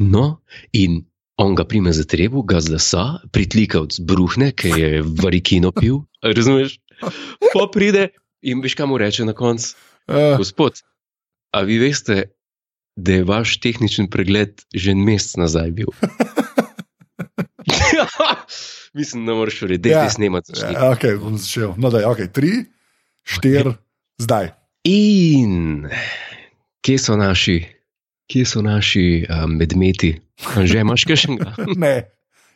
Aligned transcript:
No, 0.00 0.40
in 0.72 1.04
on 1.36 1.54
ga 1.54 1.64
prime 1.64 1.92
za 1.92 2.04
trebu, 2.04 2.42
ga 2.42 2.56
zlasa, 2.58 3.02
pritlikavc 3.28 4.00
bruhne, 4.00 4.50
ki 4.50 4.68
je 4.70 4.90
varikino 5.14 5.70
pil, 5.70 6.00
razumeš? 6.36 6.78
Pa 7.52 7.66
pride 7.68 8.08
in 8.42 8.60
veš, 8.60 8.74
kam 8.74 8.88
mu 8.88 8.98
reče 8.98 9.24
na 9.24 9.32
koncu. 9.32 9.76
Uh, 10.06 10.36
Gospod, 10.36 10.80
a 11.50 11.60
vi 11.60 11.78
veste, 11.78 12.32
da 12.96 13.12
je 13.12 13.24
vaš 13.24 13.58
tehnični 13.58 14.08
pregled 14.08 14.64
že 14.74 14.90
en 14.90 15.00
mesec 15.00 15.36
nazaj 15.36 15.70
bil? 15.72 15.92
Mislim, 18.92 19.26
da 19.26 19.34
moraš 19.34 19.62
urediti, 19.62 19.88
da 19.88 19.94
Ja. 19.94 20.04
ti 20.04 20.14
snemati. 20.14 20.46
začni. 20.48 20.74
ja, 20.74 20.90
ok, 20.90 21.04
bom 21.20 21.38
začel. 21.38 21.74
No, 21.76 21.90
da 21.90 21.98
je 21.98 22.06
ok, 22.06 22.18
tri, 22.32 22.50
štiri, 23.22 23.72
zdaj. 24.18 24.50
In 24.84 25.86
kje 26.80 26.98
so 26.98 27.16
naši, 27.16 27.64
kje 28.30 28.46
so 28.46 28.62
naši 28.62 29.26
uh, 29.26 29.44
medmeti? 29.50 30.14
Že 30.56 30.86
imaš 30.86 31.04
kakšnega? 31.04 31.52
Ne, 31.82 32.06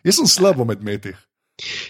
jaz 0.06 0.22
sem 0.22 0.28
slabo 0.30 0.62
med 0.64 0.80
metih. 0.80 1.18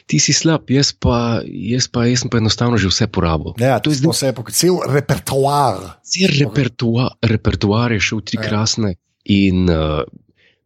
Ti 0.04 0.18
si 0.20 0.34
slab, 0.36 0.68
jaz 0.68 0.90
pa, 0.92 1.40
jaz 1.44 1.86
pa, 1.88 2.04
jaz 2.04 2.20
pa 2.28 2.36
enostavno 2.36 2.76
že 2.76 2.90
vse 2.90 3.06
porabil. 3.08 3.54
Ja, 3.56 3.78
To 3.80 3.88
je 3.88 3.96
je 3.96 4.12
vse, 4.12 4.32
pok- 4.36 4.52
cel 4.52 4.76
repertoar. 4.84 6.00
Cel 6.04 6.28
repertoar, 6.36 7.14
repertoar 7.24 7.92
je 7.96 8.00
šel 8.00 8.20
tri 8.20 8.36
Ja. 8.36 8.44
krasne 8.44 8.90
in 9.24 9.64
uh, 9.72 10.04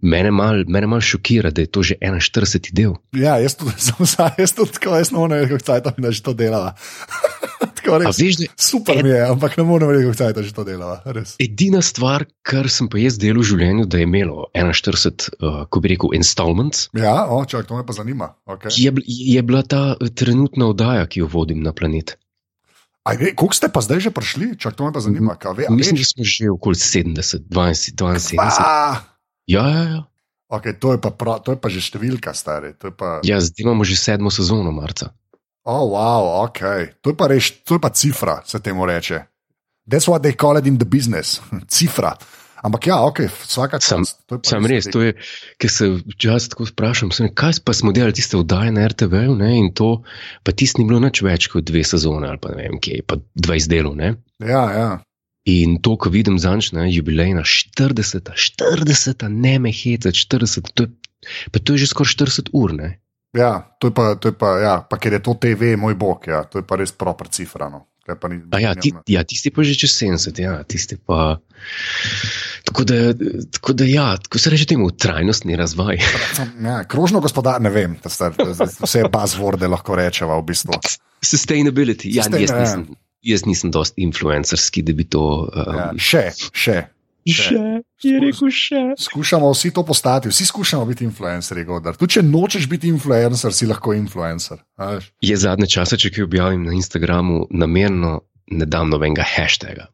mene 0.02 0.30
malo 0.30 0.66
mal 0.86 0.98
šokira, 0.98 1.50
da 1.54 1.62
je 1.62 1.70
to 1.70 1.82
že 1.82 1.94
41. 2.02 2.74
del. 2.74 2.98
Ja, 3.14 3.38
jaz 3.38 3.54
tudi, 3.54 3.78
sem 3.86 3.94
vsa, 4.02 4.32
jaz 4.34 4.50
tudi 4.58 4.74
tako, 4.74 4.98
jaz 4.98 5.14
ne 5.30 5.46
reči, 5.46 5.54
kako 5.54 5.78
je 6.10 6.22
to 6.22 6.34
delala. 6.34 6.74
Tako 7.78 7.96
A 7.96 7.98
res, 8.04 8.18
veš, 8.18 8.36
da 8.36 8.44
je 8.44 8.50
super 8.58 9.00
mi 9.02 9.10
je, 9.10 9.20
ampak 9.30 9.56
ne 9.56 9.64
morem 9.64 9.90
reči, 9.90 10.04
kako 10.06 10.18
cajt 10.20 10.36
že 10.44 10.52
to 10.52 10.64
delala. 10.66 10.98
Res. 11.06 11.34
edina 11.40 11.80
stvar, 11.82 12.26
kar 12.42 12.68
sem 12.68 12.90
pa 12.90 12.98
jaz 13.00 13.16
delal 13.18 13.40
v 13.42 13.48
življenju, 13.52 13.86
da 13.86 14.02
je 14.02 14.06
imelo 14.06 14.46
41, 14.52 15.30
uh, 15.38 15.64
ko 15.66 15.76
bi 15.80 15.94
rekel, 15.94 16.14
installments, 16.18 16.88
Ja, 16.92 17.26
o, 17.26 17.40
čak, 17.44 17.66
to 17.66 17.78
me 17.78 17.86
pa 17.86 17.94
zanima. 17.94 18.34
Okay. 18.44 18.74
je, 18.74 18.90
je 19.06 19.40
bila 19.42 19.62
ta 19.62 19.94
eh, 19.96 20.10
trenutna 20.10 20.68
oddaja, 20.70 21.06
ki 21.06 21.22
jo 21.22 21.30
vodim 21.30 21.62
na 21.62 21.72
planet. 21.72 22.18
Koliko 23.08 23.56
ste 23.56 23.72
pa 23.72 23.80
zdaj 23.80 24.04
že 24.04 24.10
prišli? 24.12 24.60
Čak, 24.60 24.76
to 24.76 24.84
me 24.84 24.92
pa 24.92 25.00
zanima. 25.00 25.32
Kaj, 25.40 25.54
ve, 25.56 25.62
a 25.64 25.72
Mislim, 25.72 25.96
da 25.96 26.04
veš? 26.04 26.12
smo 26.12 26.22
že 26.28 26.50
okoli 26.52 26.76
70, 26.76 27.48
20, 27.48 27.96
72. 27.96 28.36
Ah, 28.60 29.00
Ja, 29.48 29.64
ja, 29.64 29.82
ja. 29.88 30.00
okay, 30.52 30.76
to, 30.76 30.92
je 30.92 31.00
pa 31.00 31.08
prav, 31.08 31.40
to 31.40 31.56
je 31.56 31.58
pa 31.60 31.72
že 31.72 31.80
številka, 31.80 32.36
stari. 32.36 32.76
To 32.76 32.92
je 32.92 32.94
pa, 32.94 33.24
ja 33.24 33.40
zdaj 33.40 33.64
imamo 33.64 33.80
že 33.80 33.96
sedmo 33.96 34.28
sezono 34.28 34.68
marca. 34.76 35.16
Oh, 35.68 35.84
wow, 35.92 36.48
okay. 36.48 36.88
to 37.04 37.12
je 37.12 37.16
pa 37.18 37.28
res, 37.28 37.52
to 37.64 37.76
je 37.76 37.82
pa 37.82 37.92
cifra, 37.92 38.40
se 38.48 38.60
temu 38.64 38.88
reče. 38.88 39.20
That's 39.88 40.08
what 40.08 40.24
they 40.24 40.36
call 40.36 40.56
it 40.56 40.66
in 40.66 40.78
the 40.78 40.88
business. 40.88 41.40
Cifra. 41.74 42.16
Ampak 42.58 42.86
ja, 42.90 42.98
ok, 43.06 43.20
vsaka 43.46 43.78
Sam- 43.80 44.02
je 44.02 44.14
pa 44.26 44.38
Sam 44.42 44.66
res, 44.66 44.88
to 44.90 45.00
je, 45.04 45.14
ker 45.62 45.70
se 45.70 45.86
včasih 45.94 46.52
tako 46.54 46.66
sprašujem, 46.66 47.12
sem, 47.14 47.28
kaj 47.30 47.60
pa 47.64 47.72
smo 47.76 47.92
delali 47.94 48.16
tiste 48.18 48.36
oddaje 48.36 48.72
na 48.74 48.88
RTV, 48.90 49.28
ne, 49.38 49.52
in 49.60 49.70
to, 49.78 50.02
pa 50.42 50.52
tisti 50.52 50.82
ni 50.82 50.88
bilo 50.90 50.98
nič 51.04 51.22
več 51.22 51.46
kot 51.52 51.68
dve 51.68 51.84
sezone 51.86 52.26
ali 52.26 52.42
pa 52.42 52.50
ne 52.56 52.66
vem, 52.66 52.80
kje, 52.82 53.04
pa 53.06 53.20
20 53.38 53.70
delov. 53.70 53.94
Ne. 54.00 54.16
Ja, 54.42 54.64
ja. 54.74 54.88
In 55.48 55.78
to, 55.84 55.94
ko 55.96 56.10
vidim 56.12 56.40
zanč, 56.42 56.72
ne, 56.76 56.88
jubilejna 56.90 57.46
40, 57.46 58.34
40, 58.34 59.28
ne 59.30 59.54
me 59.62 59.72
heca, 59.72 60.10
40, 60.12 60.72
to 60.74 60.88
je, 60.88 61.30
pa 61.54 61.62
to 61.62 61.78
je 61.78 61.86
že 61.86 61.92
skoraj 61.94 62.18
40 62.18 62.50
ur. 62.58 62.74
Ne. 62.74 62.96
Ja, 63.36 63.76
to 63.78 63.88
je 63.88 63.94
pa, 63.94 64.14
to 64.14 64.28
je 64.28 64.34
pa, 64.34 64.58
ja, 64.58 64.74
pa 64.80 64.96
ker 64.96 65.12
je 65.12 65.20
to 65.20 65.34
TV, 65.36 65.76
moj 65.76 65.94
bog, 65.94 66.24
ja, 66.26 66.44
to 66.44 66.58
je 66.58 66.64
pa 66.64 66.76
res 66.76 66.92
proper 66.92 67.28
cifra. 67.28 67.68
No. 67.68 67.84
Kaj 68.00 68.16
pa 68.16 68.28
ni, 68.28 68.38
A 68.48 68.58
ja, 68.58 68.72
ti, 68.72 68.88
ja, 69.06 69.20
tisti 69.20 69.50
pa 69.52 69.60
že 69.60 69.76
čez 69.76 69.92
70, 69.92 70.38
ja, 70.40 70.62
tisti 70.64 70.96
pa. 70.96 71.36
Tako 72.64 72.84
da, 72.84 73.12
tako 73.52 73.72
da 73.72 73.84
ja, 73.84 74.16
tako 74.16 74.38
se 74.38 74.50
reče 74.50 74.64
temu, 74.66 74.88
trajnostni 74.90 75.56
razvoj. 75.56 76.00
Ja, 76.64 76.84
krožno 76.84 77.20
gospodar, 77.20 77.60
ne 77.60 77.70
vem, 77.70 77.98
to 78.00 78.08
sta- 78.08 78.32
to- 78.32 78.48
vse 78.80 79.04
buzzworde 79.12 79.68
lahko 79.68 79.92
rečeva 79.94 80.38
v 80.38 80.42
bistvu. 80.44 80.80
Sustainability. 81.20 82.08
Ja, 82.08 82.24
Sustain- 82.24 82.40
jaz 82.40 82.50
ja. 82.50 82.60
nisem, 82.60 82.86
jaz 83.22 83.44
nisem 83.44 83.70
dost 83.70 83.92
influencerski, 83.96 84.82
da 84.82 84.92
bi 84.92 85.04
to. 85.04 85.24
Um, 85.46 85.76
Ja, 85.76 85.90
še, 85.98 86.24
še. 86.52 86.76
Še, 87.34 87.60
je 88.04 88.20
rekel 88.22 88.50
še. 88.54 88.82
Skušamo 89.00 89.50
vsi 89.52 89.72
to 89.74 89.84
postati, 89.86 90.30
vsi 90.32 90.46
skušamo 90.46 90.86
biti 90.88 91.04
influencerji. 91.04 91.64
Godar. 91.68 91.96
Tudi 91.98 92.18
če 92.18 92.22
nočeš 92.22 92.68
biti 92.70 92.88
influencer, 92.88 93.52
si 93.54 93.66
lahko 93.66 93.94
influencer. 93.96 94.62
veš. 94.78 95.10
Je 95.20 95.36
zadnje 95.36 95.68
čase, 95.74 95.98
če 96.00 96.12
kaj 96.14 96.28
objavim 96.28 96.64
na 96.64 96.76
Instagramu, 96.76 97.46
namerno 97.50 98.20
ne 98.50 98.66
dam 98.66 98.90
nobenega 98.90 99.26
hashtaga. 99.26 99.88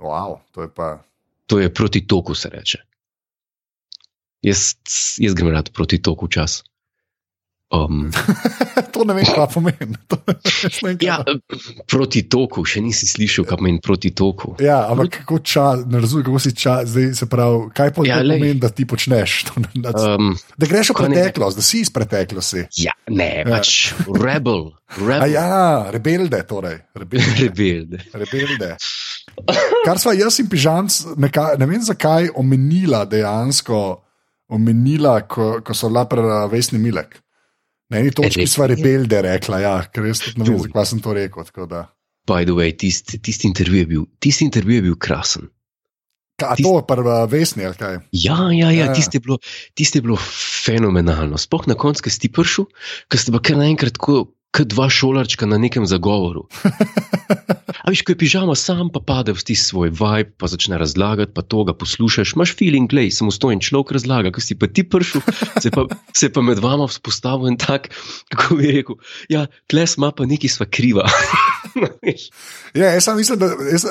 Wow, 0.00 0.40
to 0.54 0.66
je 0.66 0.72
pa. 0.74 1.04
To 1.46 1.58
je 1.60 1.68
proti 1.74 2.06
toku, 2.06 2.34
se 2.34 2.48
reče. 2.48 2.78
Jaz, 4.42 4.74
jaz 5.18 5.34
grem 5.34 5.52
rad 5.52 5.70
proti 5.74 5.98
toku 6.02 6.28
čas. 6.28 6.62
Um, 7.70 8.10
to 8.92 9.04
ne 9.06 9.14
vem, 9.14 9.22
kaj 9.24 9.46
pomeni. 9.54 9.94
Ne 10.82 10.96
ja, 10.98 11.20
proti 11.86 12.24
toku, 12.26 12.64
še 12.66 12.82
nisi 12.82 13.06
slišal, 13.06 13.46
kaj 13.46 13.60
pomeni 13.60 13.78
proti 13.78 14.10
toku. 14.10 14.56
ja, 14.58 14.90
ampak 14.90 15.20
kako 15.20 15.38
čas, 15.38 15.84
ne 15.86 16.00
razumem, 16.02 16.24
kako 16.26 16.38
si 16.38 16.50
čas, 16.52 16.88
zdaj 16.88 17.14
se 17.14 17.28
pravi, 17.30 17.70
kaj 17.70 17.92
Ja, 18.00 18.16
ja, 18.16 18.24
pomeni, 18.24 18.58
da 18.58 18.68
ti 18.68 18.82
počneš. 18.84 19.36
To, 19.46 19.62
da, 19.76 19.94
Um, 20.10 20.34
da 20.58 20.66
greš 20.66 20.90
v 20.90 20.98
ne- 20.98 21.06
preteklost, 21.06 21.56
da 21.56 21.62
si 21.62 21.80
iz 21.80 21.90
preteklosti. 21.90 22.66
ja, 22.76 22.92
ne, 23.08 23.44
pač 23.46 23.94
rebel, 24.08 24.74
A 24.90 24.98
rebel, 24.98 25.30
ja, 25.30 25.48
rebelde, 25.90 26.42
torej. 26.42 26.78
Rebelde. 26.92 27.38
rebel. 27.38 28.02
rebelde. 28.12 28.74
Kar 29.84 29.94
sva 29.96 30.12
jaz 30.12 30.42
in 30.42 30.50
pižamc, 30.50 31.14
neka, 31.16 31.54
ne 31.54 31.66
vem 31.66 31.80
zakaj, 31.80 32.32
omenila 32.34 33.04
dejansko, 33.06 34.02
omenila, 34.50 35.20
ko, 35.22 35.60
ko 35.62 35.70
so 35.70 35.86
bila 35.86 36.02
prevesni 36.04 36.82
milek. 36.82 37.20
Na 37.90 37.98
eni 37.98 38.12
točki 38.14 38.46
sva 38.46 38.68
rebelde 38.70 39.18
rekla, 39.22 39.58
ja, 39.60 39.74
ker 39.90 40.06
tudi 40.14 40.38
ne 40.38 40.44
vem, 40.46 40.58
zakaj 40.62 40.86
sem 40.86 41.00
to 41.02 41.14
rekel. 41.16 41.42
By 42.28 42.44
the 42.46 42.54
way, 42.54 42.70
tisti 42.76 43.18
tist 43.18 43.44
intervju 43.44 43.82
je 43.82 43.86
bil, 43.86 44.04
tisti 44.22 44.44
intervju 44.46 44.76
je 44.78 44.82
bil 44.82 44.96
krasen. 44.96 45.48
A 46.40 46.54
Tist- 46.56 46.64
to 46.64 46.78
je 46.78 46.84
prevesni, 46.88 47.66
ali 47.66 47.76
kaj? 47.76 47.98
Ja, 48.12 48.48
ja, 48.54 48.70
ja, 48.70 48.86
Ja. 48.88 48.94
tisti 48.94 49.18
je, 49.18 49.20
bilo- 49.20 49.38
tisti 49.74 49.98
je 49.98 50.02
bilo 50.02 50.16
fenomenalno. 50.64 51.36
Sploh 51.36 51.66
na 51.66 51.74
koncu, 51.74 52.02
ki 52.02 52.10
si 52.10 52.20
ti 52.20 52.28
prišel, 52.32 52.64
ker 53.10 53.18
ste 53.20 53.32
pa 53.34 53.40
kar 53.42 53.56
naenkrat 53.60 53.92
tako, 53.98 54.32
kot 54.50 54.70
dva 54.72 54.88
šolarčka 54.90 55.46
na 55.46 55.58
nekem 55.58 55.86
zagovoru. 55.86 56.48
A 57.80 57.88
veš, 57.88 58.02
ko 58.04 58.12
je 58.12 58.20
pižama 58.20 58.54
sam, 58.58 58.90
pa 58.92 59.00
pade 59.00 59.32
v 59.32 59.40
tisti 59.40 59.72
svoj 59.72 59.88
vibe, 59.94 60.34
pa 60.36 60.50
začne 60.50 60.76
razlagati, 60.76 61.32
pa 61.32 61.40
to 61.40 61.64
ga 61.64 61.72
poslušaš, 61.72 62.34
imaš 62.36 62.52
feeling, 62.58 62.90
glej, 62.90 63.08
samostojen 63.14 63.62
človek 63.64 63.94
razlaga, 63.96 64.34
ko 64.34 64.42
si 64.44 64.58
pa 64.58 64.68
ti 64.68 64.84
prišel, 64.84 65.24
se 65.62 65.72
pa, 65.72 65.86
se 66.12 66.28
pa 66.28 66.44
med 66.44 66.60
vama 66.60 66.90
vzpostavil 66.90 67.48
en 67.48 67.56
tak, 67.56 67.88
kako 68.28 68.60
bi 68.60 68.74
rekel, 68.74 69.00
ja, 69.32 69.46
tles 69.70 69.96
ima 69.96 70.12
pa 70.12 70.28
neki 70.28 70.50
sva 70.50 70.68
kriva. 70.68 71.08
Ja, 72.74 72.92
jaz 72.94 73.04
sem 73.04 73.16
mislim, 73.18 73.38
da 73.38 73.46
jaz, 73.70 73.84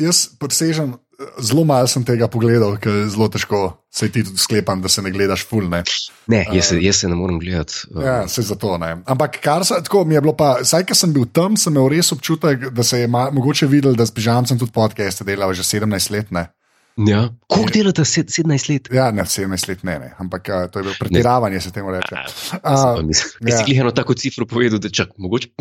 jaz, 0.00 0.18
presežem, 0.40 0.94
zelo 1.40 1.64
malo 1.64 1.86
sem 1.86 2.04
tega 2.04 2.28
pogledal, 2.28 2.76
ker 2.82 3.04
je 3.04 3.08
zelo 3.14 3.28
težko 3.28 3.82
se 3.92 4.08
ti 4.08 4.24
tudi 4.24 4.38
sklepam, 4.38 4.80
da 4.82 4.88
se 4.88 5.02
ne 5.02 5.10
gledaš 5.10 5.44
ful. 5.48 5.68
Ne. 5.68 5.82
ne, 6.26 6.46
jaz 6.52 6.70
se, 6.70 6.78
jaz 6.80 6.96
se 6.96 7.08
ne 7.08 7.14
morem 7.14 7.38
gledati. 7.38 7.74
uh, 7.94 8.04
Ja, 8.04 8.28
se 8.28 8.42
zato 8.42 8.78
ne. 8.78 8.96
Ampak 9.06 9.36
kar 9.42 9.64
se 9.64 9.74
tako 9.84 10.04
mi 10.04 10.14
je 10.14 10.20
bilo, 10.20 10.32
pa, 10.36 10.64
saj 10.64 10.86
ker 10.88 10.96
sem 10.96 11.12
bil 11.12 11.26
tam, 11.32 11.56
sem 11.60 11.74
imel 11.76 11.90
res 11.92 12.12
občutek, 12.12 12.70
da 12.72 12.82
se 12.82 13.02
je 13.02 13.08
ma, 13.08 13.28
mogoče 13.30 13.68
videl, 13.68 13.94
da 13.94 14.06
s 14.08 14.14
pižamcem 14.14 14.58
tudi 14.58 14.72
podcaste 14.72 15.28
delava 15.28 15.52
že 15.52 15.62
17 15.62 16.10
let. 16.10 16.32
Ne. 16.32 16.48
Ja. 16.96 17.28
Koliko 17.46 17.70
delate, 17.72 18.04
Sed- 18.04 18.28
17 18.28 18.68
let? 18.72 18.88
Ja, 18.92 19.10
ne, 19.10 19.24
17 19.24 19.68
let 19.68 19.82
ne, 19.82 19.98
ne. 19.98 20.10
ampak 20.18 20.48
a, 20.48 20.68
to 20.68 20.78
je 20.78 20.82
bilo 20.82 20.94
pretiravanje, 21.00 21.60
se 21.60 21.70
temu 21.72 21.90
reče. 21.90 22.14
A, 22.14 22.24
A, 22.62 23.02
mislim, 23.02 23.48
ja. 23.48 23.56
ja. 23.56 23.64
Si 23.64 23.76
eno 23.76 23.90
tako 23.90 24.14
cifro 24.14 24.46
povedal, 24.46 24.78
da 24.78 24.90
čak, 24.90 25.08
mogoče. 25.16 25.48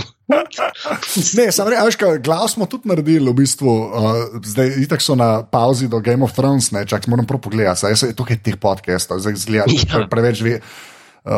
Ne, 1.38 1.52
samo 1.52 1.72
kaj, 2.00 2.20
glav 2.24 2.48
smo 2.48 2.66
tudi 2.66 2.90
naredili, 2.90 3.32
v 3.32 3.34
bistvu, 3.34 3.68
uh, 3.68 4.40
zdaj 4.46 4.70
itak 4.84 5.02
so 5.04 5.16
na 5.16 5.44
pauzi 5.44 5.88
do 5.92 6.00
Game 6.00 6.24
of 6.24 6.32
Thrones, 6.36 6.72
ne, 6.72 6.86
čak 6.88 7.08
moram 7.08 7.28
prav 7.28 7.42
pogledati, 7.42 7.80
saj 7.80 7.96
je 8.12 8.16
tukaj 8.16 8.40
teh 8.44 8.56
podcastov, 8.56 9.20
zdaj 9.20 9.36
zgleda, 9.36 9.68
ja. 9.68 10.08
preveč 10.12 10.42
ve. 10.42 10.60
Uh, 11.24 11.32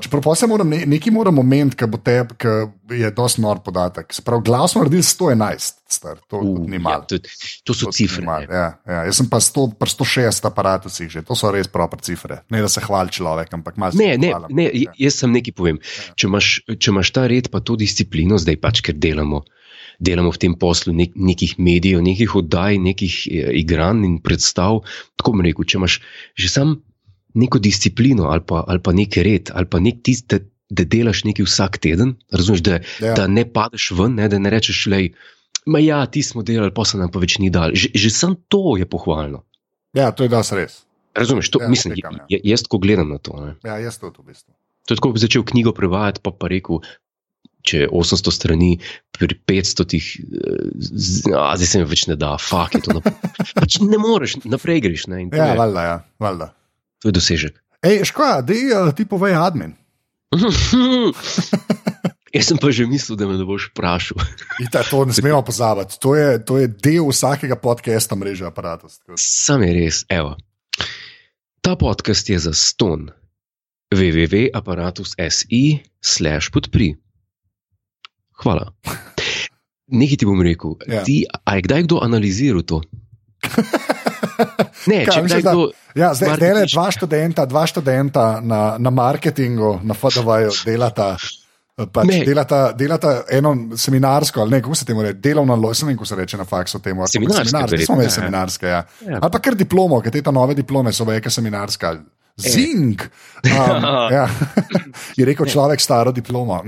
čeprav 0.00 0.22
pa 0.22 0.32
se 0.34 0.46
moram, 0.46 0.68
ne, 0.68 0.80
nekaj 0.84 1.12
moram 1.12 1.38
omeniti, 1.38 1.76
ki 1.76 1.86
bo 1.86 1.98
te, 1.98 2.16
ki 2.34 2.54
je 2.96 3.10
dosti 3.12 3.38
nor 3.38 3.60
podatek. 3.60 4.10
Se 4.10 4.22
pravi, 4.22 4.42
glav 4.42 4.66
smo 4.66 4.80
naredili 4.80 5.04
111, 5.04 5.76
star, 5.88 6.18
to 6.26 6.36
uh, 6.38 6.64
ni 6.64 6.78
malo. 6.78 7.04
Ja, 7.04 7.06
to, 7.08 7.18
to 7.62 7.72
so 7.72 7.86
To 7.86 7.92
cifre. 7.92 8.24
malo, 8.24 8.40
ne. 8.42 8.50
Ja, 8.52 8.66
ja. 8.84 9.04
Jaz 9.04 9.16
sem 9.16 9.28
pa 9.28 9.38
100, 9.38 9.68
pri 9.74 9.88
160 9.88 10.42
aparatusih 10.44 11.08
že, 11.08 11.22
to 11.22 11.34
so 11.34 11.52
res 11.52 11.68
proper 11.68 12.00
cifre. 12.00 12.40
Ne 12.48 12.58
da 12.58 12.68
se 12.68 12.80
hvali 12.80 13.10
človek, 13.10 13.52
ampak 13.52 13.76
malo 13.76 13.92
se 13.92 13.98
Ne, 14.00 14.16
ne, 14.16 14.32
hvalim. 14.32 14.50
ne, 14.52 14.66
Ja. 14.74 14.90
jaz 14.98 15.14
sem 15.16 15.30
nekaj 15.30 15.54
povem. 15.54 15.78
Če 16.12 16.26
imaš, 16.26 16.48
če 16.68 16.90
imaš 16.90 17.12
ta 17.12 17.26
red, 17.26 17.46
pa 17.46 17.60
to 17.60 17.76
disciplino, 17.76 18.34
zdaj 18.36 18.58
pač, 18.58 18.82
ker 18.82 18.96
delamo, 18.96 19.44
delamo 20.00 20.34
v 20.34 20.40
tem 20.40 20.54
poslu 20.54 20.90
nek, 20.92 21.14
nekih 21.14 21.54
medijev, 21.58 22.02
nekih 22.02 22.34
oddaj, 22.34 22.74
nekih 22.80 23.14
eh, 23.28 23.54
igranj 23.54 24.02
in 24.02 24.18
predstav. 24.18 24.82
Tako 25.14 25.30
bom 25.30 25.42
rekel, 25.42 25.62
če 25.62 25.78
imaš 25.78 26.02
že 26.34 26.50
sam 26.50 26.82
neko 27.38 27.58
disciplino 27.58 28.28
ali 28.28 28.42
pa, 28.42 28.64
ali 28.66 28.80
pa 28.80 28.92
neki 28.92 29.22
red, 29.22 29.50
ali 29.52 29.66
pa 29.66 29.78
nek 29.78 30.02
tist, 30.02 30.26
da, 30.28 30.40
da 30.68 30.84
delaš 30.84 31.22
nekaj 31.24 31.46
vsak 31.46 31.78
teden, 31.78 32.16
razumeš, 32.28 32.60
da, 32.62 32.80
Ja. 33.00 33.14
da 33.14 33.26
ne 33.26 33.46
padeš 33.46 33.92
ven, 33.94 34.18
ne, 34.18 34.26
da 34.28 34.38
ne 34.38 34.50
rečeš, 34.50 34.86
lej. 34.86 35.12
Ma 35.66 35.78
ja, 35.78 36.02
ti 36.06 36.22
smo 36.22 36.42
delali, 36.42 36.72
pa 36.72 36.84
se 36.84 36.96
nam 36.96 37.10
pa 37.10 37.20
več 37.20 37.38
ni 37.38 37.50
dal. 37.50 37.72
Že, 37.72 37.92
že 37.94 38.10
sam 38.10 38.36
to 38.48 38.76
je 38.76 38.84
pohvalno. 38.84 39.44
ja, 39.92 40.10
to 40.10 40.24
je 40.24 40.30
das 40.30 40.52
res. 40.52 40.82
Razumeš, 41.12 41.48
to, 41.50 41.58
Ja, 41.60 41.68
mislim, 41.68 41.94
tekam, 41.94 42.20
ja. 42.26 42.38
jaz 42.44 42.62
ko 42.64 42.78
gledam 42.78 43.08
na 43.10 43.18
to. 43.18 43.34
Ne. 43.36 43.52
Ja, 43.64 43.78
jaz 43.78 43.98
to 43.98 44.08
v 44.08 44.28
bistvu. 44.28 44.54
To 44.86 44.92
je 44.92 44.96
tako, 44.96 45.08
ko 45.08 45.16
bi 45.16 45.20
začel 45.20 45.42
knjigo 45.44 45.72
prevajati, 45.72 46.20
pa 46.22 46.30
pa 46.30 46.48
rekel, 46.48 46.78
če 47.62 47.82
je 47.82 47.88
800 47.90 48.32
strani, 48.32 48.70
pri 49.12 49.34
500, 49.44 49.84
tih, 49.84 50.04
eh, 50.14 51.34
a, 51.34 51.52
zdaj 51.56 51.66
se 51.66 51.80
mi 51.80 51.88
več 51.90 52.06
ne 52.06 52.16
da, 52.16 52.36
fuk 52.38 52.72
je 52.72 52.80
to. 52.86 53.02
Pač 53.58 53.80
ne 53.82 53.98
moreš, 53.98 54.38
naprej 54.46 54.80
greš. 54.80 55.06
Ne, 55.08 55.26
Ja, 55.28 55.52
valjda, 55.58 55.82
ja, 55.82 55.96
valjda. 56.18 56.52
To 57.02 57.08
je 57.08 57.14
dosežek. 57.14 57.54
Ej, 57.82 58.04
škoda, 58.10 58.42
da 58.42 58.54
uh, 58.54 58.90
ti 58.94 59.06
povej 59.06 59.38
admin. 59.38 59.74
Jaz 62.34 62.44
sem 62.44 62.58
pa 62.60 62.68
že 62.68 62.84
mislil, 62.84 63.16
da 63.16 63.24
me 63.24 63.38
ne 63.40 63.46
boš 63.48 63.70
vprašal. 63.72 64.20
Ita, 64.64 64.84
to 64.84 65.04
ne 65.08 65.14
smemo 65.16 65.40
pozabiti. 65.42 65.96
To 66.04 66.12
je, 66.12 66.44
to 66.44 66.58
je 66.60 66.68
del 66.68 67.08
vsakega 67.08 67.56
podcasta 67.56 68.18
mreže 68.18 68.44
aparatus. 68.44 69.00
Sam 69.16 69.64
je 69.64 69.72
res, 69.72 70.04
evo. 70.12 70.36
Ta 71.64 71.76
podcast 71.78 72.28
je 72.28 72.38
za 72.38 72.52
ston. 72.52 73.08
www.apparatus.si 73.88 75.80
slash 76.04 76.52
podpri. 76.52 76.92
Hvala. 78.44 78.76
Nekaj 79.98 80.20
ti 80.20 80.28
bom 80.28 80.42
rekel. 80.44 80.76
Ja. 80.84 81.00
Ti, 81.08 81.24
a 81.24 81.56
je 81.56 81.64
kdaj 81.64 81.88
kdo 81.88 82.04
analiziral 82.04 82.60
to? 82.60 82.84
Ne, 84.90 85.02
Kaj, 85.04 85.14
če 85.14 85.22
misliš, 85.22 85.44
da-. 85.44 85.54
Ja, 85.98 86.12
zdaj 86.14 86.36
zdaj 86.38 86.54
le 86.54 86.64
dva 86.70 86.86
študenta, 86.94 87.46
dva 87.46 87.66
študenta 87.66 88.26
na, 88.40 88.62
na 88.78 88.90
marketingu, 88.90 89.78
na 89.82 89.94
FDV-ju 89.94 90.54
delata. 90.66 91.16
Pač 91.78 92.08
Ne. 92.10 92.24
delata, 92.26 92.72
delata 92.74 93.10
eno 93.30 93.52
seminarsko, 93.78 94.40
ali 94.42 94.56
ne, 94.56 94.62
kako 94.62 94.74
se 94.74 94.84
temu 94.84 95.02
reče, 95.02 95.18
delovno 95.22 95.54
vem, 95.86 95.94
kako 95.94 96.04
se 96.10 96.16
reče 96.16 96.36
na 96.36 96.44
faksu 96.44 96.80
temu. 96.82 97.00
ali 97.00 97.08
Seminarske, 97.08 97.44
seminarske, 97.44 97.70
verjetno, 97.70 97.96
ja, 98.00 98.02
ja. 98.02 98.10
seminarske, 98.10 98.66
ja. 98.66 98.80
Ja. 99.06 99.18
Ali 99.22 99.30
pa 99.32 99.38
kar 99.38 99.54
diplomo, 99.54 100.00
ker 100.02 100.10
te 100.12 100.32
nove 100.32 100.54
diplome 100.58 100.92
so 100.92 101.06
veke 101.06 101.30
seminarska. 101.30 101.94
Zing! 102.38 103.02
Um, 103.38 103.84
ja. 104.10 104.26
Je 105.18 105.22
rekel 105.22 105.46
človek 105.46 105.78
staro 105.78 106.10
diplomo. 106.10 106.58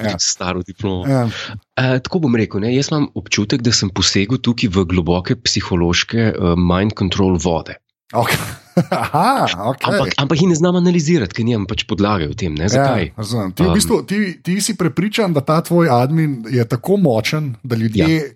ja. 0.00 0.16
Staro 0.16 0.64
diplomo. 0.64 1.04
Ja. 1.04 1.28
Uh, 1.76 2.00
tako 2.00 2.24
bom 2.24 2.32
rekel, 2.32 2.64
ne? 2.64 2.72
jaz 2.72 2.88
imam 2.88 3.10
občutek, 3.12 3.60
da 3.60 3.74
sem 3.76 3.92
posegel 3.92 4.40
tukaj 4.40 4.72
v 4.72 4.86
globoke 4.88 5.36
psihološke 5.36 6.32
uh, 6.32 6.56
mind 6.56 6.96
control 6.96 7.36
vode. 7.36 7.76
Okay. 8.08 8.40
Aha, 8.88 9.52
okay. 9.68 9.84
Ampak, 9.84 10.16
ampak 10.16 10.36
jih 10.40 10.48
ne 10.48 10.56
znam 10.56 10.80
analizirati, 10.80 11.34
ker 11.36 11.44
nimam 11.44 11.68
pač 11.68 11.84
podlage 11.84 12.30
v 12.30 12.36
tem. 12.38 12.56
Ne? 12.56 12.70
Zakaj? 12.72 13.10
Ja, 13.10 13.16
razumem. 13.20 13.52
ti, 13.52 13.62
v 13.62 13.68
Um, 13.68 13.74
bistvu, 13.76 13.96
ti, 14.08 14.18
ti 14.40 14.60
si 14.64 14.78
prepričan, 14.80 15.36
da 15.36 15.44
ta 15.44 15.60
tvoj 15.60 15.92
admin 15.92 16.46
je 16.48 16.64
tako 16.64 16.96
močen, 16.96 17.58
da 17.60 17.76
ljudje 17.76 18.06
ja. 18.08 18.32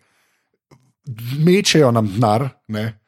mečejo 1.41 1.89
nam 1.95 2.11
denar, 2.11 2.51
ne? 2.69 3.01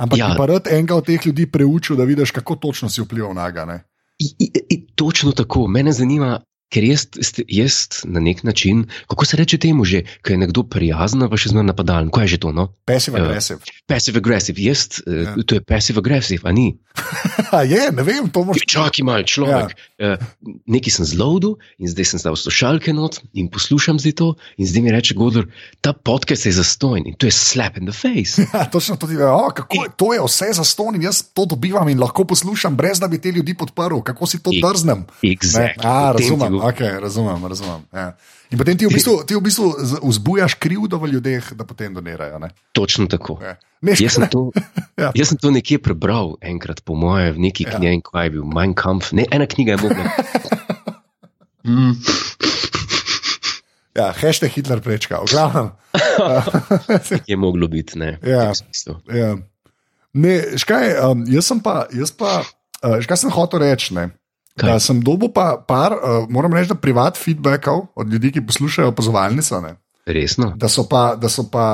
Ampak 0.00 0.18
ja. 0.18 0.32
Pa 0.38 0.46
rad 0.48 0.68
enega 0.70 0.96
od 0.96 1.06
teh 1.06 1.26
ljudi 1.26 1.46
preučil, 1.50 1.96
da 1.96 2.08
vidiš, 2.08 2.30
kako 2.30 2.56
točno 2.56 2.88
si 2.88 3.04
vplival 3.04 3.34
na 3.36 3.50
ga. 3.50 3.64
ne. 3.64 3.82
I, 4.18 4.28
i, 4.38 4.50
i, 4.70 4.86
točno 4.94 5.32
tako. 5.32 5.66
Mene 5.68 5.92
zanima, 5.92 6.40
ker 6.70 6.84
jaz, 6.84 7.06
jaz 7.48 7.74
na 8.04 8.20
nek 8.20 8.42
način, 8.42 8.84
kako 9.06 9.24
se 9.24 9.36
reče 9.36 9.58
temu 9.58 9.84
že, 9.84 10.02
ko 10.22 10.32
je 10.32 10.38
nekdo 10.38 10.62
prijazen, 10.62 11.26
pa 11.26 11.36
še 11.36 11.50
zmeraj 11.50 11.66
napadalen. 11.66 12.10
Kaj 12.10 12.24
je 12.24 12.28
že 12.28 12.38
to? 12.38 12.52
No? 12.52 12.68
Passive 12.86 13.18
Ja. 13.18 13.24
aggressive. 13.26 13.58
Passive 13.86 14.16
aggressive. 14.18 14.56
Jaz, 14.60 15.02
Ja. 15.06 15.12
ja. 15.12 15.42
to 15.42 15.54
je 15.54 15.60
passive 15.60 15.98
aggressive, 15.98 16.40
a 16.44 16.52
ni? 16.52 16.78
Je, 17.70 17.90
ne 17.90 18.02
vem, 18.02 18.28
to 18.28 18.44
moš. 18.44 18.62
Čakaj 18.66 19.02
malo, 19.02 19.22
človek. 19.22 19.74
Ja. 19.98 20.16
Nekaj 20.66 20.92
sem 20.92 21.04
zlodil 21.06 21.56
in 21.76 21.86
zdaj 21.86 22.04
sem 22.06 22.18
zdal 22.18 22.36
slušalke 22.36 22.92
not 22.92 23.18
in 23.32 23.48
poslušam 23.48 23.98
zdaj 23.98 24.14
to 24.14 24.28
in 24.56 24.66
zdaj 24.66 24.82
mi 24.82 24.90
reče 24.90 25.14
Godler, 25.14 25.46
ta 25.80 25.92
podcast 25.92 26.46
je 26.46 26.52
zastojn 26.52 27.06
in 27.06 27.14
to 27.14 27.26
je 27.26 27.32
slap 27.32 27.76
in 27.76 27.86
the 27.86 27.94
face. 27.94 28.38
Ja, 28.54 28.66
točno 28.66 28.96
to, 28.96 29.06
oh, 29.06 29.50
kako 29.54 29.74
je, 29.76 29.88
to 29.96 30.14
je 30.14 30.20
vse 30.20 30.52
za 30.52 30.64
ston 30.64 30.94
in 30.94 31.02
jaz 31.02 31.22
to 31.34 31.46
dobivam 31.46 31.88
in 31.88 31.98
lahko 31.98 32.24
poslušam, 32.24 32.76
brez 32.76 32.98
da 33.00 33.08
bi 33.08 33.18
te 33.18 33.30
ljudi 33.30 33.54
podprl. 33.54 34.00
Kako 34.02 34.26
si 34.26 34.42
to 34.42 34.50
drznem? 34.52 35.06
Ne? 35.22 35.30
Exactly. 35.30 35.82
A, 35.82 36.10
O 36.10 36.14
tem 36.14 36.26
ti 36.26 36.30
razumem. 36.34 36.59
Okay, 36.68 37.00
razumem. 37.00 37.46
razumem 37.46 37.80
ja. 37.92 38.12
In 38.50 38.58
potem 38.58 38.76
ti 38.76 38.86
v 38.86 38.92
bistvu, 38.92 39.22
ti 39.24 39.34
v 39.36 39.40
bistvu 39.40 39.70
vzbujaš 40.02 40.54
krivdo 40.58 40.98
v 40.98 41.12
ljudeh, 41.14 41.52
da 41.54 41.64
potem 41.64 41.94
donirajo. 41.94 42.38
Ne? 42.42 42.50
Točno 42.72 43.06
tako. 43.06 43.38
Ja. 43.42 43.56
Ne, 43.80 43.94
Jaz 43.98 44.18
sem, 44.18 44.26
to, 44.28 44.50
Ja. 44.98 45.12
jaz 45.14 45.28
sem 45.32 45.38
to 45.40 45.50
nekje 45.50 45.78
prebral, 45.78 46.34
enkrat, 46.42 46.82
po 46.84 46.94
mojem, 46.94 47.34
v 47.34 47.38
neki 47.48 47.64
Ja. 47.64 47.70
ja. 47.70 47.78
knjigi, 47.78 48.02
kaj 48.12 48.26
je 48.26 48.30
bil 48.30 48.44
Mein 48.44 48.74
Kampf. 48.74 49.12
Ne, 49.12 49.24
ena 49.30 49.46
knjiga 49.46 49.72
je 49.72 49.80
mogla. 49.82 50.04
Mm. 51.64 51.94
Ja, 53.96 54.12
hashtag 54.14 54.50
Hitler 54.54 54.80
prečka, 54.80 55.18
v 55.20 55.28
glavnem. 55.30 55.70
Je 57.30 57.36
moglo 57.36 57.68
biti, 57.68 57.98
ne. 57.98 58.18
Ja. 58.22 58.52
Ja. 59.10 59.36
Ne, 60.14 60.34
škaj, 60.58 60.94
um, 61.10 61.24
jaz 61.26 61.46
sem 61.50 61.60
pa, 61.60 61.86
jaz 61.94 62.12
pa 62.14 62.40
uh, 62.86 62.98
škaj 63.02 63.16
sem 63.18 63.30
hotel 63.34 63.60
reči. 63.62 63.94
Ne? 64.62 64.68
Da 64.68 64.76
Kaj? 64.76 64.80
sem 64.80 65.00
dobil 65.04 65.32
pa 65.32 65.56
par, 65.68 65.96
uh, 65.96 66.26
moram 66.28 66.52
reči, 66.54 66.74
privat 66.76 67.16
feedbackov 67.16 67.86
od 67.96 68.12
ljudi, 68.12 68.32
ki 68.32 68.46
poslušajo 68.46 68.92
opazovalnice. 68.92 69.60
ne. 69.60 69.76
Resno. 70.06 70.52
Da 70.56 70.68
so 70.68 70.88
pa, 70.88 71.14
da 71.14 71.28
so 71.28 71.44
pa 71.50 71.64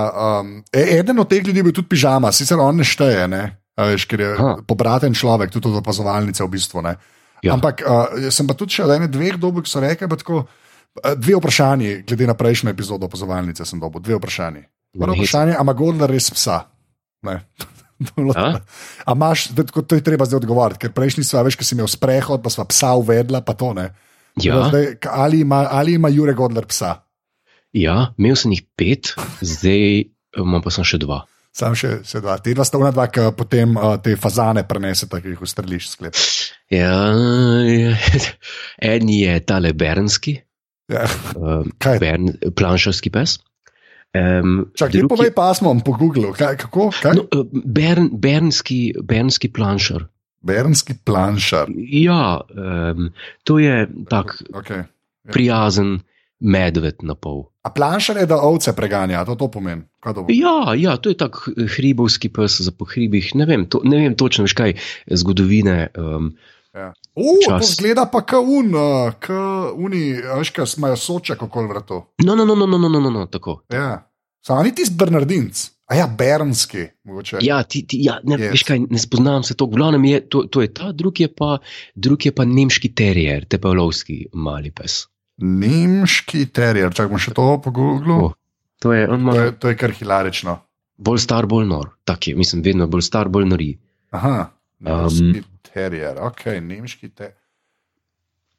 um, 0.43 0.59
e- 0.73 0.99
eden 0.99 1.19
od 1.19 1.29
teh 1.31 1.47
ljudi 1.47 1.63
bil 1.63 1.73
tudi 1.73 1.89
pižama, 1.89 2.33
sicer 2.33 2.59
on 2.61 2.77
ne 2.77 2.85
šteje, 2.85 3.29
ne? 3.29 3.43
Veš, 3.77 4.05
ker 4.09 4.21
je 4.21 4.31
Aha. 4.35 4.53
pobraten 4.67 5.15
človek, 5.15 5.51
tudi 5.53 5.69
od 5.69 5.79
opazovalnice 5.81 6.45
v 6.45 6.49
bistvu. 6.49 6.83
Ne? 6.83 6.97
Ja. 7.45 7.55
Ampak 7.55 7.83
uh, 7.87 8.29
sem 8.33 8.47
pa 8.49 8.55
tudi 8.59 8.73
še 8.77 8.85
od 8.85 8.93
ene 8.97 9.09
dveh 9.09 9.37
dob, 9.41 9.61
ki 9.63 9.71
so 9.71 9.81
rekli, 9.81 10.09
tako. 10.09 10.45
uh, 10.45 11.13
Dve 11.17 11.37
vprašanji, 11.37 12.09
glede 12.09 12.27
na 12.27 12.33
prejšnjo 12.33 12.73
epizodo 12.73 13.05
opazovalnice, 13.05 13.65
sem 13.69 13.77
dobil 13.81 14.01
dve 14.01 14.17
vprašanji. 14.17 14.63
Prvo 14.97 15.13
vprašanje, 15.13 15.53
ali 15.53 15.61
ima 15.63 15.73
Gordon 15.77 16.09
res 16.09 16.31
psa? 16.33 16.63
Ne. 17.29 17.45
A? 18.37 18.47
A 19.07 19.13
imaš, 19.13 19.49
to 19.89 19.95
je 19.97 20.05
treba 20.05 20.27
zdaj 20.29 20.43
odgovoriti, 20.43 20.85
ker 20.85 20.93
prejšnji 20.97 21.25
sva, 21.25 21.45
veš, 21.47 21.57
ki 21.57 21.65
si 21.65 21.75
imel 21.77 21.89
sprehod, 21.89 22.43
pa 22.45 22.53
sva 22.53 22.67
psa 22.69 22.93
uvedla, 23.01 23.41
pa 23.41 23.57
to 23.57 23.73
ne. 23.77 23.91
Ja, 24.43 24.67
Zdaj, 24.69 24.99
ali, 25.09 25.41
ima, 25.47 25.63
ali 25.73 25.95
ima 25.97 26.11
Jure 26.13 26.35
Godler 26.37 26.67
psa? 26.69 27.01
ja, 27.77 28.13
imel 28.17 28.37
sem 28.37 28.53
jih 28.53 28.63
pet, 28.77 29.15
zdaj 29.41 30.07
imam 30.37 30.63
pa 30.65 30.71
sem 30.73 30.85
še 30.85 31.01
dva. 31.01 31.23
Sam 31.57 31.73
še, 31.77 32.03
še 32.05 32.21
dva. 32.21 32.37
Te 32.41 32.53
dva 32.53 32.65
sta 32.69 32.77
ona 32.77 32.91
dva, 32.93 33.07
ki 33.09 33.31
potem 33.37 33.73
uh, 33.81 33.97
te 34.01 34.13
fazane 34.21 34.65
prenesete, 34.69 35.21
ki 35.25 35.33
jih 35.33 35.45
ustreliš 35.45 35.89
sklep. 35.95 36.17
Ja, 36.73 36.93
en 38.93 39.09
je 39.13 39.39
tale 39.49 39.73
Bernski, 39.73 40.37
Ja. 40.87 41.03
Kaj? 41.83 41.99
Bern, 41.99 42.29
planšarski 42.55 43.11
pes. 43.11 43.41
Um, 44.17 44.71
Čak, 44.73 44.93
ti 44.93 45.05
povej 45.05 45.33
pasmom 45.37 45.85
po 45.85 45.93
Googlu, 45.93 46.33
kaj, 46.33 46.57
kako? 46.57 46.89
Kaj? 46.95 47.15
No, 47.17 47.23
eh, 47.29 47.45
Bern, 47.53 48.09
bernski, 48.13 48.97
bernski 48.97 49.53
planšar. 49.53 50.09
Bernski 50.47 50.95
planšar. 51.05 51.69
Ja, 51.77 52.41
um, 52.41 53.11
to 53.45 53.59
je 53.59 53.87
tak 54.09 54.41
Okay. 54.55 54.87
prijazen 55.33 56.01
medved 56.41 57.03
na 57.03 57.15
pol. 57.15 57.49
A 57.67 57.71
planšar 57.73 58.21
je, 58.21 58.27
da 58.31 58.39
ovce 58.39 58.73
preganja, 58.77 59.25
to, 59.25 59.35
to 59.35 59.49
pomeni. 59.51 59.83
To? 60.05 60.27
Ja, 60.31 60.77
ja, 60.79 60.97
to 60.97 61.11
je 61.11 61.19
tak 61.19 61.37
eh, 61.51 61.67
hribovski 61.67 62.31
pes 62.31 62.61
za 62.63 62.71
po 62.71 62.87
hribih. 62.87 63.35
Ne 63.35 63.47
vem, 63.47 63.67
to, 63.67 63.83
ne 63.85 64.05
vem 64.05 64.15
točno, 64.15 64.47
veš 64.47 64.55
kaj 64.55 64.77
zgodovine. 65.11 65.91
Um, 65.99 66.37
Ja. 66.77 66.91
Uh, 67.15 67.39
to 67.49 67.59
zgleda 67.65 68.05
pa 68.13 68.21
kaun, 68.29 68.75
uh, 68.77 69.15
kauni, 69.21 70.03
ajka 70.37 70.67
smajo 70.69 70.97
sočak 71.01 71.43
okoli 71.47 71.73
vrtu. 71.73 72.03
No, 72.25 72.35
no, 72.37 72.45
no, 72.45 72.55
no, 72.55 72.67
no, 72.67 72.79
no, 72.79 72.89
no, 72.89 73.01
no, 73.01 73.11
no 73.11 73.27
tako. 73.33 73.63
Ja. 73.73 74.11
Samo 74.45 74.63
ni 74.63 74.75
tisti 74.75 74.95
Bernardinc. 74.99 75.71
A 75.87 75.95
ja, 75.95 76.07
Bernski, 76.19 76.83
mogoče. 77.07 77.39
Ja, 77.47 77.61
ti, 77.63 77.85
ti, 77.87 78.01
ja 78.03 78.19
ne, 78.27 78.37
yes. 78.37 78.57
veš 78.57 78.65
kaj, 78.67 78.81
ne 78.91 78.99
spoznam 78.99 79.45
se 79.47 79.55
to. 79.55 79.69
Glavno 79.71 80.01
je, 80.05 80.21
to, 80.29 80.43
to 80.51 80.63
je 80.65 80.73
ta, 80.75 80.91
drugi 80.93 81.25
je 81.25 81.31
pa, 81.35 81.59
drugi 81.95 82.29
je 82.29 82.35
pa 82.35 82.45
nemški 82.45 82.91
terijer, 82.95 83.47
te 83.47 83.61
pa 83.63 83.71
lovski 83.71 84.25
mali 84.35 84.73
pes. 84.75 85.05
Nemški 85.43 86.49
terijer, 86.55 86.91
čak 86.95 87.13
bom 87.13 87.23
še 87.23 87.37
to 87.39 87.47
pogooglil. 87.63 88.29
Oh, 88.29 88.35
to, 88.83 88.93
je, 88.97 89.07
ma, 89.07 89.33
to, 89.33 89.45
je, 89.45 89.55
to 89.63 89.71
je 89.71 89.79
kar 89.79 89.95
hilarično. 89.95 90.59
Bolj 90.99 91.23
star, 91.23 91.47
bolj 91.47 91.69
nor, 91.71 91.93
tak 92.09 92.29
je, 92.29 92.35
mislim, 92.35 92.65
vedno 92.67 92.91
bolj 92.91 93.07
star, 93.07 93.31
bolj 93.31 93.47
nori. 93.53 93.71
Aha, 94.17 94.37
um, 94.83 94.91
nemški 94.91 95.45
um, 95.45 95.47
terier, 95.77 96.19
ok, 96.25 96.49
nemški 96.65 97.13
terier. 97.13 97.37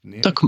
Nem... 0.08 0.22
Tak, 0.24 0.46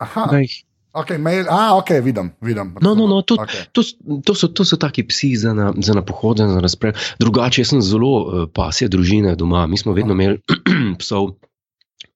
Aha, 0.00 0.28
da 0.30 0.40
jih- 0.44 0.62
ok, 0.98 1.10
mail, 1.20 1.48
a, 1.52 1.74
ok, 1.76 1.90
vidim, 2.06 2.30
vidim. 2.44 2.70
No, 2.84 2.94
no, 2.96 3.08
no, 3.10 3.20
to, 3.26 3.36
okay. 3.42 3.66
to, 3.76 3.82
to, 4.24 4.34
so, 4.38 4.48
to 4.48 4.64
so 4.64 4.78
taki 4.80 5.04
psi 5.10 5.34
za 5.42 5.52
na, 5.54 5.72
za 5.84 5.94
na 5.98 6.02
pohode, 6.06 6.46
za 6.48 6.62
razpre. 6.64 6.94
Drugače, 7.20 7.60
jaz 7.62 7.74
sem 7.74 7.82
zelo 7.84 8.14
uh, 8.22 8.46
pasje 8.54 8.88
družine 8.88 9.34
doma. 9.38 9.66
Mi 9.66 9.78
smo 9.78 9.92
vedno 9.98 10.16
imeli 10.16 10.40
psov, 11.02 11.34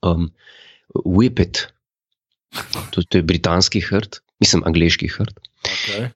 um, 0.07 0.31
Whippet, 1.05 1.67
to, 2.95 3.03
to 3.03 3.21
je 3.21 3.25
britanski 3.25 3.81
hrt, 3.81 4.23
mislim, 4.43 4.65
angliški 4.69 5.09
hrt. 5.13 5.39
okay. 5.67 6.11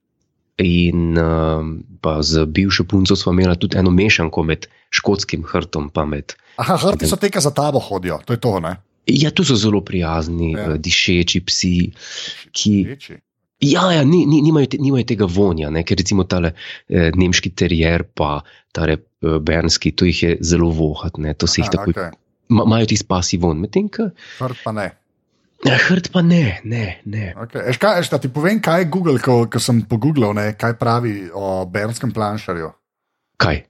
In 0.57 1.19
um, 1.21 1.85
pa 2.01 2.23
z 2.23 2.47
bivšo 2.49 2.87
punco 2.89 3.17
smo 3.17 3.33
imeli 3.33 3.59
tudi 3.61 3.77
eno 3.77 3.91
mešanko 3.91 4.43
med 4.43 4.67
škotskim 4.91 5.45
hrtom 5.45 5.91
in 5.93 6.09
med. 6.09 6.33
Aha, 6.57 6.77
hrti 6.77 7.07
so 7.07 7.17
te, 7.21 7.29
ki 7.31 7.41
za 7.41 7.51
tabo 7.51 7.79
hodijo, 7.79 8.19
to 8.25 8.33
je 8.33 8.41
to, 8.41 8.61
ne? 8.61 8.77
Ja, 9.07 9.31
tu 9.31 9.45
so 9.45 9.55
zelo 9.55 9.81
prijazni, 9.81 10.53
Ja. 10.53 10.61
ja. 10.61 10.77
dišeči 10.77 11.41
psi, 11.45 11.93
ki 12.53 12.85
Reči. 12.89 13.21
Ja, 13.61 13.93
ja 13.93 14.05
ni, 14.05 14.27
ni, 14.27 14.43
nimajo, 14.45 14.67
te, 14.67 14.79
nimajo 14.81 15.05
tega 15.09 15.25
vonja, 15.25 15.71
ne? 15.73 15.81
ker 15.85 15.97
recimo 15.97 16.27
tale 16.29 16.53
eh, 16.89 17.09
nemški 17.17 17.55
terier, 17.57 18.05
pa 18.05 18.43
tale 18.77 18.99
eh, 18.99 19.39
bernski, 19.41 19.95
to 19.97 20.05
jih 20.05 20.23
je 20.23 20.37
zelo 20.45 20.69
vohat, 20.77 21.17
ne? 21.17 21.33
to 21.35 21.49
se 21.49 21.63
jih 21.63 21.71
tako 21.73 21.95
okay. 21.95 22.13
imajo 22.53 22.91
ti 22.93 22.99
spasi 23.01 23.41
von. 23.41 23.61
Medtem, 23.61 23.89
ko 23.89 24.11
Hrt 24.41 24.61
pa 24.65 24.77
ne. 24.77 24.91
Ja, 25.65 25.77
hrt 25.89 26.13
pa 26.13 26.23
ne, 26.23 26.61
ne, 26.65 27.01
ne. 27.05 27.33
Okay. 27.47 27.71
Eš, 27.71 27.79
kaj, 27.81 28.01
eš, 28.03 28.11
ti 28.21 28.29
povem, 28.33 28.61
kaj 28.61 28.85
je 28.85 28.91
Google, 28.93 29.17
ko, 29.23 29.47
ko 29.49 29.63
sem 29.63 29.81
pogooglal, 29.89 30.35
ne, 30.37 30.51
kaj 30.59 30.77
pravi 30.81 31.31
o 31.33 31.65
bernskem 31.65 32.13
planšarju. 32.13 32.69
Kaj? 33.41 33.63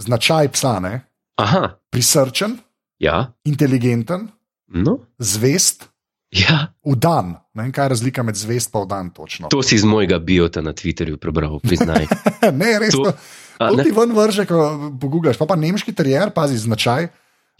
Značaj 0.00 0.50
psa, 0.56 0.78
ne? 0.80 0.94
Aha, 1.40 1.76
prisrčen, 1.92 2.58
ja, 2.98 3.32
inteligenten, 3.44 4.28
no, 4.68 4.98
zvest, 5.18 5.86
ja. 6.34 6.74
vdan. 6.84 7.36
Ne 7.54 7.66
vem, 7.66 7.72
kaj 7.74 7.84
je 7.84 7.92
razlika 7.96 8.22
med 8.22 8.38
zvest 8.38 8.74
in 8.74 8.84
vdan. 8.84 9.10
Točno. 9.10 9.48
To 9.50 9.62
si 9.62 9.74
iz 9.74 9.84
mojega 9.84 10.18
biota 10.18 10.62
na 10.62 10.72
Twitterju 10.72 11.16
prebral, 11.16 11.58
priznaj. 11.60 12.06
ne, 12.60 12.78
res. 12.78 12.94
To- 12.94 13.12
A, 13.60 13.68
to 13.68 13.76
ne? 13.76 13.84
ti 13.84 13.90
ven 13.92 14.14
vrže, 14.16 14.46
ko 14.48 14.88
pogublaš. 14.96 15.36
Pa, 15.36 15.44
pa 15.44 15.56
nemški 15.60 15.92
terjer, 15.92 16.30
pazi 16.32 16.56
značaj. 16.56 17.10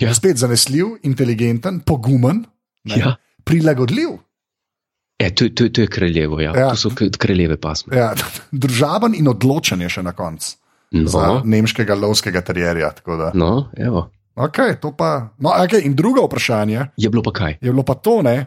Ja. 0.00 0.08
Ja. 0.08 0.14
Spet 0.16 0.38
zanesljiv, 0.40 0.94
inteligenten, 1.04 1.82
pogumen, 1.84 2.46
ne, 2.88 2.96
Ja. 2.96 3.10
Prilagodljiv, 3.44 4.18
E, 5.20 5.28
to, 5.30 5.48
to, 5.48 5.68
to 5.68 5.80
je 5.80 5.86
kraljevo, 5.86 6.40
ja. 6.40 6.52
Ja. 6.56 6.70
To 6.70 6.76
so 6.76 6.90
kraljeve 7.18 7.56
pasme. 7.60 7.96
ja, 7.96 8.14
družaben 8.52 9.12
in 9.14 9.28
odločen 9.28 9.80
je 9.80 9.88
še 9.88 10.02
na 10.02 10.12
koncu. 10.12 10.56
Za 10.90 11.20
No, 11.20 11.42
nemškega 11.44 11.94
lovskega 11.94 12.40
terjerja. 12.40 12.88
no, 13.34 13.68
evo. 13.76 14.10
Okay, 14.34 14.80
to 14.80 14.96
pa, 14.96 15.28
no, 15.38 15.50
okay, 15.50 15.84
in 15.84 15.94
drugo 15.94 16.24
vprašanje 16.24 16.86
Je 16.96 17.10
bilo 17.10 17.22
pa 17.22 17.32
kaj? 17.32 17.58
je 17.60 17.70
bilo 17.70 17.82
pa 17.82 17.94
to, 17.94 18.22
ne, 18.22 18.46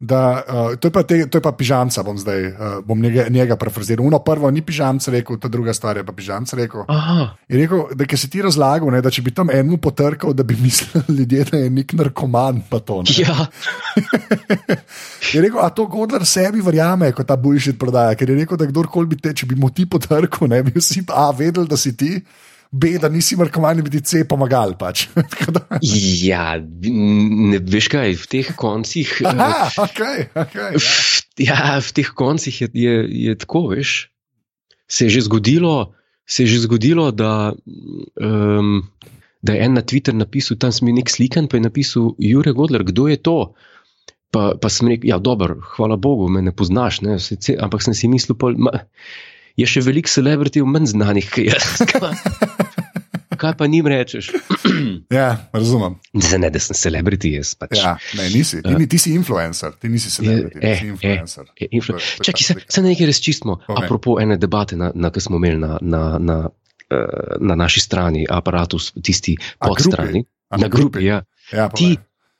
da 0.00 0.44
uh, 0.48 0.76
to, 0.78 0.88
je 0.88 0.92
pa 0.92 1.02
te, 1.02 1.26
to 1.26 1.38
je 1.38 1.42
pa 1.42 1.50
pižamca, 1.52 2.02
bom 2.06 2.18
zdaj 2.18 2.46
uh, 2.46 2.58
bom 2.86 3.00
njega, 3.02 3.26
njega 3.28 3.56
parafraziral. 3.56 4.06
Uno 4.06 4.18
prvo 4.22 4.50
ni 4.50 4.62
pižamca 4.62 5.10
rekel, 5.10 5.38
ta 5.42 5.48
druga 5.48 5.74
stvar 5.74 5.96
je 5.96 6.04
pa 6.06 6.12
pižamca 6.12 6.56
rekel. 6.56 6.84
Aha, 6.88 7.34
Je 7.48 7.58
rekel, 7.58 7.82
da 7.94 8.16
si 8.16 8.30
ti 8.30 8.42
razlagal, 8.42 8.90
ne, 8.94 9.02
da 9.02 9.10
če 9.10 9.22
bi 9.22 9.34
tam 9.34 9.50
enemu 9.50 9.76
potrkal, 9.82 10.32
da 10.32 10.42
bi 10.42 10.56
mislili 10.62 11.18
ljudje, 11.18 11.44
da 11.50 11.58
je 11.58 11.70
nek 11.70 11.92
narkoman. 11.92 12.62
To, 12.70 13.02
ne. 13.02 13.14
ja, 13.18 13.46
je 15.34 15.42
rekel, 15.42 15.58
a 15.58 15.70
to 15.70 15.86
Godler 15.90 16.26
sebi 16.26 16.62
verjame, 16.62 17.10
ko 17.12 17.24
ta 17.26 17.36
bullshit 17.36 17.78
prodaja. 17.78 18.14
Ker 18.14 18.30
je 18.30 18.36
rekel, 18.38 18.56
da 18.60 18.70
kdorkoli 18.70 19.10
bi 19.10 19.18
te, 19.18 19.34
če 19.34 19.50
bi 19.50 19.58
mu 19.58 19.72
ti 19.74 19.88
potrkal, 19.90 20.48
ne 20.48 20.62
bi 20.62 20.78
vsi 20.78 21.08
A 21.10 21.30
vedeli, 21.34 21.66
da 21.66 21.76
si 21.76 21.96
ti. 21.96 22.20
B, 22.70 22.98
da 23.00 23.08
nisi 23.08 23.36
narkoman, 23.40 23.78
in 23.80 23.84
bi 23.86 23.90
ti 23.96 24.00
C 24.04 24.24
pomagal. 24.28 24.76
Pač. 24.80 25.06
Ja, 26.28 26.56
ne 26.58 27.58
veš 27.62 27.88
kaj, 27.92 28.14
v 28.18 28.26
teh 28.28 28.48
koncih. 28.58 29.08
eh, 29.24 29.28
Aha, 29.30 29.68
okay, 29.84 30.28
okay, 30.34 30.76
ja. 30.76 30.92
Ja, 31.38 31.78
v 31.80 31.90
teh 31.96 32.10
koncih 32.18 32.54
je, 32.64 32.68
je, 32.74 32.94
je 33.28 33.34
tako, 33.38 33.68
veš. 33.72 34.10
Se 34.88 35.06
je 35.06 35.16
že 35.18 35.26
zgodilo, 35.28 35.94
se 36.28 36.42
je 36.44 36.54
že 36.56 36.64
zgodilo 36.66 37.10
da, 37.12 37.52
um, 38.20 38.82
da 39.44 39.52
je 39.54 39.64
en 39.64 39.76
na 39.76 39.82
Twitter 39.84 40.16
napisal, 40.16 40.56
tam 40.58 40.72
sem 40.72 40.88
nek 40.88 41.08
slikan, 41.12 41.46
pa 41.48 41.56
je 41.60 41.66
napisal 41.68 42.14
Jure 42.18 42.52
Godler, 42.56 42.84
kdo 42.88 43.08
je 43.08 43.16
to? 43.20 43.36
Pa, 44.32 44.56
pa 44.60 44.68
sem 44.68 44.88
rekel, 44.92 45.08
ja, 45.08 45.16
dobro, 45.20 45.56
hvala 45.76 45.96
Bogu, 45.96 46.28
me 46.28 46.42
ne 46.44 46.52
poznaš, 46.52 47.00
ne, 47.00 47.16
ce- 47.16 47.56
ampak 47.56 47.80
sem 47.80 47.94
si 47.96 48.08
mislil, 48.12 48.36
pol, 48.36 48.56
ma, 48.60 48.74
je 49.58 49.66
še 49.66 49.82
veliko 49.82 50.08
celebrity 50.08 50.62
manj 50.64 50.86
znanih, 50.88 51.26
kot 51.28 51.44
jaz. 51.44 51.82
Kaj 53.38 53.54
pa 53.54 53.66
njim 53.66 53.86
rečeš? 53.86 54.32
ja, 55.10 55.48
razumem. 55.52 55.94
Zdaj 56.12 56.38
ne, 56.38 56.48
da 56.50 56.58
sem 56.58 56.74
celebrity, 56.74 57.30
jaz 57.32 57.52
pač. 57.54 57.76
Ja, 57.76 57.92
ne, 58.12 58.24
nisi. 58.28 58.58
Ti, 58.58 58.74
ni- 58.74 58.88
ti 58.88 58.98
si 58.98 59.12
influencer, 59.12 59.72
ti 59.72 59.86
nisi 59.88 60.10
celebrity, 60.10 60.56
ti 60.56 60.66
eh, 60.66 60.76
si 60.76 60.86
influencer. 60.88 61.44
Je 61.56 61.68
influ- 61.70 61.94
To 61.94 61.96
je- 61.96 62.08
to 62.08 62.20
je 62.20 62.24
Čakaj, 62.24 62.42
se, 62.42 62.54
se 62.68 62.82
nekaj 62.82 63.06
razčistimo. 63.06 63.60
Povej. 63.60 63.84
Apropo 63.84 64.18
ene 64.18 64.36
debate, 64.36 64.74
na, 64.74 64.90
na, 64.92 65.10
ki 65.10 65.20
smo 65.20 65.36
imeli 65.36 65.58
na, 65.58 65.78
na, 65.80 66.02
na, 66.20 66.38
eh, 66.90 66.96
na 67.40 67.54
naši 67.56 67.80
strani, 67.80 68.26
aparatus, 68.28 68.90
tisti 68.94 69.36
pod 69.56 69.78
strani. 69.80 70.24
Na 70.50 70.66
grupi, 70.68 71.04
ja. 71.04 71.22
Ja, 71.52 71.68
Ti, 71.70 71.94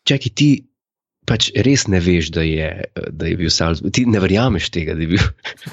čakaj, 0.04 0.30
ti 0.32 0.50
pač 1.28 1.50
res 1.54 1.84
ne 1.92 2.00
veš, 2.02 2.30
da 2.34 2.42
je, 2.46 2.68
da 3.12 3.28
je 3.28 3.36
bil 3.38 3.50
Salzburg. 3.52 3.92
Ti 3.94 4.06
ne 4.08 4.20
verjameš 4.24 4.70
tega, 4.74 4.96
da 4.96 5.04
je 5.04 5.10
bil. 5.12 5.26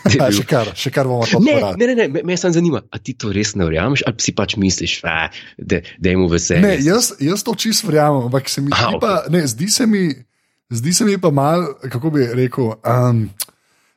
Da 0.04 0.12
je 0.12 0.20
bil 0.20 0.38
še 0.42 0.46
kar, 0.50 0.72
še 0.76 0.92
kar 0.94 1.10
bomo 1.10 1.26
to 1.30 1.40
povedali. 1.40 1.80
ne, 1.80 1.88
ne, 1.88 1.96
ne, 2.02 2.08
me, 2.12 2.24
me 2.28 2.38
samo 2.38 2.54
zanima, 2.58 2.84
a 2.92 3.00
ti 3.00 3.16
to 3.18 3.32
res 3.36 3.56
ne 3.56 3.68
verjameš, 3.70 4.04
ali 4.10 4.24
si 4.24 4.36
pač 4.36 4.58
misliš, 4.62 5.00
"A, 5.08 5.30
da, 5.58 5.82
da 5.98 6.14
je 6.14 6.20
mu 6.20 6.28
veselje. 6.32 6.62
Ne, 6.68 6.76
jaz, 6.84 7.14
jaz 7.24 7.44
to 7.48 7.56
čist 7.56 7.88
verjamem, 7.88 8.28
ampak 8.30 8.52
se 8.52 8.62
mi 8.62 8.76
Aha, 8.76 8.92
zdi, 8.92 9.02
pa, 9.02 9.14
ne, 9.32 9.46
zdi 9.48 9.70
se 9.72 9.88
mi, 9.88 10.04
zdi 10.70 10.94
se 10.94 11.06
mi 11.08 11.18
pa 11.18 11.32
mal, 11.32 11.66
kako 11.90 12.12
bi 12.12 12.28
rekel. 12.36 12.76
Um, 12.84 13.30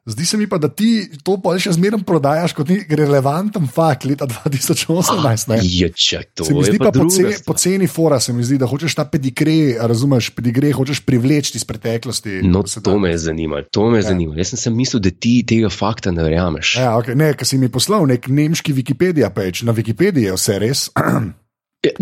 Zdi 0.08 0.24
se 0.24 0.36
mi 0.36 0.46
pa, 0.46 0.56
da 0.56 0.68
ti 0.68 0.88
to 1.20 1.34
pa 1.36 1.52
še 1.54 1.72
zmeraj 1.72 2.00
prodajaš 2.00 2.54
kot 2.56 2.68
nek 2.68 2.88
relevanten 2.90 3.66
fakt 3.68 4.04
leta 4.04 4.24
2018. 4.24 5.48
Ne? 5.48 5.58
Je, 5.60 5.90
če 5.90 6.22
to 6.32 6.44
Se 6.44 6.54
mi 6.54 6.64
zdi 6.64 6.78
pa 6.78 6.86
pa 6.86 6.92
druga 6.92 7.08
poceni, 7.08 7.32
stvar. 7.32 7.44
poceni 7.46 7.86
fora, 7.86 8.16
se 8.18 8.32
mi 8.32 8.40
zdi, 8.40 8.56
da 8.56 8.64
hočeš 8.64 8.94
ta 8.94 9.04
pedigre, 9.04 9.56
razumeš, 9.78 10.30
pedigre 10.30 10.72
hočeš 10.72 11.00
privleči 11.00 11.52
iz 11.54 11.64
preteklosti. 11.64 12.40
No, 12.42 12.62
to 12.62 12.80
da- 12.82 12.96
me 12.96 13.10
je 13.10 13.18
zanimalo. 13.20 13.62
To 13.70 13.90
me 13.90 13.98
je 13.98 14.02
Ja. 14.02 14.08
zanimalo. 14.08 14.38
Jaz 14.38 14.48
sem 14.48 14.58
se 14.58 14.70
mislil, 14.70 15.00
da 15.00 15.10
ti 15.10 15.44
tega 15.44 15.68
fakta 15.68 16.10
ne 16.10 16.22
verjameš. 16.22 16.76
Ja, 16.76 16.96
okay. 16.96 17.14
Ne, 17.14 17.34
ker 17.34 17.44
si 17.44 17.58
mi 17.58 17.68
poslal 17.68 18.06
nek 18.06 18.28
nemški 18.28 18.72
Wikipedia 18.72 19.28
page. 19.28 19.60
Na 19.62 19.72
Wikipediji 19.72 20.24
je 20.24 20.32
vse 20.32 20.58
res. 20.58 20.88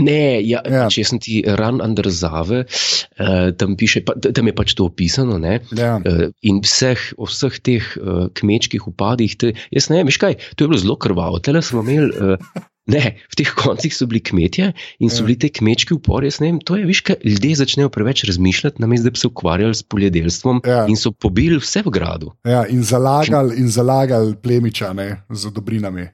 Ne, 0.00 0.40
ja, 0.40 0.62
Ja. 0.64 0.86
če 0.88 1.02
sem 1.04 1.18
ti 1.20 1.42
ran 1.44 1.82
under 1.84 2.08
zave, 2.08 2.62
uh, 2.64 3.50
tam, 3.60 3.74
piše, 3.76 4.00
pa, 4.08 4.14
tam 4.16 4.48
je 4.48 4.54
pač 4.56 4.72
to 4.72 4.86
opisano. 4.88 5.36
Ne? 5.38 5.60
ja. 5.76 5.98
Uh, 6.00 6.30
in 6.40 6.62
vseh, 6.64 7.12
o 7.20 7.28
vseh 7.28 7.58
teh 7.60 7.84
uh, 8.00 8.30
kmečkih 8.32 8.88
upadih, 8.88 9.36
te, 9.36 9.52
jaz 9.70 9.90
ne 9.92 10.00
vem, 10.00 10.08
veš 10.08 10.16
kaj, 10.22 10.38
to 10.56 10.64
je 10.64 10.70
bilo 10.72 10.80
zelo 10.80 10.96
krvavo. 10.96 11.42
Tele 11.44 11.60
smo 11.60 11.84
imeli, 11.84 12.08
uh, 12.08 12.40
ne, 12.96 13.20
v 13.28 13.34
teh 13.36 13.52
koncih 13.52 13.92
so 13.92 14.08
bili 14.08 14.24
kmetje 14.24 14.72
in 14.96 15.12
so 15.12 15.20
Ja. 15.20 15.28
bili 15.28 15.36
te 15.44 15.52
kmečki 15.52 15.92
upori. 15.92 16.32
Jaz 16.32 16.40
ne 16.40 16.48
vem, 16.54 16.60
to 16.64 16.80
je, 16.80 16.88
veš 16.88 17.04
kaj, 17.10 17.20
ljudje 17.20 17.60
začnejo 17.60 17.92
preveč 17.92 18.24
razmišljati, 18.24 18.80
namesto 18.80 19.04
da 19.04 19.12
bi 19.12 19.20
se 19.20 19.28
ukvarjali 19.28 19.74
s 19.76 19.84
poljedelstvom 19.84 20.64
Ja. 20.64 20.86
in 20.88 20.96
so 20.96 21.12
pobili 21.12 21.60
vse 21.60 21.84
v 21.84 21.92
gradu. 21.92 22.32
Ja, 22.48 22.64
in 22.64 22.80
zalagali, 22.80 23.60
in 23.60 23.68
zalagali 23.68 24.32
plemiča 24.40 24.96
ne, 24.96 25.20
z 25.28 25.52
dobrinami. 25.52 26.08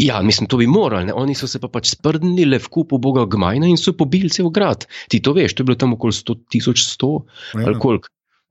Ja, 0.00 0.22
mislim, 0.24 0.48
to 0.48 0.56
bi 0.56 0.66
morali. 0.70 1.10
Ne? 1.10 1.14
Oni 1.16 1.34
so 1.36 1.48
se 1.50 1.60
pa 1.60 1.68
pač 1.68 1.92
sprdnili 1.92 2.46
le 2.48 2.60
v 2.62 2.68
kupu 2.72 2.98
Boga 3.02 3.26
Gmajna 3.28 3.68
in 3.68 3.76
so 3.80 3.92
pobili 3.96 4.32
cel 4.32 4.48
grad. 4.54 4.86
Ti 5.12 5.20
to 5.20 5.34
veš, 5.36 5.54
to 5.54 5.62
je 5.64 5.68
bilo 5.68 5.76
tam 5.80 5.92
okoli 5.96 6.16
100 6.16 6.36
tisoč 6.50 6.84
100 6.96 7.10
Ja. 7.60 7.66
ali 7.66 7.78
koliko. 7.80 8.08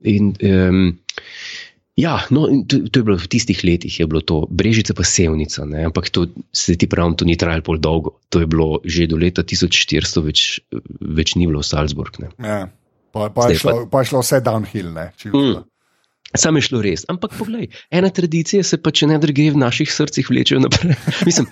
In, 0.08 0.32
um, 0.46 0.98
ja, 2.00 2.20
no, 2.32 2.46
to, 2.70 2.84
to 2.88 3.02
je 3.02 3.04
bilo 3.04 3.18
v 3.20 3.28
tistih 3.28 3.60
letih, 3.68 3.98
je 4.00 4.08
bilo 4.08 4.22
to 4.22 4.46
brežica 4.48 4.94
pa 4.96 5.04
sevnica, 5.04 5.66
ne? 5.68 5.84
ampak 5.90 6.08
to 6.16 6.28
se 6.56 6.78
ti 6.80 6.88
pravim, 6.88 7.18
to 7.20 7.28
ni 7.28 7.36
trajalo 7.36 7.66
pol 7.66 7.82
dolgo. 7.82 8.14
To 8.30 8.40
je 8.40 8.48
bilo 8.48 8.80
že 8.86 9.10
do 9.12 9.20
leta 9.20 9.44
1400, 9.44 10.24
več, 10.24 10.46
več 11.02 11.36
ni 11.36 11.50
bilo 11.50 11.60
v 11.60 11.68
Salzburg. 11.68 12.22
Ne? 12.24 12.32
Ja. 12.40 12.62
Pa, 13.12 13.28
pa, 13.34 13.50
je 13.50 13.58
šlo, 13.58 13.90
pa 13.90 14.04
je 14.04 14.14
šlo 14.14 14.22
vse 14.22 14.40
downhill. 14.46 14.94
Ne, 14.94 15.12
Mm. 15.34 15.66
Sam 16.32 16.56
je 16.56 16.62
šlo 16.62 16.82
res. 16.82 17.06
Ampak 17.08 17.34
poglej, 17.34 17.68
ena 17.90 18.10
tradicija 18.10 18.62
se 18.64 18.78
pa, 18.78 18.92
če 18.92 19.08
ne 19.08 19.18
drge, 19.18 19.48
v 19.50 19.58
naših 19.58 19.90
srcih 19.90 20.28
vlečejo 20.28 20.60
naprej. 20.60 20.94
Mislim, 21.28 21.48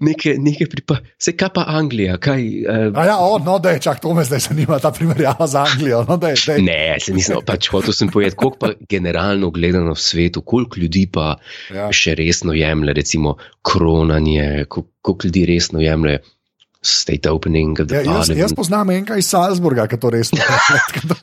nekaj, 0.00 0.38
nekaj 0.38 0.68
pripa. 0.68 0.96
Se 1.18 1.32
kaj 1.32 1.50
pa 1.50 1.64
Anglija? 1.68 2.16
Kaj, 2.16 2.40
uh, 2.62 2.86
A 2.94 3.04
Ja, 3.04 3.18
o, 3.18 3.36
no, 3.38 3.58
da 3.58 3.70
je 3.70 3.80
čak 3.80 4.00
to 4.00 4.14
me 4.14 4.24
zdaj 4.24 4.40
zanima, 4.40 4.78
ta 4.78 4.90
primerjava 4.90 5.44
z 5.46 5.56
Anglijo. 5.56 6.00
No, 6.04 6.16
dej, 6.16 6.32
dej. 6.46 6.62
Ne, 6.62 6.80
se 6.96 7.12
nisem 7.12 7.42
pač 7.42 7.68
hotel 7.68 7.92
sem 7.92 8.08
povedati, 8.08 8.36
koliko 8.36 8.58
pa 8.58 8.72
generalno 8.88 9.50
gledano 9.50 9.92
v 9.92 10.00
svetu, 10.00 10.40
koliko 10.42 10.80
ljudi 10.80 11.04
pa 11.06 11.36
Ja. 11.70 11.90
še 11.92 12.14
resno 12.14 12.52
jemlje, 12.52 12.92
recimo 12.94 13.36
kronanje, 13.62 14.64
kol- 14.66 14.88
koliko 15.00 15.26
ljudi 15.26 15.44
resno 15.46 15.80
jemlje 15.80 16.18
state 16.82 17.26
opening 17.26 17.74
of 17.74 17.86
the 17.86 17.94
Ja, 17.94 18.00
jaz, 18.02 18.08
jaz 18.08 18.28
parliament. 18.28 18.56
poznam 18.56 18.90
enega 18.90 19.16
iz 19.16 19.26
Salzburga, 19.26 19.84
ki 19.86 19.98
to 19.98 20.10
res 20.10 20.30
ne 20.32 20.40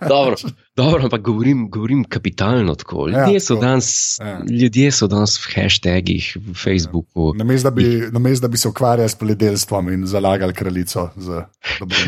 Dobro, 0.03 0.35
dobro, 0.75 1.03
ampak 1.03 1.21
govorim, 1.23 1.69
govorim 1.69 2.03
kapitalno 2.05 2.75
tako. 2.75 3.07
Ja, 3.07 3.25
Ljudje 3.25 3.39
so, 3.39 3.47
tako. 3.49 3.61
danes, 3.61 3.87
Ja. 4.19 4.41
ljudje 4.51 4.91
so 4.91 5.07
danes 5.07 5.37
v 5.37 5.53
hashtagih, 5.55 6.27
v 6.39 6.53
Facebooku. 6.55 7.33
Namesto 7.35 7.69
da, 7.69 7.73
bi- 7.73 8.09
namesto 8.11 8.41
da 8.41 8.47
bi 8.47 8.57
se 8.57 8.67
ukvarjali 8.67 9.09
s 9.09 9.15
poljedelstvom 9.15 9.89
in 9.89 10.05
zalagali 10.05 10.53
kraljico 10.53 11.09
z. 11.17 11.41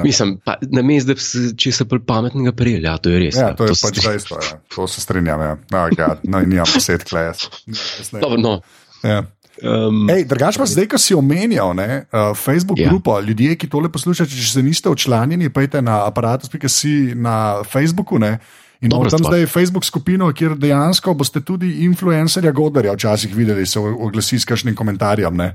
Mislim, 0.04 0.38
pa, 0.46 0.56
na 0.64 0.82
mestu, 0.82 1.08
da 1.08 1.20
se 1.20 1.38
česa 1.58 1.84
bolj 1.86 2.06
pametnega 2.06 2.52
prijeli, 2.54 2.84
ja, 2.84 2.98
to 2.98 3.10
je 3.10 3.20
res. 3.20 3.36
Ja, 3.36 3.56
to 3.56 3.64
je 3.64 3.76
se- 3.76 3.88
pač 3.88 4.06
dejstvo. 4.06 4.38
Ja. 4.44 4.60
To 4.70 4.88
se 4.88 5.02
strinjam. 5.02 5.42
Ja. 5.42 5.58
No, 5.72 5.90
God, 5.90 6.18
no, 6.24 6.40
nimam 6.42 6.66
besed, 6.70 7.04
klejes. 7.04 7.38
Dobro, 8.22 8.38
no, 8.40 8.62
Ja. 9.04 9.24
Um, 9.62 10.10
Ej, 10.10 10.26
drugač 10.26 10.56
pa 10.56 10.66
zdaj, 10.66 10.88
ko 10.88 10.98
si 10.98 11.14
omenjal 11.14 11.74
ne, 11.74 12.06
uh, 12.06 12.32
Facebook 12.34 12.78
Ja. 12.78 12.84
ja. 12.84 12.90
grupo, 12.90 13.20
ljudje, 13.20 13.56
ki 13.56 13.68
tole 13.68 13.90
poslušate, 13.90 14.30
če 14.30 14.50
se 14.50 14.62
niste 14.62 14.90
včlanjeni, 14.90 15.50
pojdite 15.50 15.82
na 15.82 16.06
aparatus.si 16.06 17.16
na 17.16 17.36
Facebooku. 17.64 18.18
Ne, 18.18 18.40
In 18.80 18.88
imamo 18.88 19.10
tam 19.10 19.20
zdaj 19.22 19.44
Facebook 19.46 19.84
skupino, 19.84 20.30
kjer 20.32 20.54
dejansko 20.56 21.12
boste 21.14 21.42
tudi 21.42 21.84
influencerja 21.84 22.52
Godarja 22.52 22.94
včasih 22.94 23.36
videli, 23.36 23.66
se 23.66 23.80
oglasi 23.80 24.40
s 24.40 24.46
kakšnim 24.46 24.76
komentarjem. 24.76 25.36
Ne. 25.36 25.50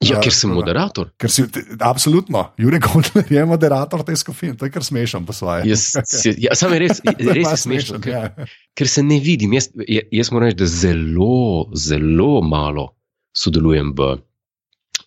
Ja, 0.00 0.16
Uh, 0.16 0.22
ker 0.24 0.32
sem 0.32 0.48
moderator. 0.48 1.10
Ker 1.12 1.28
si, 1.28 1.44
te- 1.44 1.60
absolutno, 1.78 2.54
Jurek 2.56 2.86
Gondler 2.86 3.26
je 3.28 3.42
moderator 3.44 4.00
te 4.00 4.16
skupine, 4.16 4.56
to 4.56 4.64
je 4.64 4.70
kar 4.70 4.80
smešen 4.80 5.26
po 5.28 5.32
svoje. 5.32 5.68
Jaz, 5.68 5.92
se- 6.02 6.32
ja, 6.38 6.54
sam 6.56 6.72
je 6.72 6.78
res, 6.78 7.02
res 7.36 7.50
je 7.50 7.58
smešno, 7.58 8.00
ker, 8.00 8.12
ja. 8.14 8.48
ker 8.72 8.88
se 8.88 9.02
ne 9.02 9.20
vidim. 9.20 9.52
Jaz, 9.52 9.68
ja- 9.86 10.06
jaz 10.10 10.32
moram 10.32 10.48
reči, 10.48 10.56
da 10.56 10.66
zelo, 10.66 11.36
zelo 11.76 12.40
malo 12.40 12.94
sodelujem 13.32 13.92
v 13.94 14.00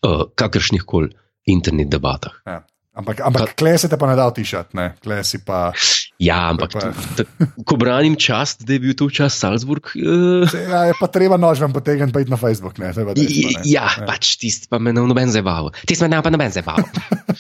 uh, 0.04 0.24
kakršnih 0.36 0.84
koli 0.84 1.12
internet 1.46 1.90
debatah. 1.92 2.36
Ja. 2.48 2.62
Ampak, 2.94 3.24
ampak 3.26 3.56
kle 3.58 3.74
se 3.74 3.90
te 3.90 3.98
pa 3.98 4.06
ne 4.06 4.14
da 4.14 4.28
utišati, 4.30 4.78
ne, 4.78 4.84
kle 5.02 5.16
si 5.26 5.40
pa. 5.42 5.74
Ja, 6.22 6.52
ampak 6.54 6.76
pa- 6.78 6.92
t- 6.94 7.26
t- 7.26 7.48
ko 7.66 7.74
branim 7.74 8.14
čast, 8.14 8.62
da 8.70 8.76
je 8.76 8.84
bil 8.84 8.94
to 8.94 9.08
čas 9.10 9.34
Salzburg. 9.34 9.90
Uh, 9.98 10.46
Ja, 10.54 10.84
je 10.86 10.94
pa 11.02 11.10
treba 11.10 11.40
nožem 11.42 11.74
potegniti 11.74 12.14
pa 12.14 12.22
iti 12.22 12.30
na 12.30 12.38
Facebook, 12.38 12.78
ne, 12.78 12.94
dejstvo, 12.94 13.18
ne. 13.50 13.66
ja, 13.66 13.90
pač 14.06 14.38
tisti 14.38 14.70
pa 14.70 14.78
me 14.78 14.94
na 14.94 15.02
noben 15.02 15.26
zabaval. 15.26 15.74
Tisti 15.90 16.06
me 16.06 16.14
ne 16.14 16.22
pa 16.22 16.30
noben 16.30 16.54
zabaval. 16.54 16.86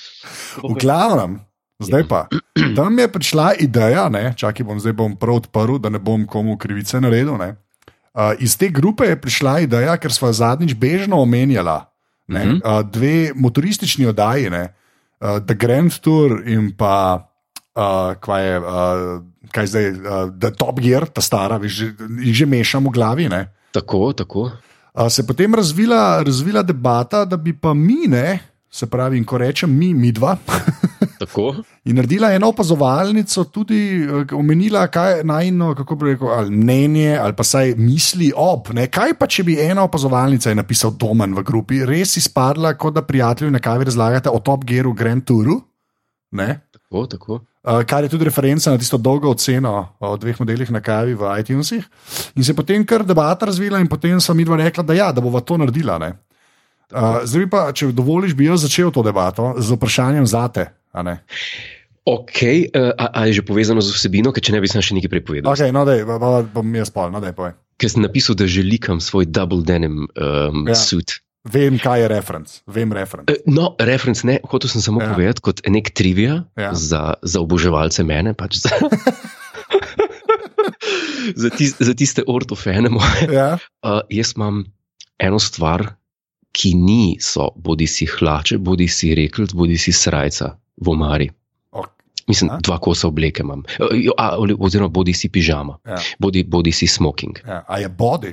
V 0.73 0.73
glavnem, 0.73 1.37
zdaj 1.77 2.03
pa. 2.09 2.25
Tam 2.73 2.97
je 2.97 3.05
prišla 3.09 3.53
ideja, 3.61 4.09
ne, 4.09 4.33
čakaj, 4.33 4.65
bom 4.65 4.81
zdaj 4.81 4.97
bom 4.97 5.13
prav 5.13 5.37
odprl, 5.37 5.77
da 5.77 5.93
ne 5.93 6.01
bom 6.01 6.25
komu 6.25 6.57
krivice 6.57 6.97
naredil. 6.97 7.37
Ne. 7.37 7.61
Uh, 8.13 8.37
iz 8.37 8.53
te 8.53 8.69
grupe 8.69 9.05
je 9.05 9.17
prišla 9.17 9.59
ideja, 9.59 9.97
ker 9.97 10.11
smo 10.11 10.29
zadnjič 10.29 10.75
bežno 10.75 11.17
omenjala 11.17 11.89
ne, 12.27 12.45
Mhm. 12.45 12.55
uh, 12.57 12.81
dve 12.83 13.31
motoristični 13.35 14.05
oddaji, 14.05 14.49
ne, 14.49 14.63
uh, 15.19 15.39
The 15.39 15.55
Grand 15.55 15.91
Tour 15.95 16.43
in 16.45 16.71
pa 16.71 17.25
uh, 17.71 17.81
kaj 18.15 18.43
je, 18.43 18.59
uh, 18.59 18.65
kaj 19.49 19.65
zdaj, 19.67 19.85
uh, 19.89 19.97
The 20.31 20.51
Top 20.51 20.79
Gear, 20.79 21.05
ta 21.05 21.21
stara, 21.21 21.57
veš, 21.57 21.73
že- 21.73 21.93
jih 22.21 22.35
že 22.35 22.45
mešam 22.47 22.83
v 22.83 22.91
glavi. 22.91 23.25
Ne. 23.27 23.49
tako, 23.71 24.13
tako. 24.13 24.41
Uh, 24.93 25.09
se 25.09 25.21
je 25.21 25.25
potem 25.25 25.49
razvila, 25.49 26.21
razvila 26.21 26.61
debata, 26.61 27.25
da 27.25 27.35
bi 27.35 27.51
pa 27.51 27.73
mi, 27.73 28.05
ne, 28.07 28.39
se 28.73 28.89
pravi, 28.89 29.17
in 29.17 29.25
ko 29.25 29.37
rečem 29.37 29.69
mi, 29.69 29.93
mi 29.93 30.11
dva. 30.11 30.37
In 31.87 31.95
naredila 31.95 32.33
eno 32.35 32.49
opazovalnico, 32.51 33.45
tudi 33.53 33.77
eh, 34.03 34.33
omenila, 34.35 34.87
kaj 34.91 35.17
je 35.17 35.23
najno, 35.23 35.69
kako 35.75 35.95
bi 35.95 36.09
rekel, 36.11 36.31
ali 36.33 36.51
mnenje, 36.51 37.13
ali 37.17 37.35
pa 37.37 37.45
saj 37.47 37.75
misli 37.77 38.31
ob. 38.35 38.73
Ne? 38.75 38.89
Kaj 38.91 39.13
pa, 39.19 39.29
če 39.29 39.45
bi 39.47 39.55
ena 39.61 39.85
opazovalnica, 39.87 40.49
je 40.49 40.59
napisal 40.59 40.95
Domen 40.99 41.37
v 41.37 41.45
grupi, 41.47 41.83
res 41.85 42.17
izpadla, 42.19 42.73
kot 42.75 42.97
da 42.97 43.05
prijatelju 43.05 43.53
na 43.53 43.61
kavi 43.63 43.87
razlagate 43.87 44.33
o 44.33 44.41
Top 44.43 44.65
Gearu 44.67 44.93
Grand 44.93 45.23
Touru. 45.23 45.61
Ne? 46.33 46.59
tako, 46.93 47.05
tako. 47.07 47.39
Uh, 47.63 47.83
kar 47.87 48.03
je 48.03 48.09
tudi 48.09 48.25
referenca 48.25 48.71
na 48.71 48.77
tisto 48.77 48.97
dolgo 48.97 49.31
oceno 49.31 49.95
o 49.99 50.17
dveh 50.17 50.39
modelih 50.39 50.71
na 50.71 50.81
kavi 50.81 51.13
v 51.15 51.39
iTunesih. 51.39 51.85
In 52.35 52.43
se 52.43 52.51
je 52.51 52.55
potem 52.55 52.85
kar 52.85 53.05
debata 53.05 53.45
razvila, 53.45 53.79
in 53.79 53.87
potem 53.87 54.19
sem 54.21 54.37
mi 54.37 54.45
dva 54.45 54.57
rekla, 54.57 54.83
da, 54.83 54.93
ja, 54.93 55.11
da 55.11 55.21
bova 55.21 55.41
to 55.41 55.57
naredila. 55.57 55.97
ne. 55.97 56.13
Uh, 56.93 57.23
zdaj 57.23 57.49
pa, 57.49 57.71
če 57.71 57.91
dovoliš, 57.91 58.33
bi 58.33 58.45
jaz 58.45 58.61
začel 58.61 58.89
to 58.89 59.01
debato 59.01 59.53
z 59.57 59.71
vprašanjem 59.71 60.25
zate. 60.25 60.69
Ok, 62.03 62.67
uh, 62.69 62.93
a, 62.93 63.09
a 63.09 63.19
je 63.25 63.39
že 63.39 63.41
povezano 63.41 63.79
z 63.79 63.89
vsebino, 63.89 64.29
ker 64.29 64.39
če 64.39 64.51
ne 64.51 64.59
bi 64.59 64.67
sem 64.67 64.79
še 64.79 64.93
nekaj 64.93 65.09
prepovedal. 65.09 65.49
Okay, 65.49 65.71
no, 65.71 65.83
pa, 65.83 66.19
pa, 66.19 66.41
bom 66.43 66.67
jaz 66.75 66.91
pol, 66.91 67.09
no, 67.09 67.23
dej, 67.23 67.31
povej. 67.31 67.55
Ker 67.79 67.89
sem 67.89 68.03
napisal, 68.03 68.35
da 68.35 68.45
želikam 68.45 68.99
svoj 68.99 69.25
double 69.25 69.63
denim 69.63 70.05
um, 70.11 70.67
Ja. 70.67 70.75
suit. 70.75 71.23
Vem, 71.43 71.75
kaj 71.75 71.99
je 71.99 72.07
referenc, 72.07 72.47
vem 72.71 72.87
referenc. 72.95 73.27
Eh, 73.27 73.43
No, 73.47 73.75
referenc 73.75 74.23
ne, 74.23 74.39
hotel 74.47 74.69
sem 74.71 74.79
samo 74.79 75.01
Ja. 75.01 75.11
povedati 75.11 75.41
kot 75.43 75.59
nek 75.67 75.91
trivia 75.91 76.47
ja. 76.55 76.71
za, 76.71 77.19
za 77.19 77.39
oboževalce 77.39 77.99
mene. 78.03 78.31
Pač 78.31 78.63
za, 78.63 78.71
za, 81.35 81.49
tis, 81.49 81.75
za 81.79 81.93
tiste 81.93 82.23
ortofene 82.27 82.89
moje. 82.89 83.27
Ja, 83.31 83.57
Uh, 83.83 83.99
jaz 84.07 84.31
imam 84.35 84.63
eno 85.19 85.39
stvar, 85.39 85.95
ki 86.53 86.73
ni 86.77 87.17
so 87.19 87.49
bodi 87.57 87.87
si 87.89 88.05
hlače, 88.05 88.57
bodi 88.61 88.87
si 88.87 89.11
rekelc, 89.17 89.53
bodi 89.57 89.77
si 89.77 89.91
srajca 89.91 90.53
v 90.77 90.89
omari. 90.89 91.29
Mislim, 92.23 92.53
A? 92.55 92.57
dva 92.63 92.77
kosa 92.79 93.09
obleke 93.09 93.43
imam. 93.43 93.65
Jo, 93.91 94.13
a, 94.15 94.37
Oziroma, 94.39 94.87
bodi 94.87 95.11
si 95.13 95.27
pižama, 95.27 95.75
ja, 95.83 95.97
bodi, 96.23 96.45
bodi 96.47 96.71
si 96.71 96.87
smoking. 96.87 97.35
ja. 97.43 97.65
A 97.67 97.79
je 97.83 97.89
body? 97.89 98.31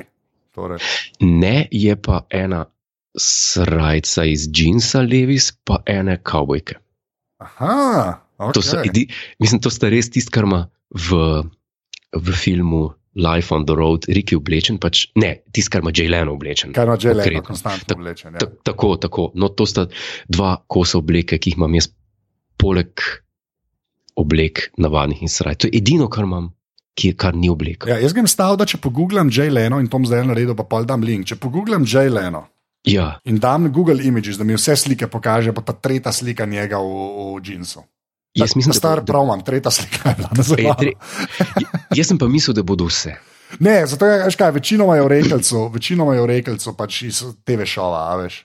Torej, 0.54 0.78
Ne, 1.20 1.66
je 1.70 1.96
pa 1.98 2.20
ena 2.30 2.66
srajca 3.18 4.24
iz 4.30 4.46
džinsa, 4.50 5.02
levis, 5.02 5.50
pa 5.64 5.80
ene 5.86 6.14
kavbojke. 6.22 6.78
aha, 7.42 8.20
okay. 8.38 8.52
To, 8.54 8.62
so 8.62 8.78
edi, 8.84 9.08
mislim, 9.42 9.58
to 9.60 9.70
sta 9.70 9.88
res 9.90 10.10
tisto, 10.10 10.30
kar 10.30 10.44
ima 10.46 10.68
v, 10.94 11.42
v 12.14 12.32
filmu 12.36 12.92
Life 13.20 13.54
on 13.54 13.66
the 13.68 13.76
Road, 13.76 14.08
Riki 14.08 14.38
oblečen, 14.38 14.80
pač, 14.82 15.06
ne, 15.20 15.34
tisto, 15.52 15.74
kar 15.74 15.84
ima 15.84 15.92
Jay 15.94 16.10
Leno 16.10 16.34
oblečen. 16.36 16.74
Kar 16.76 16.88
ima 16.88 16.98
že 17.00 17.14
lepo, 17.14 17.26
konkretno. 17.28 17.46
konstantno 17.46 17.96
oblečen. 17.98 18.36
Ja. 18.36 18.44
Ta, 18.44 18.50
tako, 18.72 18.94
tako. 19.00 19.30
No, 19.34 19.50
to 19.52 19.66
sta 19.68 19.86
dva 20.28 20.54
kosa 20.66 21.00
obleke, 21.00 21.38
ki 21.38 21.52
jih 21.52 21.60
imam 21.60 21.76
jaz, 21.78 21.90
poleg 22.60 23.04
oblek, 24.20 24.70
navadnih 24.80 25.20
in 25.24 25.32
sraj. 25.32 25.60
To 25.62 25.70
je 25.70 25.76
edino, 25.78 26.08
kar 26.12 26.26
imam, 26.28 26.50
ki 26.96 27.12
je 27.12 27.18
kar 27.20 27.36
ni 27.36 27.52
obleka. 27.52 27.88
Ja, 27.92 28.00
jaz 28.02 28.16
grem 28.16 28.28
stav, 28.28 28.56
da 28.60 28.68
če 28.68 28.80
pogooglam 28.82 29.32
Jay 29.32 29.52
Leno 29.52 29.78
in 29.80 29.92
tom 29.92 30.08
zdaj 30.08 30.26
naredil, 30.28 30.56
pa 30.58 30.66
pol 30.68 30.88
dam 30.88 31.04
link. 31.04 31.28
Če 31.30 31.38
pogooglam 31.40 31.86
Jay 31.88 32.10
Leno 32.12 32.48
Ja, 32.84 33.20
in 33.24 33.36
dam 33.38 33.72
Google 33.72 34.00
Images, 34.02 34.38
da 34.38 34.44
mi 34.44 34.56
vse 34.56 34.76
slike 34.76 35.08
pokaže, 35.12 35.52
pa 35.52 35.60
ta 35.60 35.72
tretja 35.76 36.12
slika 36.12 36.46
njega 36.48 36.78
v, 36.80 37.34
v 37.36 37.42
džinsu. 37.44 37.84
Jaz 38.34 38.56
mislim, 38.56 38.74
star 38.74 39.00
da, 39.00 39.00
da, 39.00 39.12
prav 39.12 39.24
imam, 39.24 39.42
tretja 39.44 39.70
slika 39.70 40.14
je 40.58 40.74
tre, 40.78 40.92
jaz 41.96 42.06
sem 42.06 42.18
pa 42.18 42.28
mislil, 42.28 42.54
da 42.54 42.62
bodo 42.62 42.86
vse. 42.90 43.16
Ne, 43.58 43.86
zato 43.86 44.06
je, 44.06 44.20
veš 44.24 44.36
kaj, 44.38 44.52
večinoma 44.54 44.96
je 44.96 45.02
v 45.02 45.10
rekelcu, 45.16 45.64
večinoma 45.74 46.14
je 46.14 46.22
v 46.22 46.30
rekelcu 46.30 46.76
pač 46.76 47.02
iz 47.08 47.24
TV 47.44 47.66
šova, 47.66 48.06
a 48.12 48.16
veš. 48.22 48.44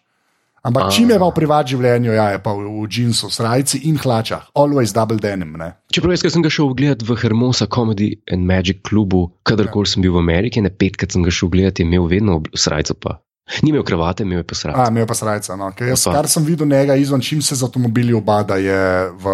Ampak 0.66 0.88
A. 0.88 0.90
čim 0.90 1.10
je 1.14 1.18
pa 1.22 1.28
v 1.30 1.34
privat 1.38 1.68
življenju, 1.70 2.14
ja, 2.18 2.26
je 2.34 2.40
pa 2.42 2.56
v, 2.58 2.88
džinsu, 2.90 3.30
srajci 3.30 3.84
in 3.86 4.00
hlačah, 4.02 4.48
always 4.58 4.96
double 4.98 5.22
denim. 5.22 5.54
Ne. 5.62 5.76
Čeprav 5.94 6.16
jaz, 6.16 6.26
sem 6.34 6.42
ga 6.42 6.50
šel 6.50 6.74
gledati 6.74 7.06
v 7.06 7.18
Hermosa 7.22 7.70
Comedy 7.70 8.16
and 8.34 8.50
Magic 8.50 8.82
klubu, 8.82 9.28
kadarkoli 9.46 9.86
sem 9.86 10.02
bil 10.02 10.16
v 10.18 10.24
Ameriki, 10.26 10.66
ne 10.66 10.74
petkrat 10.74 11.14
sem 11.14 11.22
ga 11.22 11.30
šel 11.30 11.54
gledati, 11.54 11.86
imel 11.86 12.10
vedno 12.10 12.42
srajco 12.58 12.98
pa. 12.98 13.20
Ni 13.62 13.70
imel 13.70 13.84
kravate, 13.84 14.24
imel 14.24 14.38
je 14.38 14.44
pa 14.44 14.56
srajco. 14.56 14.80
A, 14.80 14.88
imel 14.88 15.06
pa 15.06 15.14
srajca. 15.14 15.56
No. 15.56 15.70
Ker 15.72 15.88
Jaz, 15.88 16.04
Pa. 16.04 16.14
kar 16.14 16.28
sem 16.28 16.44
videl 16.44 16.68
njega 16.68 16.96
izven, 16.96 17.22
čim 17.22 17.42
se 17.42 17.56
z 17.56 17.64
avtomobili 17.64 18.14
obada, 18.14 18.56
je 18.56 18.80
v 19.12 19.26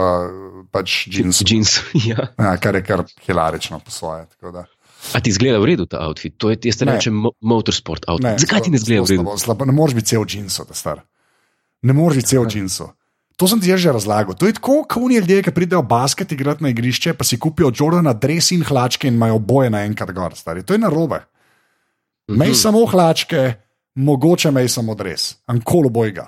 pač 0.68 1.08
džinsu. 1.08 1.44
Jeans, 1.46 1.80
ja. 2.10 2.28
Ja, 2.36 2.58
kar 2.58 2.76
je 2.76 2.84
kar 2.84 3.06
hilarično 3.22 3.80
po 3.80 3.90
svoje. 3.90 4.28
A 5.12 5.18
ti 5.18 5.32
zgleda 5.32 5.58
v 5.58 5.66
redu 5.66 5.86
ta 5.86 6.02
outfit? 6.02 6.36
To 6.38 6.50
je, 6.50 6.60
jaz 6.62 6.76
te 6.76 6.86
rečem, 6.86 7.16
mo- 7.16 7.34
motorsport 7.40 8.04
outfit. 8.06 8.28
Ne, 8.28 8.36
Zakaj 8.38 8.62
ti 8.62 8.70
ne 8.70 8.78
zgleda 8.78 9.02
v 9.02 9.08
redu? 9.08 9.24
slabo, 9.24 9.38
slabo, 9.40 9.66
ne 9.66 9.74
moreš 9.74 9.96
biti 9.96 10.08
cel 10.08 10.24
džinsu, 10.24 10.66
da 10.66 10.76
star. 10.76 11.02
Ne 11.82 11.94
moreš 11.94 12.16
biti 12.18 12.28
cel 12.30 12.46
džinsu. 12.46 12.92
To 13.34 13.48
sem 13.48 13.58
ti 13.58 13.72
že 13.72 13.90
razlagal. 13.90 14.36
To 14.36 14.46
je 14.46 14.54
tako, 14.54 14.84
kot 14.86 15.00
oni 15.00 15.18
ljudje, 15.18 15.42
ki 15.42 15.52
pridejo 15.52 15.82
basket 15.82 16.30
igrati 16.30 16.62
na 16.62 16.70
igrišče, 16.70 17.14
pa 17.14 17.24
si 17.24 17.40
kupijo 17.40 17.72
Jordana, 17.72 18.14
dres 18.14 18.52
in 18.52 18.62
hlačke 18.62 19.08
in 19.08 19.16
imajo 19.16 19.36
oboje 19.36 19.72
naenkrat 19.72 20.12
gor. 20.12 20.36
Stari. 20.36 20.62
To 20.62 20.74
je 20.74 20.80
narobe. 20.80 21.24
Mej 22.30 22.50
Mhm. 22.50 22.60
samo 22.60 22.86
hlačke, 22.86 23.56
mogoče 23.96 24.52
mej 24.52 24.70
samo 24.70 24.96
dres, 24.96 25.36
ankolo 25.46 25.90
bojga. 25.90 26.28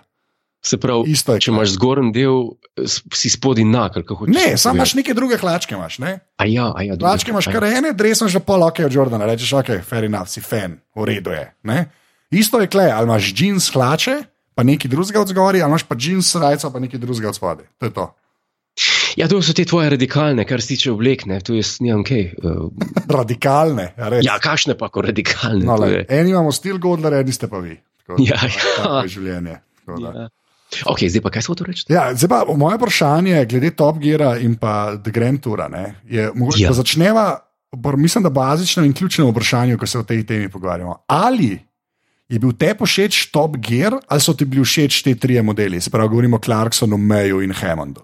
Se 0.63 0.77
pravi, 0.79 1.11
Isto 1.11 1.33
je. 1.35 1.41
če 1.43 1.51
imaš 1.51 1.73
zgoren 1.75 2.13
del, 2.15 2.55
si 2.87 3.29
spodaj 3.29 3.65
ali 3.67 3.91
kako 3.93 4.15
hočeš. 4.15 4.35
Ne, 4.35 4.57
samo 4.57 4.79
imaš 4.79 4.93
neke 4.95 5.13
druge 5.13 5.37
hlačke. 5.37 5.75
Imaš, 5.75 5.99
ne? 5.99 6.19
A 6.39 6.45
ja, 6.47 6.71
a 6.75 6.83
ja. 6.83 6.95
Hlačke 6.95 7.31
imaš 7.31 7.51
kar 7.51 7.63
ene, 7.67 7.91
dres 7.91 8.21
imaš 8.21 8.31
že 8.31 8.39
pol 8.39 8.63
ok 8.63 8.79
od 8.87 8.93
Jordana, 8.93 9.27
rečeš 9.27 9.53
ok, 9.59 9.83
fair 9.83 10.07
enough, 10.07 10.31
si 10.31 10.39
fan, 10.41 10.79
v 10.95 11.03
redu 11.03 11.35
je. 11.35 11.51
Ne? 11.67 11.91
Isto 12.31 12.61
je 12.63 12.71
kle, 12.71 12.87
ali 12.91 13.03
imaš 13.03 13.33
džins 13.35 13.67
hlače, 13.75 14.23
pa 14.55 14.63
nekaj 14.63 14.87
drugega 14.89 15.21
od 15.21 15.27
zgori, 15.27 15.61
ali 15.61 15.69
imaš 15.69 15.83
pa 15.83 15.95
džins 15.99 16.31
srajco, 16.31 16.71
pa 16.71 16.79
nekaj 16.79 16.99
drugega 16.99 17.29
od 17.29 17.35
spodaj. 17.35 17.67
To 17.77 17.85
je 17.85 17.93
to. 17.93 18.07
Ja, 19.17 19.27
to 19.29 19.41
so 19.41 19.53
te 19.53 19.65
tvoje 19.65 19.89
radikalne, 19.93 20.45
kar 20.45 20.61
se 20.61 20.73
tiče 20.73 20.91
oblek, 20.91 21.25
ne, 21.29 21.39
tu 21.39 21.53
jaz 21.53 21.75
nimam 21.79 22.01
kaj. 22.03 22.31
Uh, 22.41 22.69
Radikalne, 23.09 23.91
a 23.97 24.09
res. 24.09 24.25
ja, 24.25 24.39
kakšne 24.41 24.73
pa, 24.77 24.89
ko 24.89 25.03
radikalne. 25.05 25.65
no, 25.65 25.77
eni 26.09 26.31
imamo 26.31 26.51
stil 26.51 26.79
Godler, 26.81 27.13
eni 27.13 27.31
ste 27.31 27.47
pa 27.47 27.59
vi. 27.59 27.75
Tako 28.07 28.19
Ja, 28.19 28.39
ja. 28.41 29.01
je 29.03 29.13
življenje. 29.13 29.59
Tako 29.85 29.99
da. 30.01 30.13
Ja. 30.17 30.29
Ok, 30.89 31.03
zdaj 31.05 31.21
pa 31.21 31.29
kaj 31.29 31.45
smo 31.45 31.55
to 31.55 31.67
reči? 31.67 31.85
Ja, 31.87 32.07
zdaj 32.15 32.29
pa 32.29 32.55
moje 32.57 32.77
vprašanje 32.77 33.43
glede 33.45 33.69
Top 33.71 33.99
Geara 34.01 34.37
in 34.41 34.55
pa 34.55 34.95
The 34.97 35.11
Grand 35.11 35.37
Toura. 35.39 35.67
Ne, 35.69 35.93
je, 36.09 36.31
mogoče, 36.33 36.63
Ja. 36.63 36.73
začneva, 36.73 37.27
mislim, 37.97 38.23
da 38.23 38.29
bazično 38.29 38.83
in 38.83 38.93
ključno 38.93 39.29
vprašanje, 39.29 39.77
ko 39.77 39.85
se 39.85 39.99
o 39.99 40.03
tej 40.03 40.25
temi 40.25 40.49
pogovarjamo. 40.49 41.03
Ali 41.07 41.59
je 42.29 42.39
bil 42.39 42.53
te 42.53 42.73
všeč 42.73 43.29
Top 43.31 43.57
Gear 43.57 43.99
ali 44.07 44.21
so 44.21 44.33
ti 44.33 44.45
bili 44.45 44.65
všeč 44.65 45.03
te 45.03 45.13
trije 45.15 45.41
modeli, 45.43 45.81
se 45.81 45.89
pravi, 45.89 46.09
govorimo 46.09 46.37
o 46.37 46.41
Clarksonu, 46.41 46.97
Mayu 46.97 47.43
in 47.43 47.53
Hammondu. 47.53 48.01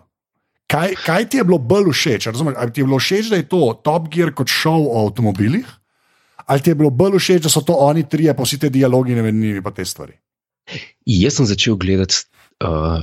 Kaj, 0.70 0.94
kaj 1.02 1.30
ti 1.30 1.40
je 1.40 1.44
bilo 1.48 1.58
bolj 1.58 1.90
všeč? 1.96 2.30
Razumeš, 2.30 2.58
ali 2.62 2.74
ti 2.74 2.82
je 2.82 2.86
bilo 2.86 3.00
všeč, 3.02 3.30
da 3.34 3.40
je 3.40 3.48
to 3.50 3.62
Top 3.84 4.10
Gear 4.14 4.34
kot 4.38 4.52
šov 4.54 4.86
o 4.86 5.06
avtomobilih, 5.08 5.66
ali 6.46 6.62
ti 6.62 6.70
je 6.70 6.78
bilo 6.78 6.92
bolj 6.94 7.18
všeč, 7.18 7.48
da 7.48 7.50
so 7.50 7.66
to 7.66 7.74
oni 7.74 8.06
trije, 8.10 8.36
pa 8.38 8.46
vsi 8.46 8.60
te 8.62 8.70
dialogi 8.70 9.18
med 9.18 9.34
njimi, 9.34 9.64
pa 9.66 9.74
te 9.74 9.86
stvari. 9.86 10.20
Jaz 11.10 11.40
sem 11.40 11.50
začel 11.50 11.78
gledati, 11.82 12.22
uh, 12.62 13.02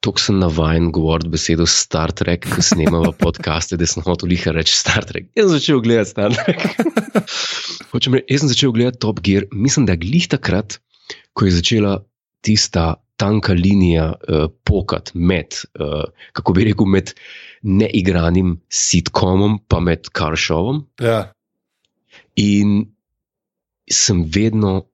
tako 0.00 0.22
sem 0.22 0.40
navaden 0.40 0.88
govoriti 0.96 1.34
besedo 1.36 1.66
Star 1.68 2.14
Trek, 2.16 2.48
ko 2.48 2.64
snemamo 2.64 3.12
podcaste, 3.24 3.76
da 3.76 3.88
sem 3.88 4.04
hotel 4.06 4.32
liha 4.32 4.56
reči 4.56 4.78
Star 4.80 5.04
Trek. 5.04 5.28
Jaz 5.36 5.50
sem 5.50 5.58
začel 5.58 5.84
gledati 5.84 6.14
Star 6.14 6.32
Trek. 6.32 6.64
Reči, 7.96 8.10
jaz 8.28 8.42
sem 8.42 8.50
začel 8.50 8.72
gledati 8.76 9.00
Top 9.04 9.20
Gear, 9.24 9.44
mislim, 9.52 9.84
da 9.88 9.92
je 9.96 10.04
glih 10.04 10.26
takrat, 10.28 10.80
ko 11.36 11.46
je 11.48 11.58
začela 11.58 11.98
tista 12.44 12.94
tanka 13.16 13.52
linija 13.56 14.10
uh, 14.12 14.46
pokat 14.64 15.12
med, 15.14 15.56
uh, 15.80 16.04
kako 16.32 16.52
bi 16.56 16.66
rekel, 16.68 16.86
med 16.86 17.12
neigranim 17.62 18.56
sitkomom, 18.68 19.58
pa 19.68 19.80
med 19.80 20.10
karšovom. 20.12 20.84
Ja. 21.02 21.32
In 22.36 22.84
sem 23.90 24.24
vedno 24.34 24.86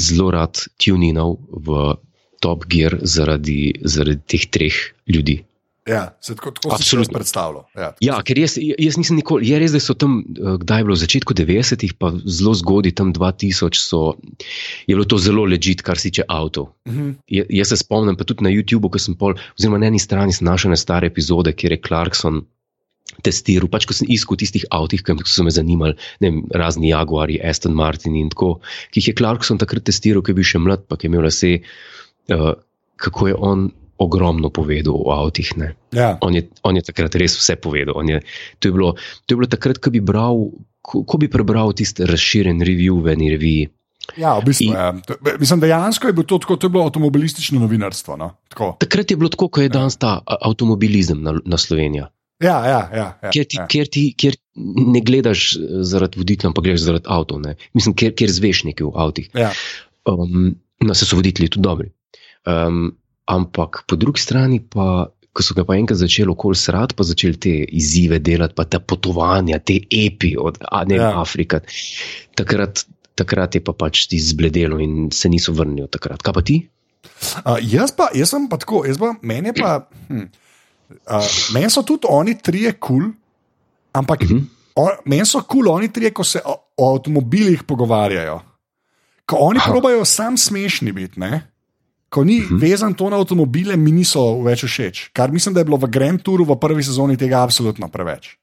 zelo 0.00 0.30
rad 0.32 0.58
tuninal 0.80 1.36
v 1.50 1.96
Top 2.40 2.64
Gear 2.68 2.98
zaradi, 3.02 3.74
zaradi 3.84 4.22
teh 4.26 4.46
treh 4.52 4.78
ljudi. 5.08 5.40
Ja, 5.86 6.16
se 6.20 6.34
tako, 6.34 6.50
tako 6.50 6.78
si 6.82 6.84
si 6.98 7.12
predstavljal. 7.14 7.62
Ja, 7.78 7.92
ja, 8.02 8.16
ker 8.26 8.38
jaz, 8.40 8.56
jaz 8.58 8.96
nisem 8.98 9.20
nikoli, 9.20 9.46
je 9.46 9.58
res, 9.62 9.70
da 9.70 9.78
so 9.82 9.94
tam, 9.94 10.18
eh, 10.26 10.56
kdaj 10.58 10.82
je 10.82 10.86
bilo 10.88 10.96
v 10.96 11.02
začetku 11.04 11.36
90-ih, 11.38 11.94
pa 11.94 12.10
zelo 12.26 12.54
zgodaj, 12.58 12.96
tam 12.98 13.12
2000, 13.14 13.78
so, 13.78 14.16
je 14.86 14.96
bilo 14.96 15.06
to 15.06 15.18
zelo 15.22 15.46
ležit, 15.46 15.86
kar 15.86 15.98
se 15.98 16.10
tiče 16.10 16.26
avtomobilov. 16.26 16.74
Uh 16.86 16.92
Mhm. 16.92 17.10
-huh. 17.10 17.46
Jaz 17.50 17.68
se 17.68 17.76
spomnim, 17.76 18.16
pa 18.16 18.24
tudi 18.24 18.44
na 18.44 18.50
YouTubu, 18.50 18.90
ko 18.90 18.98
sem 18.98 19.14
pol, 19.14 19.34
oziroma 19.58 19.78
na 19.78 19.86
eni 19.86 19.98
strani 19.98 20.32
sem 20.32 20.44
našel 20.44 20.70
ne 20.70 20.76
stare 20.76 21.06
epizode, 21.06 21.52
kjer 21.52 21.72
je 21.72 21.80
Clarkson 21.86 22.44
testiral, 23.22 23.68
pač 23.68 23.86
ko 23.86 23.94
sem 23.94 24.08
iskal 24.10 24.36
tistih 24.36 24.64
avtomobilih, 24.70 25.22
ki 25.24 25.30
so 25.30 25.44
me 25.44 25.50
zanimali, 25.50 25.94
ne 26.20 26.30
vem, 26.30 26.44
razni 26.54 26.90
Jaguari, 26.90 27.38
Aston 27.42 27.74
Martin 27.74 28.16
in 28.16 28.28
tako, 28.28 28.60
ki 28.90 29.00
jih 29.00 29.08
je 29.08 29.14
Clarkson 29.14 29.58
takrat 29.58 29.84
testiral, 29.84 30.22
ki 30.22 30.30
je 30.30 30.34
bil 30.34 30.44
še 30.44 30.58
mlad, 30.58 30.86
pa 30.88 30.96
ki 30.96 31.06
je 31.06 31.10
imel 31.12 31.26
vse, 31.26 31.52
uh, 32.34 32.54
kako 32.96 33.28
je 33.28 33.34
on 33.34 33.70
ogromno 33.98 34.50
povedal 34.50 34.94
o 34.96 35.12
avtih. 35.14 35.52
Ne. 35.56 35.74
Ja. 35.92 36.18
On, 36.20 36.34
je, 36.34 36.48
on 36.62 36.76
je 36.76 36.82
takrat 36.84 37.14
res 37.16 37.36
vse 37.38 37.56
povedal. 37.56 37.96
Je, 38.08 38.20
to, 38.58 38.68
je 38.68 38.72
bilo, 38.72 38.92
to 39.26 39.34
je 39.34 39.38
bilo 39.40 39.48
takrat, 39.48 39.78
ko 39.80 39.90
bi, 39.90 40.00
bral, 40.04 40.50
ko, 40.84 41.04
ko 41.04 41.18
bi 41.18 41.28
prebral 41.32 41.72
tisti 41.72 42.04
razširjen 42.06 42.60
review 42.60 43.00
v 43.04 43.16
eni 43.16 43.30
reviji. 43.32 43.64
Ja, 44.14 44.36
v 44.38 44.46
bistvu, 44.46 44.70
In- 44.70 44.76
ja. 44.78 44.92
To- 45.08 45.18
Mislim, 45.40 45.60
dejansko 45.64 46.06
je 46.06 46.14
bilo 46.14 46.28
to, 46.30 46.38
tako, 46.38 46.56
to 46.56 46.68
je 46.68 46.74
bilo 46.76 46.84
avtomobilistično 46.86 47.58
novinarstvo. 47.60 48.16
No? 48.16 48.36
Tako. 48.48 48.76
Takrat 48.78 49.10
je 49.10 49.16
bilo 49.16 49.32
tako, 49.32 49.48
kot 49.48 49.62
je 49.66 49.72
danes 49.72 49.96
ta 49.98 50.20
avtomobilizem 50.26 51.22
na, 51.22 51.34
na 51.44 51.58
Slovenija. 51.58 52.10
Ja, 52.36 52.60
ja, 52.68 52.80
ja, 52.92 53.06
ja, 53.22 53.30
Ker 53.32 53.46
ti, 53.48 53.56
ja. 53.56 53.64
ker 53.64 53.88
ti 53.88 54.10
ker 54.12 54.34
ne 54.60 55.00
gledaš 55.00 55.56
eh, 55.56 55.80
zaradi 55.88 56.20
voditelja, 56.20 56.50
ampak 56.52 56.66
gledaš 56.68 56.84
zaradi 56.84 57.08
avtov. 57.08 57.40
Ne. 57.40 57.54
Mislim, 57.72 57.96
ker, 57.96 58.12
ker 58.12 58.28
zveš 58.28 58.66
nekaj 58.68 58.84
v 58.84 58.92
avtih. 58.92 59.30
Ja. 59.32 59.50
Um, 60.04 60.52
no, 60.84 60.94
se 60.94 61.08
so 61.08 61.16
voditelji 61.16 61.48
tudi 61.56 61.64
dobri. 61.64 61.88
Um, 62.46 62.92
ampak 63.26 63.84
po 63.86 63.96
drugi 63.96 64.20
strani 64.22 64.60
pa. 64.60 65.06
Ko 65.36 65.44
so 65.44 65.52
ga 65.52 65.66
pa 65.68 65.74
enkrat 65.76 65.98
začeli 66.00 66.32
okoli 66.32 66.56
srati, 66.56 66.96
pa 66.96 67.04
začeli 67.04 67.36
te 67.36 67.50
izzive 67.76 68.16
delati, 68.24 68.54
pa 68.56 68.64
ta 68.64 68.78
potovanja, 68.80 69.58
te 69.60 69.74
epi 69.84 70.32
od 70.40 70.56
ne, 70.88 70.96
Ja. 70.96 71.10
Afrike. 71.20 71.60
Takrat, 72.32 72.86
takrat 73.14 73.54
je 73.54 73.60
pa 73.60 73.74
pač 73.76 74.06
ti 74.08 74.16
zbledelo 74.16 74.80
in 74.80 75.10
se 75.12 75.28
niso 75.28 75.52
vrnili 75.52 75.88
takrat. 75.92 76.24
Kaj 76.24 76.32
pa 76.32 76.40
ti? 76.40 76.56
Uh, 77.44 77.60
jaz, 77.60 77.92
pa, 77.92 78.08
jaz 78.16 78.32
sem 78.32 78.48
pa 78.48 78.56
tako, 78.56 78.86
jaz 78.88 78.96
pa, 78.96 79.12
meni, 79.20 79.52
pa, 79.52 79.84
hm, 80.08 80.24
uh, 81.04 81.28
meni 81.52 81.68
so 81.68 81.84
tudi 81.84 82.08
oni 82.08 82.38
trije 82.40 82.72
kul, 82.80 83.04
cool, 83.04 83.12
ampak 83.92 84.24
uh 84.24 84.30
Mhm. 84.30 84.40
-huh. 84.40 84.96
meni 85.04 85.26
so 85.26 85.44
kul 85.44 85.68
cool 85.68 85.74
oni 85.76 85.92
trije, 85.92 86.16
ko 86.16 86.24
se 86.24 86.40
o, 86.44 86.56
o 86.76 86.94
avtomobilih 86.96 87.62
pogovarjajo. 87.68 88.40
Ko 89.26 89.36
oni 89.36 89.58
Aha. 89.58 89.70
probajo 89.70 90.04
sam 90.04 90.36
smešni 90.36 90.92
biti, 90.92 91.20
ne? 91.20 91.52
Ko 92.08 92.24
ni. 92.24 92.40
-huh. 92.40 92.60
vezan 92.60 92.94
to 92.94 93.10
na 93.10 93.16
avtomobile, 93.16 93.76
mi 93.76 93.92
niso 93.92 94.42
več 94.42 94.64
všeč. 94.64 95.10
Kar 95.12 95.32
mislim, 95.32 95.54
da 95.54 95.60
je 95.60 95.64
bilo 95.64 95.76
v 95.76 95.90
Grand 95.90 96.22
Touru 96.22 96.44
v 96.44 96.56
prvi 96.60 96.82
sezoni 96.82 97.16
tega 97.16 97.42
absolutno 97.42 97.88
preveč. 97.88 98.38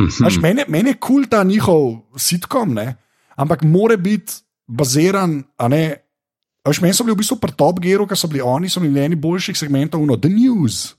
Mhm. 0.00 0.08
Znaš, 0.10 0.36
meni, 0.36 0.62
meni 0.68 0.90
je 0.90 0.94
kul 0.94 1.26
ta 1.30 1.44
njihov 1.44 2.00
sitkom, 2.16 2.74
ne? 2.74 2.96
ampak 3.36 3.62
mora 3.62 3.96
biti 3.96 4.32
baziran. 4.66 5.44
a 5.58 5.68
Ne, 5.68 5.96
Veš, 6.68 6.80
meni 6.80 6.94
so 6.94 7.04
bili 7.04 7.14
v 7.14 7.18
bistvu 7.20 7.36
pri 7.36 7.52
Top 7.52 7.80
Gearu, 7.80 8.06
ker 8.06 8.16
so 8.16 8.28
bili 8.28 8.40
oni, 8.40 8.68
so 8.68 8.80
bili 8.80 9.00
eni 9.00 9.16
boljših 9.16 9.58
segmentov, 9.58 10.06
no, 10.06 10.16
The 10.16 10.28
News, 10.28 10.94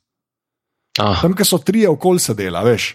Ah, 1.00 1.20
tam, 1.22 1.34
kjer 1.36 1.48
so 1.48 1.58
trije 1.60 1.90
okoli 1.90 2.20
sedela, 2.24 2.62
veš. 2.64 2.94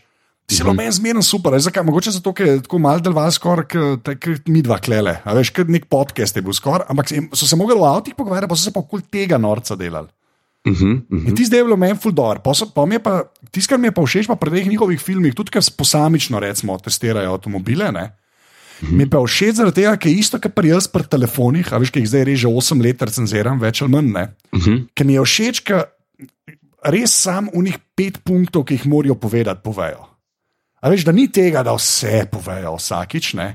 Si 0.50 0.62
bilo 0.62 0.72
Mhm. 0.72 0.76
meni 0.76 0.92
zmeren 0.92 1.22
super, 1.22 1.52
veš, 1.52 1.62
zakaj? 1.62 1.84
mogoče 1.84 2.10
zato, 2.10 2.32
ker 2.32 2.46
je 2.46 2.60
tako 2.62 2.78
mal 2.78 3.00
deloval 3.00 3.30
skoraj 3.30 3.66
kot 3.68 4.48
mi 4.48 4.62
dva 4.62 4.78
klele, 4.78 5.20
a 5.24 5.30
veš, 5.32 5.50
kot 5.50 5.68
nek 5.68 5.86
podcast 5.86 6.36
je 6.36 6.42
bil 6.42 6.52
skoraj, 6.52 6.86
ampak 6.88 7.08
se- 7.08 7.28
so 7.32 7.46
se 7.46 7.56
mogli 7.56 7.74
o 7.74 7.84
avtih 7.84 8.14
pogovarjati, 8.14 8.48
pa 8.48 8.56
so 8.56 8.64
se 8.64 8.72
pa 8.72 8.80
okoli 8.80 9.02
tega 9.02 9.38
norca 9.38 9.76
delali. 9.76 10.08
uh 10.66 10.72
-huh, 10.72 10.96
uh 10.98 11.04
In 11.10 11.26
-huh. 11.26 11.36
ti 11.36 11.44
zdaj 11.44 11.58
je 11.58 11.64
bilo 11.64 11.76
meni 11.76 11.96
ful 11.96 12.12
dobro. 12.12 12.40
Tisto, 12.42 12.66
kar 13.68 13.78
mi 13.78 13.86
je 13.86 13.92
pa 13.92 14.02
všeč 14.02 14.26
pa 14.26 14.34
pri 14.36 14.50
teh 14.50 14.66
njihovih 14.66 15.00
filmih, 15.00 15.34
tudi 15.34 15.50
ker 15.50 15.62
posamično 15.76 16.38
recimo, 16.40 16.78
testirajo 16.78 17.32
avtomobile. 17.32 17.92
Ne? 17.92 18.16
Mi 18.82 19.02
je 19.02 19.10
pa 19.10 19.18
všeč 19.18 19.54
zaradi 19.54 19.74
tega, 19.74 19.96
ker 19.96 20.12
je 20.12 20.18
isto, 20.18 20.38
kar 20.38 20.50
pri 20.52 20.68
jaz 20.68 20.88
pri 20.88 21.02
telefonih, 21.04 21.72
a 21.72 21.78
veš, 21.78 21.90
ki 21.90 22.00
jih 22.00 22.08
zdaj 22.08 22.24
reže 22.24 22.48
8 22.48 22.82
let 22.82 23.02
recenziram, 23.02 23.60
več 23.60 23.82
ali 23.82 23.90
manj. 23.90 24.12
Ne? 24.12 24.28
Uh 24.52 24.60
-huh. 24.60 24.86
Ker 24.94 25.06
mi 25.06 25.12
je 25.14 25.20
všeč, 25.20 25.60
ker 25.60 25.84
res 26.84 27.22
sam 27.22 27.48
unih 27.52 27.78
pet 27.96 28.18
punktov, 28.24 28.64
ki 28.64 28.74
jih 28.74 28.86
morajo 28.86 29.14
povedati, 29.14 29.60
povejo. 29.64 30.09
A 30.80 30.88
veš, 30.88 31.04
da 31.04 31.12
ni 31.12 31.28
tega, 31.32 31.62
da 31.62 31.74
vse 31.76 32.24
povejo 32.32 32.76
vsakič, 32.78 33.34
ne? 33.36 33.48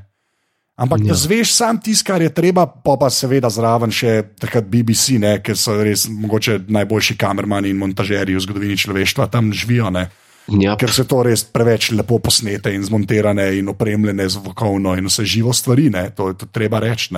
Ampak 0.75 1.05
ja. 1.07 1.15
zveš 1.15 1.53
sam 1.55 1.79
tisto, 1.79 2.09
kar 2.11 2.21
je 2.21 2.29
treba, 2.35 2.65
pa 2.67 2.97
pa 2.99 3.07
seveda 3.09 3.47
zraven 3.49 3.93
še 3.95 4.35
takrat 4.41 4.67
BBC, 4.67 5.15
ne, 5.23 5.37
ker 5.39 5.55
so 5.57 5.77
res 5.79 6.03
mogoče 6.11 6.65
najboljši 6.67 7.15
kamermani 7.17 7.71
in 7.71 7.79
montažerji 7.79 8.35
v 8.35 8.43
zgodovini 8.43 8.75
človeštva 8.77 9.29
tam 9.31 9.53
živijo, 9.55 9.89
ne, 9.95 10.09
Ja, 10.45 10.75
ker 10.77 10.91
se 10.93 11.07
to 11.09 11.23
res 11.25 11.41
preveč 11.49 11.89
lepo 11.89 12.19
posnete 12.21 12.69
in 12.69 12.83
zmontirane 12.85 13.47
in 13.57 13.69
opremljene 13.71 14.27
zvokovno 14.29 14.93
in 14.93 15.07
vse 15.09 15.25
živo 15.25 15.53
stvari, 15.53 15.89
ne, 15.89 16.09
to 16.13 16.29
je 16.29 16.37
to 16.37 16.45
treba 16.45 16.79
reči. 16.79 17.15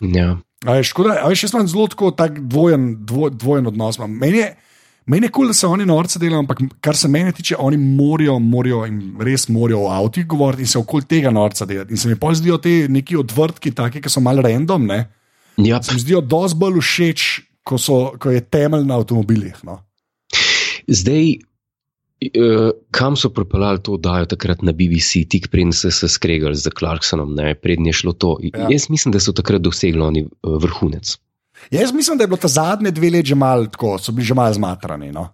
ja. 0.00 0.36
A 0.66 0.74
veš, 0.74 0.90
tako 0.90 1.06
da, 1.06 1.20
a 1.22 1.28
veš, 1.30 1.46
jaz 1.46 1.54
imam 1.54 1.68
zelo 1.70 1.86
tako 1.86 2.10
tak 2.10 2.40
dvojen, 2.40 3.06
dvo, 3.06 3.30
dvojen 3.30 3.66
odnos. 3.70 3.98
Meni 3.98 4.38
je, 4.38 4.48
meni 5.08 5.26
je 5.26 5.32
kul, 5.32 5.42
cool, 5.42 5.52
da 5.52 5.56
se 5.56 5.66
oni 5.66 5.86
norce 5.88 6.20
delajo, 6.20 6.44
ampak 6.44 6.60
kar 6.84 6.96
se 6.96 7.08
mene 7.08 7.32
tiče, 7.32 7.56
oni 7.58 7.76
morajo, 7.80 8.38
morajo 8.38 8.84
in 8.86 9.00
res 9.24 9.48
morajo 9.48 9.86
o 9.86 9.92
avtih 9.92 10.26
govoriti 10.28 10.66
in 10.66 10.70
se 10.70 10.78
okoli 10.78 11.08
tega 11.08 11.32
norca 11.34 11.66
delati. 11.66 11.96
In 11.96 12.00
se 12.00 12.08
mi 12.08 12.18
pol 12.20 12.36
zdijo 12.38 12.58
te 12.62 12.74
neki 12.88 13.16
odvrtki, 13.16 13.74
taki, 13.74 14.02
ki 14.04 14.12
so 14.12 14.22
malo 14.24 14.44
random, 14.44 14.86
ne? 14.86 15.04
ja. 15.66 15.82
se 15.82 15.94
mi 15.94 16.00
zdijo 16.00 16.20
dosti 16.20 16.58
bolj 16.58 16.80
všeč, 16.80 17.26
ko, 17.66 17.78
so, 17.78 17.98
ko 18.20 18.32
je 18.32 18.40
temelj 18.44 18.86
na 18.86 18.98
avtomobilih. 19.00 19.58
No. 19.66 19.80
Zdaj, 20.88 21.34
uh, 22.28 22.70
kam 22.94 23.16
so 23.16 23.30
pripeljali 23.34 23.82
to, 23.84 23.96
da 23.96 24.18
je 24.22 24.30
takrat 24.34 24.62
na 24.62 24.72
BBC, 24.72 25.24
tik 25.28 25.50
preden 25.52 25.72
so 25.76 25.90
se 25.90 26.08
skregali 26.08 26.56
z 26.56 26.72
Clarksonom, 26.78 27.36
preden 27.62 27.86
je 27.86 27.92
šlo 28.02 28.12
to. 28.12 28.36
Ja. 28.42 28.64
Ja. 28.64 28.68
Jaz 28.76 28.88
mislim, 28.90 29.12
da 29.12 29.20
so 29.20 29.32
takrat 29.32 29.62
dosegli 29.62 30.00
oni 30.00 30.24
eh, 30.24 30.28
vrhunec. 30.42 31.18
Jaz 31.70 31.92
mislim, 31.92 32.18
da 32.18 32.24
je 32.24 32.28
bilo 32.28 32.36
ta 32.36 32.48
zadnje 32.48 32.90
dve 32.90 33.10
leti 33.10 33.28
že 33.28 33.34
malo 33.34 33.66
tako, 33.66 33.98
so 33.98 34.12
bili 34.12 34.26
že 34.26 34.34
malo 34.34 34.54
zmatrani. 34.54 35.12
No. 35.12 35.28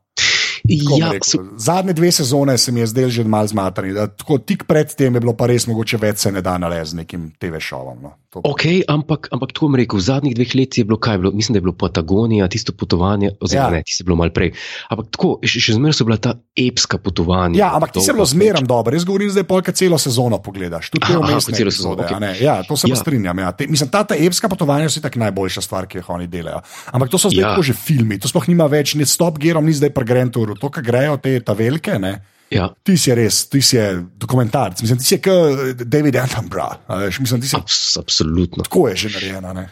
Tako 0.65 0.97
Ja, 0.99 1.13
so, 1.25 1.39
Zadnje 1.57 1.93
dve 1.93 2.13
sezone 2.13 2.59
se 2.59 2.73
mi 2.73 2.81
je 2.81 2.87
zdel 2.87 3.09
že 3.09 3.25
malo 3.25 3.47
zmatrani. 3.47 3.95
Tako 3.95 4.39
tik 4.39 4.65
pred 4.65 4.95
tem 4.95 5.15
je 5.15 5.21
bilo 5.21 5.37
pa 5.37 5.47
res 5.47 5.67
mogoče 5.67 6.01
več 6.01 6.25
se 6.25 6.33
ne 6.33 6.41
da 6.41 6.59
narediti 6.59 6.91
z 6.91 6.95
nekim 6.95 7.33
TV-šovom. 7.41 8.01
No. 8.03 8.17
To- 8.35 8.43
ok, 8.45 8.83
ampak, 8.85 9.31
ampak 9.31 9.53
to 9.53 9.63
bom 9.63 9.75
rekel, 9.75 9.95
v 9.95 10.03
zadnjih 10.03 10.35
dveh 10.35 10.53
letih 10.57 10.79
je 10.79 10.85
bilo 10.85 10.99
kaj, 10.99 11.19
bilo, 11.19 11.31
mislim, 11.31 11.55
da 11.55 11.59
je 11.59 11.65
bilo 11.65 11.73
Patagonija, 11.73 12.49
tisto 12.49 12.75
potovanje, 12.75 13.31
oziroma 13.39 13.69
Ja. 13.69 13.71
ne, 13.71 13.83
tisto 13.83 14.03
je 14.03 14.07
bilo 14.07 14.17
malo 14.17 14.31
prej. 14.31 14.51
Ampak 14.89 15.07
tako, 15.09 15.39
še, 15.41 15.61
še 15.61 15.73
zmeraj 15.73 15.95
so 15.95 16.03
bila 16.03 16.19
ta 16.19 16.35
epska 16.53 16.99
potovanja. 16.99 17.55
Ja, 17.57 17.71
ampak 17.73 17.93
ti 17.93 18.01
se 18.01 18.11
je 18.11 18.15
bilo 18.15 18.27
zmeraj 18.27 18.63
dobro. 18.65 18.91
Jaz 18.91 19.05
govorim 19.05 19.31
zdaj, 19.31 19.45
polka 19.45 19.71
celo 19.71 19.95
sezono 19.97 20.39
pogledaš. 20.39 20.91
Tudi 20.91 21.07
Aha, 21.07 21.23
aha, 21.23 21.39
celo 21.39 21.71
sezono, 21.71 21.95
okej. 21.97 22.19
ne? 22.19 22.35
Ja, 22.37 22.61
to 22.61 22.75
se 22.75 22.85
ja. 22.85 22.93
Ja. 22.93 22.97
strinjam. 22.97 23.39
Ja. 23.39 23.53
Te, 23.53 23.67
mislim, 23.67 23.87
ta, 23.89 24.03
ta 24.03 24.19
epska 24.19 24.51
potovanja 24.51 24.91
so 24.91 24.99
tako 24.99 25.19
najboljša 25.21 25.63
stvar, 25.63 25.87
ki 25.87 25.99
jih 25.99 26.11
oni 26.11 26.27
delajo. 26.27 26.59
Ampak 26.91 27.09
to 27.09 27.17
so 27.17 27.31
zdaj 27.31 27.47
Ja. 27.47 27.63
že 27.63 27.73
filmi, 27.73 28.19
to 28.19 28.27
sploh 28.27 28.45
nima 28.45 28.67
več, 28.67 28.95
ni 28.95 29.07
stop 29.07 29.39
gearom, 29.39 29.63
ni 29.63 29.73
zdaj 29.73 29.91
pri 29.91 30.05
Grand 30.05 30.29
Touru. 30.29 30.55
To, 30.55 30.69
kar 30.69 30.83
grejo 30.83 31.17
te 31.17 31.39
ta 31.39 31.53
velike, 31.53 31.95
ne. 31.97 32.34
Ja, 32.55 32.69
Ti 32.87 32.97
si 33.01 33.15
res, 33.15 33.45
ti 33.51 33.63
si 33.65 33.81
dokumentarc, 34.21 34.83
mislim, 34.85 35.01
ti 35.03 35.09
si 35.09 35.19
kot 35.23 35.83
David 35.85 36.17
Attenborough. 36.23 36.79
Mislim, 37.21 37.43
si 37.43 37.57
abs, 37.57 37.97
absolutno. 38.01 38.67
tako 38.67 38.89
je 38.93 38.97
že 39.05 39.15
narejena. 39.17 39.53
Ne? 39.53 39.69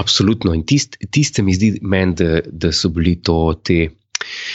Absolutno. 0.00 0.54
In 0.54 0.62
tist, 0.64 0.96
tist 1.10 1.36
se 1.36 1.42
mi 1.42 1.54
zdi, 1.54 1.74
men, 1.82 2.14
da, 2.14 2.40
da 2.46 2.70
so 2.72 2.88
bili 2.88 3.16
to 3.22 3.54
te, 3.64 3.90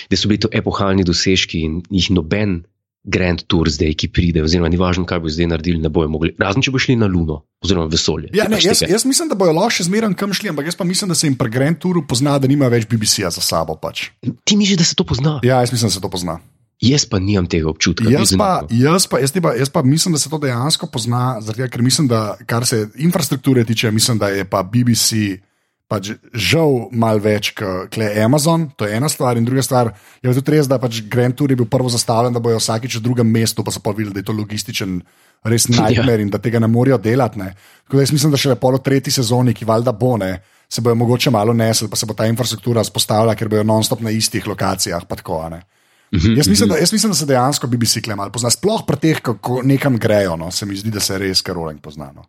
da 0.09 0.17
so 0.17 0.31
bili 0.31 0.39
to 0.41 0.49
epohalni 0.51 1.03
dosežki 1.05 1.65
in 1.67 1.83
jih 1.91 2.09
noben 2.15 2.63
Grand 3.05 3.43
Tour 3.45 3.69
zdaj, 3.69 3.93
ki 4.01 4.09
pride, 4.09 4.41
oziroma 4.41 4.65
ni 4.73 4.79
važno, 4.81 5.05
kaj 5.05 5.19
bo 5.21 5.29
zdaj 5.29 5.51
naredili, 5.51 5.77
ne 5.77 5.91
bojo 5.93 6.09
mogli. 6.09 6.31
Razen 6.41 6.65
če 6.65 6.73
bo 6.73 6.81
šli 6.81 6.95
na 6.97 7.05
Luno, 7.05 7.43
oziroma 7.61 7.85
vesolje. 7.91 8.31
Ja, 8.33 8.47
ne, 8.49 8.57
Pač 8.57 8.65
jaz, 8.65 8.81
jaz 8.89 9.05
mislim, 9.05 9.29
da 9.29 9.37
bojo 9.37 9.53
lahko 9.53 9.77
še 9.77 9.85
zmeraj 9.85 10.15
kam 10.17 10.33
šli, 10.33 10.49
ampak 10.49 10.71
jaz 10.71 10.79
pa 10.79 10.87
mislim, 10.89 11.13
da 11.13 11.17
se 11.19 11.29
jim 11.29 11.37
pri 11.37 11.53
Grand 11.53 11.77
Touru 11.77 12.01
pozna, 12.09 12.39
da 12.41 12.49
nima 12.49 12.65
več 12.73 12.89
BBC-ja 12.89 13.29
za 13.29 13.45
sabo. 13.45 13.77
Pač. 13.77 14.07
Ti 14.25 14.57
misliš, 14.57 14.81
da 14.81 14.89
se 14.89 14.97
to 14.97 15.05
pozna? 15.05 15.37
Ja, 15.45 15.61
jaz 15.61 15.75
mislim, 15.75 15.93
da 15.93 15.97
se 15.99 16.01
to 16.01 16.09
pozna. 16.09 16.39
Jaz 16.85 17.05
pa 17.09 17.19
nimam 17.19 17.47
tega 17.49 17.69
občutka. 17.71 18.05
Jaz 18.11 18.35
pa, 18.37 18.49
jaz, 18.69 19.07
pa, 19.09 19.19
jaz, 19.23 19.33
pa, 19.33 19.55
jaz 19.57 19.71
pa 19.73 19.81
mislim, 19.85 20.13
da 20.13 20.21
se 20.21 20.29
to 20.29 20.39
dejansko 20.41 20.89
pozna, 20.91 21.39
tega, 21.49 21.67
ker 21.71 21.81
mislim, 21.81 22.07
da 22.11 22.37
kar 22.45 22.65
se 22.67 22.87
infrastrukture 23.01 23.65
tiče, 23.65 23.91
mislim, 23.91 24.21
da 24.21 24.29
je 24.33 24.45
pa 24.45 24.63
BBC 24.63 25.41
pač 25.85 26.15
žal 26.33 26.87
malo 26.97 27.21
več 27.21 27.51
kot 27.57 27.97
Amazon, 28.23 28.71
to 28.77 28.87
je 28.89 28.97
ena 28.97 29.09
stvar. 29.09 29.37
In 29.37 29.45
druga 29.45 29.61
stvar 29.65 29.91
je 30.23 30.33
tudi 30.33 30.55
res, 30.55 30.69
da 30.69 30.79
pač 30.81 31.03
Grand 31.11 31.37
Tour 31.37 31.53
je 31.53 31.59
bil 31.59 31.69
prvo 31.69 31.91
zastavljen, 31.93 32.33
da 32.33 32.41
bojo 32.41 32.57
vsakič 32.61 32.97
v 32.97 33.03
drugem 33.05 33.29
mestu, 33.29 33.63
pa 33.65 33.73
so 33.73 33.83
pa 33.85 33.93
videli, 33.93 34.15
da 34.15 34.23
je 34.23 34.29
to 34.29 34.35
logističen. 34.37 34.99
Res 35.45 35.67
nightmare 35.69 36.25
in 36.25 36.31
da 36.33 36.41
tega 36.41 36.57
ne 36.57 36.65
morejo 36.71 36.97
delati. 36.97 37.37
Ne. 37.37 37.51
Tako 37.85 37.99
da 37.99 38.05
jaz 38.07 38.13
mislim, 38.15 38.33
da 38.33 38.41
še 38.41 38.55
lepo 38.55 38.73
v 38.73 38.81
tretji 38.81 39.13
sezoni, 39.13 39.53
ki 39.53 39.67
valjda 39.69 39.93
bo 39.93 40.15
ne, 40.17 40.31
se 40.65 40.81
bojo 40.81 40.97
mogoče 40.97 41.29
malo 41.29 41.53
nesli, 41.53 41.85
pa 41.91 41.99
se 41.99 42.09
bo 42.09 42.17
ta 42.17 42.25
infrastruktura 42.25 42.81
spostavila, 42.81 43.37
ker 43.37 43.51
bojo 43.53 43.61
non-stop 43.67 44.01
na 44.01 44.09
istih 44.09 44.47
lokacijah. 44.49 45.05
Tako, 45.05 45.43
uh 45.45 45.74
-huh, 46.11 46.37
jaz, 46.37 46.47
mislim, 46.47 46.69
-huh. 46.69 46.73
da, 46.73 46.79
jaz 46.79 46.93
mislim, 46.93 47.11
da 47.11 47.15
se 47.15 47.25
dejansko 47.25 47.67
BBC 47.67 48.01
klemal 48.03 48.31
pozna, 48.31 48.49
sploh 48.49 48.83
pri 48.87 48.97
teh, 48.97 49.21
kako 49.21 49.61
nekam 49.63 49.97
grejo. 49.97 50.35
No, 50.35 50.51
se 50.51 50.65
mi 50.65 50.75
zdi, 50.75 50.91
da 50.91 50.99
se 50.99 51.17
res 51.17 51.41
Karoling 51.41 51.81
poznano. 51.81 52.25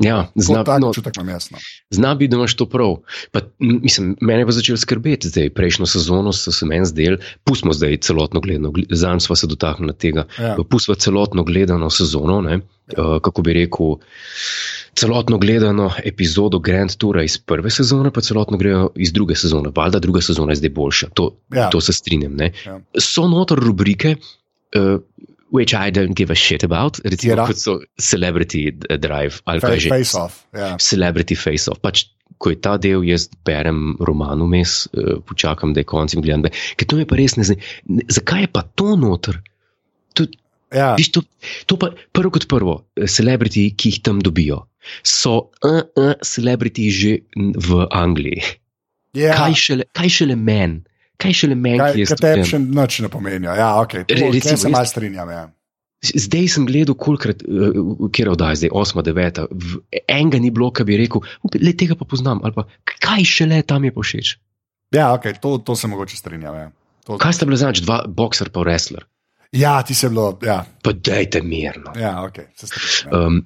Ja, 0.00 0.32
zna, 0.34 0.64
no, 0.78 0.78
no. 0.78 0.92
zna 1.90 2.14
biti, 2.14 2.30
da 2.30 2.36
imaš 2.36 2.54
to 2.56 2.66
prav. 2.66 2.96
Pa, 3.32 3.40
mislim, 3.58 4.16
mene 4.20 4.40
je 4.40 4.52
začelo 4.52 4.78
skrbeti, 4.80 5.28
zdaj 5.28 5.50
prejšnjo 5.50 5.86
sezono 5.86 6.32
so 6.32 6.52
se 6.52 6.66
meni 6.66 6.86
zdeli, 6.86 7.18
pustimo 7.44 7.72
zdaj 7.72 7.96
celotno 7.96 8.40
gledano, 8.40 8.72
zanj 8.90 9.20
smo 9.20 9.36
se 9.36 9.46
dotaknili 9.46 9.92
tega, 9.92 10.24
ja. 10.38 10.56
pustimo 10.70 10.94
celotno 10.94 11.44
gledano 11.44 11.90
sezono, 11.90 12.50
ja. 12.50 12.56
uh, 12.56 13.20
kako 13.22 13.42
bi 13.42 13.52
rekel, 13.52 13.98
celotno 14.94 15.38
gledano 15.38 15.90
epizodo 16.04 16.58
Grand 16.58 16.96
Toura 16.96 17.22
iz 17.22 17.38
prve 17.38 17.70
sezone, 17.70 18.10
pa 18.10 18.20
celotno 18.20 18.56
grejo 18.56 18.90
iz 18.96 19.12
druge 19.12 19.34
sezone. 19.34 19.70
Valjda 19.76 19.98
druga 19.98 20.20
sezona 20.20 20.52
je 20.52 20.56
zdaj 20.56 20.70
boljša, 20.70 21.08
to, 21.14 21.34
ja. 21.54 21.68
to 21.70 21.80
se 21.80 21.92
strinjam. 21.92 22.40
Ja. 22.40 22.80
So 22.98 23.28
notor 23.28 23.58
rubrike. 23.58 24.16
Uh, 24.76 25.00
which 25.50 25.74
I 25.74 25.90
don't 25.90 26.14
give 26.14 26.30
a 26.30 26.34
shit 26.34 26.62
about. 26.62 26.98
Recimo, 27.04 27.34
yeah. 27.34 27.46
kot 27.46 27.58
so 27.58 27.80
Celebrity 27.98 28.70
Drive 28.70 29.42
ali 29.46 29.60
kaj 29.60 29.78
že. 29.78 29.90
Face 29.90 30.14
off. 30.14 30.46
Yeah. 30.54 30.78
Celebrity 30.78 31.34
Face 31.34 31.68
off. 31.68 31.82
Pač, 31.82 32.06
ko 32.40 32.54
je 32.54 32.60
ta 32.62 32.76
del, 32.80 33.04
jaz 33.04 33.28
berem 33.44 33.98
roman 34.00 34.40
vmes, 34.46 34.86
uh, 34.94 35.18
počakam, 35.26 35.74
da 35.74 35.84
je 35.84 35.90
konc 35.90 36.14
in 36.14 36.24
gledam. 36.24 36.48
Ker 36.78 36.88
to 36.88 36.98
mi 36.98 37.06
pa 37.08 37.18
res 37.18 37.36
ne 37.36 37.46
zdi. 37.46 37.58
Zakaj 38.08 38.46
je 38.46 38.52
pa 38.54 38.64
to 38.78 38.94
noter? 38.98 39.42
To, 40.18 40.26
ja. 40.74 40.94
viš, 40.98 41.12
to, 41.18 41.26
to 41.66 41.78
pa 41.80 41.92
prvo 42.14 42.32
kot 42.38 42.48
prvo, 42.50 42.80
eh, 42.96 43.10
celebrity, 43.10 43.68
ki 43.74 43.94
jih 43.94 44.00
tam 44.06 44.22
dobijo, 44.24 44.64
so 45.06 45.52
uh, 45.66 45.82
uh, 45.98 46.14
celebrity 46.26 46.88
že 46.94 47.12
v 47.36 47.86
Angliji. 47.90 48.42
Yeah. 49.18 49.34
Kaj 49.34 49.58
šele, 49.58 49.90
šele 50.06 50.38
meni? 50.38 50.86
Kaj 51.20 51.36
še 51.42 51.50
le 51.52 51.56
meni, 51.58 51.78
je 52.00 52.08
to? 52.10 52.18
Kaj 52.20 52.44
še 52.48 52.60
noč 52.62 53.00
ne 53.04 53.10
pomeni. 53.12 53.48
Ja, 53.48 53.72
okay. 53.80 54.06
Recimo, 54.08 54.56
se 54.60 54.72
malo 54.72 54.88
strinjam. 54.88 55.32
Ja. 55.32 55.46
Zdaj 56.00 56.46
sem 56.54 56.64
gledal, 56.68 56.96
kolikrat, 56.96 57.42
uh, 57.44 58.06
kjer 58.14 58.32
oddaj, 58.32 58.62
zdaj 58.62 58.72
8, 58.72 59.02
9, 59.10 59.42
enega 60.08 60.40
ni 60.40 60.52
bilo, 60.54 60.70
ki 60.72 60.86
bi 60.88 60.96
rekel, 61.00 61.26
le 61.60 61.74
tega 61.76 61.96
pa 62.00 62.08
poznam, 62.08 62.40
ali 62.46 62.56
pa 62.56 62.64
kaj 63.04 63.26
še 63.28 63.48
le 63.50 63.60
tam 63.68 63.84
je 63.84 63.92
pošeč. 63.92 64.34
Ja, 64.96 65.12
ok, 65.14 65.28
to, 65.42 65.58
to 65.62 65.76
se 65.76 65.90
mogoče 65.92 66.16
strinjam. 66.16 66.56
Ja. 66.56 66.70
To, 67.06 67.20
kaj 67.20 67.36
sta 67.36 67.48
bila 67.48 67.60
znač, 67.60 67.84
dva 67.84 68.02
boxer 68.08 68.48
pa 68.54 68.64
wrestler? 68.64 69.04
Ja, 69.52 69.76
ti 69.82 69.94
se 69.98 70.06
je 70.06 70.14
bilo, 70.14 70.32
ja. 70.46 70.62
Pa 70.82 70.94
dajte 70.96 71.42
mirno. 71.44 71.92
Ja, 72.00 72.16
ok, 72.24 72.48
se 72.56 72.70
strinjam. 72.70 73.12
Ja. 73.12 73.26
Um, 73.26 73.40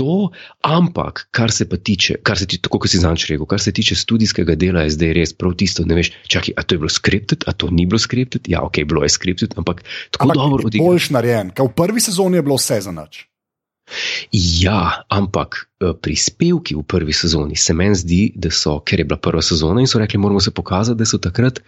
to, 0.00 0.30
ampak 0.64 1.26
kar 1.36 1.52
se 1.52 1.68
pa 1.68 1.76
tiče, 1.76 2.16
kar 2.24 2.40
se 2.40 2.48
tiče, 2.48 2.64
tako 2.64 2.80
kot 2.80 2.92
si 2.92 3.02
zanč 3.02 3.26
rekel, 3.28 3.44
kar 3.48 3.60
se 3.60 3.72
tiče 3.76 3.98
študijskega 4.00 4.56
dela, 4.56 4.86
je 4.86 4.96
zdaj 4.96 5.12
res 5.18 5.34
prav 5.36 5.52
tisto. 5.60 5.84
Ne 5.84 5.98
veš, 5.98 6.14
čakaj, 6.32 6.56
a 6.56 6.64
to 6.64 6.76
je 6.76 6.82
bilo 6.84 6.92
skriptet, 6.92 7.44
a 7.44 7.52
to 7.52 7.68
ni 7.74 7.84
bilo 7.90 8.00
skriptet. 8.00 8.48
Ja, 8.48 8.64
ok, 8.64 8.80
bilo 8.88 9.04
je 9.04 9.12
skriptet, 9.12 9.58
ampak 9.60 9.84
tako 10.14 10.30
ampak 10.30 10.40
dobro 10.40 10.70
odigrano. 10.70 10.94
Boljš 10.94 11.10
narejen, 11.16 11.52
ker 11.52 11.68
v 11.68 11.76
prvi 11.76 12.00
sezoni 12.00 12.40
je 12.40 12.46
bilo 12.48 12.56
vse 12.60 12.80
za 12.88 12.94
noč. 12.96 13.26
Ja, 14.32 15.02
ampak 15.10 15.66
eh, 15.82 15.92
prispevki 15.98 16.78
v 16.78 16.84
prvi 16.86 17.12
sezoni 17.12 17.58
se 17.58 17.74
meni 17.74 17.98
zdi, 17.98 18.22
da 18.38 18.52
so, 18.54 18.78
ker 18.86 19.02
je 19.02 19.08
bila 19.10 19.18
prva 19.20 19.42
sezona 19.42 19.82
in 19.82 19.90
so 19.90 20.00
rekli, 20.00 20.20
moramo 20.22 20.40
se 20.40 20.54
pokazati, 20.54 20.98
da 20.98 21.08
so 21.08 21.18
takrat 21.18 21.60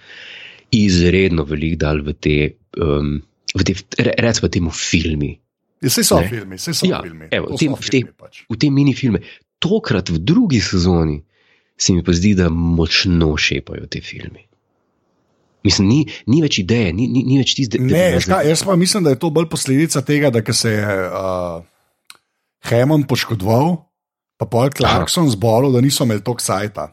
izredno 0.73 1.45
velik 1.45 1.77
dal 1.83 2.01
v 2.01 2.15
te, 2.17 2.37
um, 2.81 3.19
v 3.53 3.67
te 3.67 3.77
recimo, 4.23 4.49
temu 4.49 4.71
filmi. 4.73 5.35
Vse 5.83 6.05
ja, 6.05 6.07
so 6.07 6.21
ne. 6.21 6.29
filmi, 6.31 6.57
vse 6.61 6.75
so 6.75 6.87
ja, 6.87 7.01
filmi. 7.03 7.29
Evo, 7.35 7.57
tem, 7.59 7.75
v, 7.75 7.91
te, 7.91 8.01
pač. 8.19 8.45
v 8.51 8.59
te 8.61 8.71
mini 8.71 8.95
filme. 8.95 9.23
Tokrat 9.63 10.11
v 10.11 10.21
drugi 10.23 10.63
sezoni 10.63 11.19
se 11.79 11.95
mi 11.97 12.05
pa 12.07 12.15
zdi, 12.15 12.37
da 12.39 12.49
močno 12.53 13.33
šepajo 13.39 13.89
te 13.91 14.03
filme. 14.05 14.47
Mislim, 15.67 15.89
ni, 15.89 16.01
ni 16.31 16.41
več 16.43 16.59
ideje, 16.63 16.91
ni, 16.95 17.07
ni, 17.11 17.23
ni 17.27 17.39
več 17.39 17.55
tiste. 17.59 17.79
Ne, 17.79 18.09
jaz, 18.17 18.27
jaz 18.27 18.65
pa 18.67 18.75
mislim, 18.79 19.07
da 19.07 19.15
je 19.15 19.21
to 19.23 19.31
bolj 19.35 19.47
posledica 19.51 20.03
tega, 20.07 20.31
da 20.35 20.43
se 20.55 20.75
je 20.75 20.97
uh, 21.07 21.63
Hemon 22.67 23.07
poškodoval, 23.11 23.77
pa 24.39 24.49
pol 24.51 24.75
Clarkson 24.75 25.31
zbolel, 25.31 25.75
da 25.75 25.83
niso 25.83 26.07
imeli 26.07 26.23
toliko 26.23 26.43
sajta. 26.43 26.91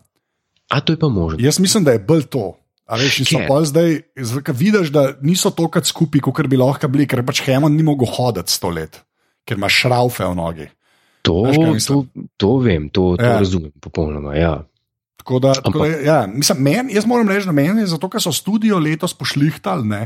A 0.69 0.81
to 0.85 0.93
je 0.93 1.01
pa 1.01 1.09
možno. 1.09 1.41
Jaz 1.41 1.57
mislim, 1.59 1.85
da 1.85 1.97
je 1.97 2.03
bolj 2.05 2.27
to. 2.29 2.53
A 2.89 2.97
veš, 2.97 3.21
so 3.29 3.39
pa 3.45 3.59
zdaj, 3.69 3.99
vidiš, 4.57 4.89
da 4.89 5.11
niso 5.21 5.51
tokrat 5.53 5.85
skupaj, 5.85 6.23
kot 6.25 6.47
bi 6.49 6.57
lahko 6.57 6.89
bili, 6.89 7.05
ker 7.09 7.21
pač 7.25 7.43
Hemon 7.45 7.75
ni 7.77 7.85
mogel 7.85 8.09
hoditi 8.09 8.49
sto 8.49 8.71
let, 8.73 9.03
ker 9.45 9.59
ima 9.59 9.69
šraufe 9.69 10.25
v 10.25 10.33
nogi. 10.37 10.65
To, 11.27 11.43
veš, 11.45 11.85
to, 11.85 11.99
to 12.39 12.55
vem, 12.63 12.87
to, 12.89 13.13
to 13.19 13.27
ja. 13.27 13.37
razumem 13.43 13.69
popolnoma. 13.83 14.33
Ja. 14.33 14.55
Tako 15.19 15.37
da, 15.43 15.53
tako 15.53 15.83
da 15.83 15.91
ja, 16.01 16.17
mislim, 16.31 16.63
men, 16.65 16.89
jaz 16.89 17.05
moram 17.05 17.29
reči, 17.29 17.45
da 17.45 17.53
meni 17.53 17.83
je 17.83 17.91
zato, 17.93 18.09
ker 18.09 18.23
so 18.23 18.33
študijo 18.33 18.79
letos 18.81 19.13
pošlihtali. 19.13 19.85
Ne? 19.85 20.01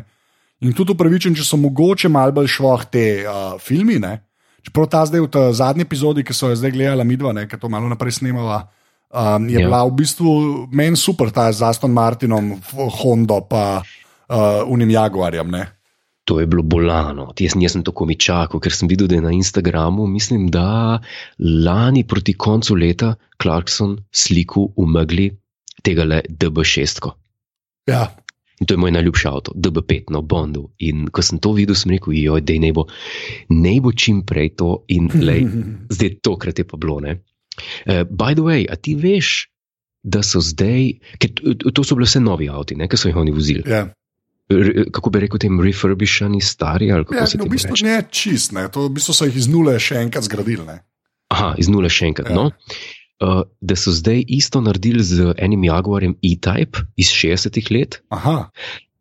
In 0.66 0.76
tudi 0.76 0.92
upravičen, 0.92 1.36
če 1.38 1.46
so 1.48 1.60
mogoče 1.62 2.12
malo 2.12 2.36
bolj 2.36 2.50
šloh 2.52 2.84
te 2.92 3.06
uh, 3.24 3.56
filme. 3.64 4.18
Čeprav 4.64 4.88
ta 4.92 5.06
zdaj 5.08 5.24
v 5.24 5.44
zadnji 5.56 5.88
epizodi, 5.88 6.24
ki 6.24 6.36
so 6.36 6.52
jo 6.52 6.60
zdaj 6.60 6.72
gledali, 6.76 7.06
mi 7.08 7.20
dva, 7.20 7.32
ki 7.48 7.60
to 7.60 7.72
malo 7.72 7.88
naprej 7.92 8.20
snemala. 8.20 8.66
Um, 9.14 9.46
je 9.46 9.62
ja. 9.62 9.70
bila 9.70 9.86
v 9.86 9.94
bistvu 9.94 10.30
meni 10.74 10.98
super 10.98 11.30
ta 11.30 11.52
z 11.54 11.62
Aston 11.62 11.94
Martinom, 11.94 12.58
Hondo 12.74 13.46
pa 13.46 13.86
uh, 13.86 14.66
Unim 14.66 14.90
Jaguarjem. 14.90 15.54
Ne? 15.54 15.64
To 16.26 16.40
je 16.40 16.48
bilo 16.48 16.64
bolano. 16.64 17.30
Jaz 17.38 17.54
nisem 17.54 17.84
tako 17.84 18.08
mi 18.10 18.16
čakal, 18.18 18.58
ker 18.58 18.74
sem 18.74 18.90
videl, 18.90 19.12
da 19.12 19.20
je 19.20 19.26
na 19.26 19.34
Instagramu, 19.36 20.08
mislim, 20.08 20.48
da 20.50 20.98
lani 21.38 22.08
proti 22.08 22.34
koncu 22.34 22.74
leta 22.80 23.14
Clarkson 23.38 23.98
sliku 24.10 24.72
umegli 24.82 25.30
tega 25.84 26.08
le 26.08 26.22
DB6. 26.30 27.12
Ja. 27.92 28.08
In 28.62 28.66
to 28.66 28.74
je 28.74 28.80
moj 28.80 28.96
najljubši 28.96 29.28
avto, 29.28 29.52
DB5 29.56 30.14
na 30.16 30.22
Bondu. 30.22 30.70
In 30.80 31.10
ko 31.12 31.22
sem 31.22 31.38
to 31.44 31.52
videl, 31.54 31.76
sem 31.76 31.92
rekel, 31.92 32.16
joj, 32.16 32.42
da 32.42 32.56
ne 32.58 32.72
bo, 32.74 32.88
ne 33.50 33.76
bo 33.84 33.92
čim 33.92 34.24
prej 34.26 34.56
to 34.58 34.86
in 34.96 35.12
lej, 35.14 35.44
zdaj 35.96 36.16
tokrat 36.24 36.64
je 36.64 36.66
pa 36.66 36.80
bilo. 36.80 36.98
Ne? 37.04 37.20
Uh, 37.88 38.04
by 38.10 38.34
the 38.34 38.46
way, 38.46 38.66
a 38.70 38.76
ti 38.76 38.96
veš, 39.00 39.48
da 40.04 40.24
so 40.26 40.42
zdaj, 40.44 41.00
ker 41.22 41.32
to 41.72 41.84
so 41.84 41.96
bile 41.96 42.08
vse 42.10 42.20
novi 42.24 42.50
avtomobili, 42.52 42.90
ki 42.92 43.00
so 43.00 43.12
jih 43.12 43.20
oni 43.20 43.36
vozili. 43.36 43.64
Yeah. 43.64 43.92
Ja. 44.52 44.88
Kako 44.94 45.10
bi 45.10 45.22
rekel, 45.24 45.40
tem 45.40 45.62
refurbishani, 45.64 46.42
stari 46.44 46.92
ali 46.92 47.08
kako 47.08 47.22
ja, 47.22 47.28
se 47.32 47.40
no, 47.40 47.48
v 47.48 47.56
bistvu 47.56 47.78
ne 47.88 48.02
čist, 48.12 48.52
ne. 48.58 48.68
To, 48.74 48.90
v 48.90 48.98
bistvu 48.98 49.16
so 49.16 49.30
jih 49.30 49.38
iz 49.40 49.48
nule 49.50 49.78
še 49.80 50.02
enkrat 50.04 50.28
zgradili. 50.28 50.66
Ne. 50.68 50.82
Aha, 51.34 51.54
iz 51.58 51.72
nule 51.72 51.90
še 51.94 52.12
enkrat. 52.12 52.30
Yeah. 52.34 52.52
No. 52.52 52.84
Uh, 53.24 53.46
da 53.64 53.78
so 53.80 53.94
zdaj 53.96 54.26
isto 54.36 54.60
naredili 54.60 55.04
z 55.06 55.32
enim 55.40 55.64
Jaguarjem 55.64 56.18
E-Type 56.20 56.84
iz 57.00 57.14
60-ih 57.16 57.72
let. 57.72 58.02
Aha. 58.12 58.50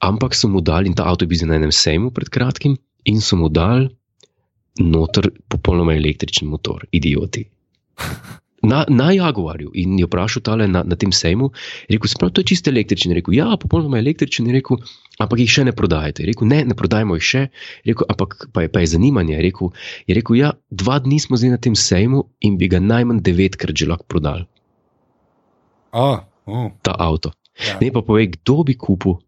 Ampak 0.02 0.36
so 0.38 0.50
mu 0.50 0.62
dali, 0.62 0.90
in 0.90 0.94
ta 0.98 1.08
avto 1.10 1.26
je 1.26 1.32
bil 1.32 1.42
na 1.50 1.58
enem 1.58 1.74
sejmu 1.74 2.12
pred 2.14 2.30
kratkim, 2.30 2.76
in 3.10 3.18
so 3.22 3.38
mu 3.38 3.50
dali 3.50 3.90
noter 4.78 5.28
popolnoma 5.50 5.94
električni 5.98 6.46
motor, 6.48 6.86
idioti. 6.94 7.44
Na, 8.62 8.84
na 8.88 9.10
Jaguarju 9.12 9.70
in 9.74 9.98
je 9.98 10.06
vprašal 10.06 10.42
tale 10.42 10.68
na, 10.70 10.82
na 10.86 10.96
tem 10.96 11.12
sejmu, 11.12 11.50
rekel, 11.90 12.08
sprav, 12.10 12.30
to 12.30 12.40
je 12.40 12.54
čisto 12.54 12.70
električen. 12.70 13.12
Rekel, 13.12 13.34
ja, 13.34 13.50
popolnoma 13.60 13.98
električen, 13.98 14.46
rekel, 14.54 14.78
ampak 15.18 15.42
jih 15.42 15.50
še 15.50 15.66
ne 15.66 15.74
prodajate. 15.76 16.26
Rekel, 16.28 16.46
ne, 16.48 16.62
ne 16.70 16.76
prodajmo 16.78 17.18
jih 17.18 17.26
še, 17.26 17.42
rekel, 17.88 18.06
ampak 18.14 18.46
pa 18.54 18.66
je, 18.66 18.70
pa 18.72 18.84
je 18.84 18.92
zanimanje. 18.94 19.40
Rekel, 19.42 19.74
je 20.06 20.18
rekel, 20.18 20.38
ja, 20.38 20.54
dva 20.70 21.00
dni 21.02 21.18
smo 21.22 21.38
zdaj 21.40 21.56
na 21.56 21.60
tem 21.62 21.78
sejmu 21.78 22.24
in 22.46 22.58
bi 22.60 22.70
ga 22.70 22.82
najmanj 22.82 23.24
devetkrat 23.26 23.74
že 23.74 23.90
lahko 23.90 24.06
prodali. 24.06 24.46
A, 25.92 26.24
oh. 26.46 26.70
Ta 26.86 26.94
avto. 26.96 27.34
Ja. 27.58 27.76
Ne 27.82 27.90
pa 27.92 28.00
povej, 28.00 28.32
kdo 28.38 28.62
bi 28.64 28.78
kupil. 28.78 29.18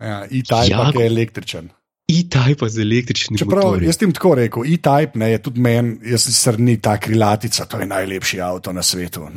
Ja, 0.00 0.24
Italija 0.30 0.92
je 0.94 1.06
električen. 1.08 1.68
E-type 2.16 2.68
z 2.68 2.82
električnim 2.82 3.38
Čeprav, 3.38 3.62
motorjem. 3.64 3.88
Jaz 3.90 4.00
ti 4.00 4.10
tako 4.12 4.34
rekel, 4.40 4.66
E-type 4.72 5.30
je 5.30 5.42
tudi 5.42 5.60
meni, 5.60 5.96
jaz 6.12 6.28
sem 6.32 6.60
ni 6.64 6.76
ta 6.80 6.96
krilatica, 7.00 7.66
to 7.66 7.80
je 7.80 7.86
najlepši 7.86 8.40
avto 8.40 8.72
na 8.72 8.82
svetu. 8.82 9.28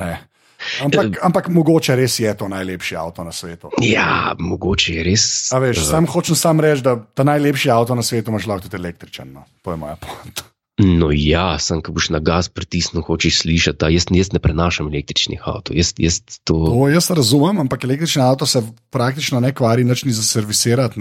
Ampak, 0.84 1.06
uh, 1.08 1.24
ampak 1.24 1.48
mogoče 1.56 1.96
res 1.96 2.20
je 2.20 2.32
to 2.36 2.50
najlepši 2.52 2.96
avto 3.00 3.24
na 3.24 3.32
svetu. 3.32 3.72
Ja, 3.82 4.36
mogoče 4.40 5.00
je 5.00 5.04
res. 5.08 5.26
Veš, 5.56 5.86
uh, 5.86 5.90
sam 5.96 6.08
hočem 6.12 6.36
sam 6.36 6.60
reči, 6.60 6.84
da 6.84 6.98
ta 7.00 7.24
najlepši 7.24 7.72
avto 7.72 7.96
na 7.96 8.04
svetu 8.04 8.34
imaš 8.34 8.48
lahko 8.50 8.68
tudi 8.68 8.80
električen. 8.82 9.32
No. 9.34 9.48
To 9.64 9.72
je 9.72 9.80
moja 9.80 9.96
poanta. 9.96 10.50
No, 10.80 11.10
ja, 11.12 11.58
sem, 11.60 11.82
ko 11.84 11.92
boš 11.92 12.08
na 12.16 12.22
gas 12.24 12.48
pritisnil, 12.48 13.04
hočeš 13.04 13.42
slišati. 13.44 13.90
Jaz, 13.92 14.08
jaz 14.16 14.32
ne 14.32 14.40
prenašam 14.40 14.88
električnih 14.88 15.42
avtomobilov. 15.44 15.80
Jaz, 15.80 15.92
jaz, 16.00 16.40
to... 16.48 16.56
to 16.56 16.88
jaz 16.92 17.10
razumem, 17.12 17.60
ampak 17.66 17.84
električni 17.84 18.24
avto 18.24 18.48
se 18.48 18.64
praktično 18.96 19.44
ne 19.44 19.52
kvari, 19.56 19.84
nič 19.84 20.06
ni 20.08 20.16
za 20.16 20.24
servisirati 20.24 21.00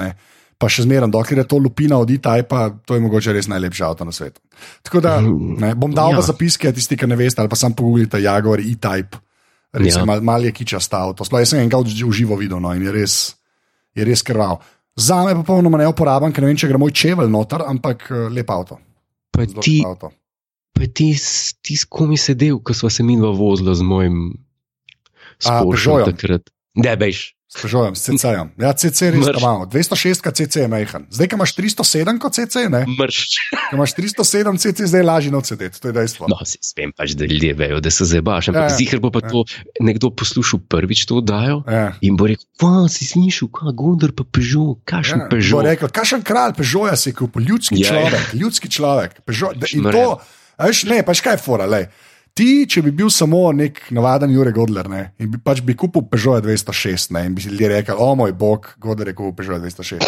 pa 0.58 0.66
še 0.66 0.84
zmeraj, 0.84 1.10
dokler 1.14 1.44
je 1.44 1.46
to 1.48 1.60
lupina 1.62 2.00
od 2.02 2.10
E-Type, 2.10 2.58
to 2.82 2.96
je 2.96 3.02
mogoče 3.02 3.32
res 3.34 3.46
najlepši 3.50 3.84
avto 3.86 4.06
na 4.06 4.12
svetu. 4.14 4.42
Tako 4.82 5.02
da 5.04 5.18
ne, 5.22 5.72
bom 5.78 5.94
dal 5.94 6.16
ja. 6.16 6.24
zapiske, 6.26 6.72
tisti, 6.74 6.98
ki 6.98 7.06
ne 7.06 7.18
veste, 7.18 7.38
ali 7.42 7.50
pa 7.50 7.58
sam 7.58 7.76
pogooglite 7.78 8.18
Jaguar 8.22 8.62
E-Type. 8.62 9.22
Res 9.78 10.00
ja. 10.00 10.02
mal, 10.08 10.24
mal 10.24 10.42
je 10.42 10.50
kičast 10.56 10.94
avto. 10.96 11.26
Sploh 11.28 11.44
jaz 11.44 11.52
sem 11.52 11.62
enega 11.62 11.78
v 11.78 12.10
živo 12.16 12.38
videl 12.40 12.58
no, 12.64 12.72
in 12.74 12.82
je 12.88 12.94
res, 12.94 13.14
je 13.94 14.06
res 14.08 14.24
krval. 14.26 14.58
Za 14.98 15.22
me 15.22 15.30
je 15.30 15.38
popolnoma 15.44 15.78
neuporaben, 15.78 16.34
ker 16.34 16.42
ne 16.42 16.50
vem, 16.50 16.58
če 16.58 16.72
gre 16.72 16.80
moj 16.80 16.90
čevelj 16.96 17.30
noter, 17.30 17.62
ampak 17.62 18.08
eh, 18.10 18.26
lep 18.34 18.50
avto. 18.50 18.80
Pa 19.30 19.46
ti, 19.46 19.78
avto. 19.86 20.10
pa 20.74 20.88
ti, 20.90 21.12
ti 21.62 21.78
s 21.78 21.86
komi 21.86 22.18
sedel, 22.18 22.58
ko 22.64 22.74
smo 22.74 22.90
se 22.90 23.06
mi 23.06 23.14
dva 23.20 23.30
vozila 23.30 23.76
z 23.78 23.86
mojim 23.86 24.32
Peugeotom? 25.38 26.16
takrat. 26.16 26.50
Ne, 26.82 26.96
veš. 26.98 27.37
S 27.48 27.56
Peugeotom, 27.56 27.94
s 27.94 28.04
CC-jem. 28.04 28.50
Ja, 28.56 28.72
CC 28.72 29.08
res 29.08 29.24
Mrš. 29.24 29.40
imamo. 29.40 29.64
206 29.66 30.20
kot 30.20 30.36
CC 30.36 30.54
je 30.58 30.68
majhen. 30.68 31.06
Zdaj, 31.08 31.26
ko 31.26 31.34
imaš 31.34 31.52
307 31.54 32.18
kot 32.18 32.32
CC, 32.34 32.68
ne? 32.68 32.82
Mrš. 32.86 33.18
Ko 33.70 33.74
imaš 33.74 33.94
307 33.94 34.58
CC, 34.58 34.84
zdaj 34.84 35.00
je 35.00 35.06
lažje 35.06 35.30
noč 35.30 35.46
sedeti, 35.46 35.80
to 35.80 35.88
je 35.88 35.94
dejstvo. 35.94 36.28
No, 36.28 36.36
spem 36.44 36.92
pač, 36.92 37.12
da 37.12 37.24
ljudje 37.24 37.54
vejo, 37.54 37.80
da 37.80 37.88
se 37.88 38.04
zebaš. 38.04 38.48
Ampak 38.48 38.62
Ja, 38.62 38.68
ja, 38.68 38.76
zihar 38.76 39.00
bo 39.00 39.08
pa 39.08 39.20
Ja. 39.20 39.30
to 39.30 39.44
nekdo 39.80 40.10
poslušal 40.10 40.60
prvič 40.62 41.06
to 41.06 41.16
oddajo 41.16 41.64
Ja. 41.66 41.96
in 42.00 42.16
bo 42.16 42.26
rekel, 42.26 42.44
pa 42.54 42.84
si 42.86 43.06
slišal, 43.06 43.48
kaj 43.48 43.72
Gondar 43.72 44.12
pa 44.12 44.24
Peugeot, 44.24 44.84
kakšen 44.84 45.18
Ja, 45.18 45.24
bo 45.24 45.32
Peugeot. 45.32 45.64
rekel, 45.64 45.88
kakšen 45.88 46.20
kralj 46.22 46.52
Peugeota 46.52 46.96
si 46.96 47.12
kupil, 47.12 47.42
ljudski 47.44 47.80
Ja, 47.80 47.80
ja. 47.80 47.88
človek, 47.88 48.24
ljudski 48.34 48.68
človek. 48.68 49.10
Peugeot, 49.24 49.56
da, 49.56 49.66
in 49.72 49.88
to, 49.88 50.20
veš, 50.60 50.84
ne, 50.84 51.00
pač 51.02 51.20
kaj 51.20 51.32
je 51.32 51.40
fora, 51.40 51.64
lej. 51.64 51.88
Ti, 52.38 52.68
če 52.70 52.84
bi 52.86 52.92
bil 52.94 53.08
samo 53.10 53.48
nek 53.50 53.88
navaden 53.90 54.30
Jurek 54.30 54.54
Godler, 54.54 54.86
ne, 54.86 55.00
in 55.18 55.30
bi 55.32 55.40
pač 55.42 55.58
bi 55.66 55.74
kupil 55.74 56.04
Peugeot 56.06 56.44
206, 56.46 57.10
ne, 57.16 57.24
in 57.26 57.34
bi 57.34 57.42
si 57.42 57.50
ljudje 57.50 57.70
rekli, 57.72 57.96
o 57.98 58.12
moj 58.14 58.30
bog, 58.38 58.68
Godler 58.78 59.10
je 59.10 59.14
kupil 59.18 59.34
Peugeot 59.40 59.64
206. 59.64 60.06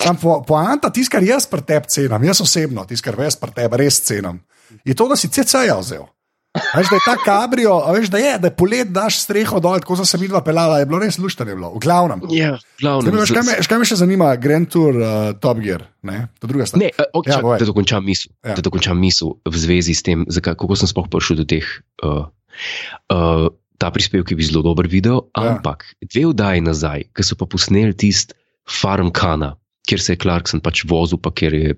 Sam 0.00 0.16
po, 0.16 0.38
poanta, 0.48 0.88
tisto, 0.88 1.12
kar 1.12 1.26
jaz 1.26 1.44
pri 1.50 1.66
tebi 1.68 1.92
cenim, 1.92 2.24
jaz 2.30 2.40
osebno, 2.40 2.86
tisto, 2.88 3.04
kar 3.10 3.20
jaz 3.26 3.36
pri 3.42 3.52
tebi 3.58 3.82
res 3.82 4.00
cenim, 4.08 4.40
je 4.88 4.96
to, 4.96 5.08
da 5.10 5.20
si 5.20 5.28
CC-ja 5.28 5.76
vzel. 5.82 6.08
Veš, 6.56 6.88
da 6.88 6.96
je 6.96 7.04
ta 7.04 7.14
kabrio, 7.20 7.74
veš, 7.92 8.08
da 8.12 8.18
je, 8.18 8.32
da 8.38 8.48
je 8.48 8.54
polet 8.56 8.88
daš 8.92 9.18
streho 9.22 9.60
dol, 9.60 9.78
tako 9.80 9.96
sem 9.96 10.06
se 10.08 10.18
videla 10.18 10.40
pelala, 10.44 10.78
je 10.78 10.86
bilo 10.86 11.00
res 11.02 11.18
luštanje. 11.18 11.54
Bilo. 11.54 11.70
V 11.74 11.82
glavnem. 11.82 12.22
Ja, 12.32 12.54
glavno. 12.80 13.06
Zdaj, 13.06 13.20
veš, 13.20 13.32
kaj, 13.32 13.44
me, 13.44 13.56
kaj 13.68 13.78
me 13.78 13.88
še 13.88 13.98
zanima, 13.98 14.28
Grand 14.36 14.68
Tour, 14.70 14.96
uh, 14.96 15.30
Top 15.40 15.60
Gear, 15.60 15.84
ne? 16.02 16.28
to 16.40 16.48
druga 16.48 16.66
stvar. 16.66 16.82
Ne, 16.82 16.90
uh, 16.94 17.08
okay, 17.14 17.34
Ja, 17.34 17.38
ja, 17.38 17.44
povej. 17.44 17.60
da 17.60 17.68
dokončam 17.68 18.04
misel. 18.04 18.32
Ja. 18.40 18.50
Ja. 18.50 18.56
Da 18.58 18.64
dokončam 18.64 18.98
misel 19.00 19.36
v 19.44 19.54
zvezi 19.56 19.94
s 19.94 20.02
tem, 20.02 20.24
zakaj, 20.28 20.56
kako 20.58 20.76
sem 20.78 20.88
sploh 20.88 21.08
prišel 21.12 21.42
do 21.42 21.46
teh. 21.48 21.66
Uh, 22.02 22.26
uh, 23.12 23.46
ta 23.76 23.90
prispevek 23.92 24.32
je 24.32 24.36
bil 24.36 24.48
zelo 24.48 24.64
dober 24.64 24.88
video, 24.88 25.28
Ja. 25.36 25.56
ampak 25.58 25.84
dve 26.00 26.30
vdaji 26.32 26.64
nazaj, 26.64 27.08
ki 27.12 27.22
so 27.22 27.36
pa 27.36 27.44
posneli 27.44 27.92
tisti 27.92 28.32
Farm 28.64 29.12
Kana, 29.12 29.54
kjer 29.86 30.00
se 30.00 30.16
je 30.16 30.20
Clarkson 30.24 30.60
pač 30.64 30.82
vozil, 30.88 31.20
pa 31.20 31.30
kjer 31.30 31.52
je. 31.54 31.74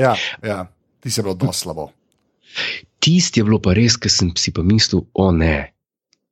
Ja, 0.00 0.16
ja, 0.40 0.64
ti 1.04 1.12
si 1.12 1.20
bilo 1.20 1.36
dosti 1.36 1.68
slabo. 1.68 1.90
Tisti 3.02 3.40
je 3.40 3.44
bilo 3.44 3.58
pa 3.62 3.74
res, 3.74 3.96
ker 3.98 4.12
sem 4.12 4.30
si 4.38 4.52
pa 4.54 4.62
mislil, 4.66 5.06
o 5.14 5.30
ne, 5.34 5.72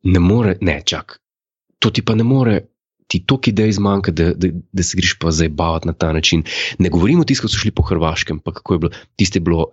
ne 0.06 0.20
more, 0.22 0.56
ne, 0.62 0.80
čak. 0.86 1.18
To 1.82 1.90
ti 1.90 2.04
pa 2.04 2.14
ne 2.14 2.26
more. 2.26 2.60
Ti 3.10 3.24
toliko 3.26 3.50
idej 3.50 3.72
zmanjka, 3.74 4.12
da, 4.14 4.28
da, 4.38 4.52
da 4.54 4.84
se 4.86 4.94
greš 4.94 5.16
pa 5.18 5.32
zabavati 5.34 5.88
na 5.88 5.92
ta 5.98 6.12
način. 6.14 6.44
Ne 6.78 6.92
govorimo 6.94 7.24
o 7.24 7.26
tistih, 7.26 7.48
ki 7.48 7.50
so 7.50 7.58
šli 7.58 7.72
po 7.74 7.82
Hrvaškem, 7.82 8.38
pa 8.38 8.54
kako 8.54 8.76
je 8.76 8.82
bilo. 8.84 8.92
Tisti 9.18 9.40
je 9.40 9.42
bilo, 9.48 9.64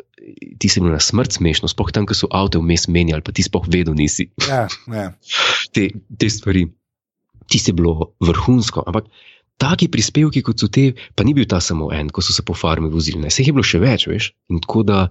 tisti 0.57 0.79
je 0.79 0.83
bilo 0.87 0.95
na 0.95 1.03
smrt 1.03 1.37
smešno, 1.37 1.69
sploh 1.69 1.91
tam, 1.93 2.07
ko 2.09 2.17
so 2.17 2.31
avto 2.33 2.63
vmes 2.63 2.87
menjali, 2.89 3.21
pa 3.21 3.35
ti 3.35 3.45
sploh 3.45 3.69
vedel 3.69 3.93
nisi 3.93 4.31
Ja, 4.47 4.65
ja. 4.89 5.11
te, 5.69 5.91
te 6.17 6.31
stvari. 6.33 6.65
Tisti 7.45 7.69
je 7.71 7.77
bilo 7.77 8.15
vrhunsko. 8.25 8.81
Ampak 8.89 9.05
taki 9.61 9.87
prispevki, 9.93 10.41
kot 10.45 10.57
so 10.61 10.69
te, 10.73 10.91
pa 11.13 11.25
ni 11.25 11.37
bil 11.37 11.45
ta 11.49 11.61
samo 11.61 11.91
en, 11.93 12.09
ko 12.09 12.25
so 12.25 12.33
se 12.33 12.41
po 12.45 12.57
farmi 12.57 12.89
vozili. 12.89 13.21
Ne. 13.21 13.29
Jih 13.29 13.51
je 13.51 13.53
bilo 13.53 13.65
še 13.65 13.81
več, 13.83 14.07
veš. 14.09 14.31
In 14.49 14.65
tako 14.65 14.81
da, 14.87 15.07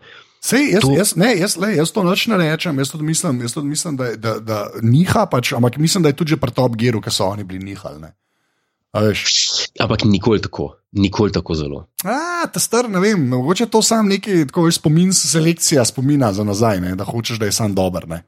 Sej, 0.47 0.69
jaz, 0.77 0.83
To- 0.85 0.95
jaz, 0.95 1.15
ne, 1.19 1.33
jaz, 1.35 1.57
le, 1.59 1.73
jaz 1.75 1.91
to 1.91 2.05
noč 2.07 2.27
ne 2.31 2.37
rečem, 2.39 2.79
jaz 2.79 2.93
tudi 2.93 3.05
mislim, 3.05 3.41
jaz 3.43 3.57
tudi 3.57 3.67
mislim 3.67 3.97
da, 3.99 4.13
da, 4.17 4.37
da 4.39 4.59
niha, 4.83 5.25
pač, 5.27 5.51
ampak 5.57 5.81
mislim, 5.83 6.05
da 6.07 6.13
je 6.13 6.21
tudi 6.21 6.37
pri 6.39 6.55
Top 6.55 6.77
Gearu, 6.79 7.01
ki 7.03 7.11
so 7.11 7.27
oni 7.27 7.43
bili 7.45 7.65
nihali. 7.65 8.13
ampak 9.81 10.05
nikoli 10.05 10.41
tako, 10.41 10.77
nikoli 10.93 11.33
tako 11.33 11.55
zelo. 11.55 11.87
A, 12.05 12.47
ta 12.47 12.61
star, 12.63 12.87
ne 12.91 13.01
vem, 13.03 13.27
mogoče 13.29 13.67
to 13.67 13.83
sam 13.83 14.09
neki 14.09 14.47
tako 14.47 14.69
veš, 14.69 14.79
spomin, 14.79 15.13
selekcija 15.13 15.85
spomina 15.85 16.33
za 16.33 16.45
nazaj, 16.45 16.81
ne, 16.81 16.95
da 16.97 17.05
hočeš, 17.05 17.43
da 17.43 17.51
je 17.51 17.53
sam 17.53 17.75
dober. 17.75 18.07
Ne. 18.09 18.23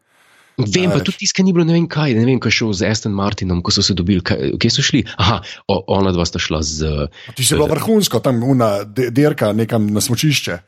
Vem, 0.59 0.91
pa 0.91 0.99
tudi 0.99 1.23
tiskaj 1.23 1.47
ni 1.47 1.53
bilo, 1.55 1.65
ne 1.65 1.77
vem 1.77 1.87
kaj, 1.87 2.17
ne 2.19 2.25
vem, 2.27 2.41
kaj 2.43 2.51
šel 2.51 2.73
z 2.75 2.91
Aston 2.91 3.15
Martinom, 3.15 3.63
ko 3.63 3.71
so 3.71 3.83
se 3.83 3.95
dobili, 3.95 4.19
kaj, 4.21 4.59
kje 4.59 4.71
so 4.75 4.83
šli. 4.83 5.05
Aha, 5.17 5.39
o, 5.71 5.77
ona 5.95 6.11
dva 6.13 6.27
sta 6.27 6.43
šla 6.43 6.59
z. 6.67 6.91
Ti 7.39 7.47
si 7.47 7.55
bilo 7.55 7.71
vrhunsko, 7.71 8.19
tam 8.19 8.43
una 8.43 8.83
de- 8.85 9.13
dirka 9.15 9.53
nekam 9.55 9.87
na 9.87 10.03
smočišče, 10.03 10.59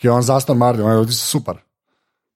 ki 0.00 0.08
je 0.08 0.12
on 0.12 0.22
za 0.24 0.36
Aston 0.36 0.56
Martin, 0.56 0.84
ti 1.06 1.14
super. 1.14 1.60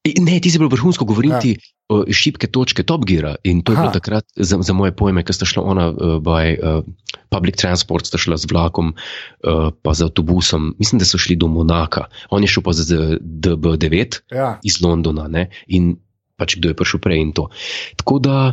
I- 0.04 0.20
Ne, 0.20 0.36
ti 0.36 0.50
si 0.52 0.60
bil 0.60 0.68
vrhunsko, 0.68 1.04
govorim 1.04 1.32
Ja. 1.32 1.40
ti 1.40 1.56
o 1.88 2.04
šibke 2.08 2.46
točke 2.46 2.82
Top 2.82 3.04
Geara 3.04 3.36
in 3.44 3.62
to 3.62 3.72
je 3.72 3.76
Aha. 3.76 3.82
bilo 3.82 3.92
takrat 3.92 4.24
za, 4.36 4.56
za 4.60 4.72
moje 4.72 4.92
pojme, 4.92 5.24
ker 5.24 5.32
sta 5.32 5.44
šla 5.44 5.62
ona 5.64 5.88
uh, 5.88 6.16
by 6.20 6.56
uh, 6.56 6.84
public 7.28 7.56
transport, 7.56 8.04
sta 8.04 8.20
šla 8.20 8.36
z 8.36 8.48
vlakom, 8.48 8.92
uh, 8.92 9.68
pa 9.82 9.92
z 9.92 10.04
avtobusom, 10.04 10.74
mislim, 10.78 10.98
da 10.98 11.04
so 11.04 11.16
šli 11.16 11.36
do 11.36 11.48
Monaka, 11.48 12.08
on 12.30 12.42
je 12.42 12.48
šel 12.48 12.62
pa 12.62 12.72
z 12.72 12.84
z 12.84 12.92
DB9 13.20 14.20
Ja. 14.32 14.60
iz 14.62 14.80
Londona 14.80 15.28
ne? 15.28 15.48
in 15.68 15.96
pač 16.36 16.56
kdo 16.56 16.68
je 16.68 16.76
prišel 16.76 17.00
prej 17.00 17.20
in 17.20 17.32
to. 17.32 17.48
Tako 17.96 18.18
da. 18.18 18.52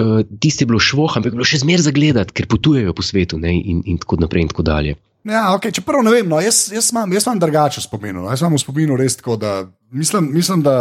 Uh, 0.00 0.22
tisti 0.40 0.64
je 0.64 0.66
bilo 0.70 0.78
švoh, 0.80 1.12
ampak 1.12 1.28
je 1.32 1.36
bilo 1.36 1.44
še 1.44 1.60
zmeraj 1.60 1.82
zagledati, 1.84 2.32
ker 2.32 2.46
potujejo 2.48 2.94
po 2.96 3.02
svetu 3.04 3.36
ne, 3.36 3.52
in, 3.52 3.82
in 3.84 3.98
tako 4.00 4.16
naprej. 4.16 4.46
In 4.46 4.48
tako 4.48 4.62
dalje. 4.64 4.94
Ja, 5.24 5.50
okay, 5.52 5.72
čeprav 5.74 6.02
ne 6.04 6.14
vem, 6.14 6.28
no, 6.28 6.40
jaz, 6.40 6.70
jaz, 6.72 6.90
imam, 6.94 7.12
jaz 7.12 7.26
imam 7.26 7.38
drugače 7.42 7.82
spomin. 7.84 8.16
No. 8.16 8.28
Jaz 8.32 8.40
imam 8.40 8.56
v 8.56 8.62
spominu 8.62 8.96
res 8.96 9.18
tako, 9.20 9.36
da 9.36 9.66
mislim, 9.92 10.30
mislim 10.32 10.62
da 10.64 10.74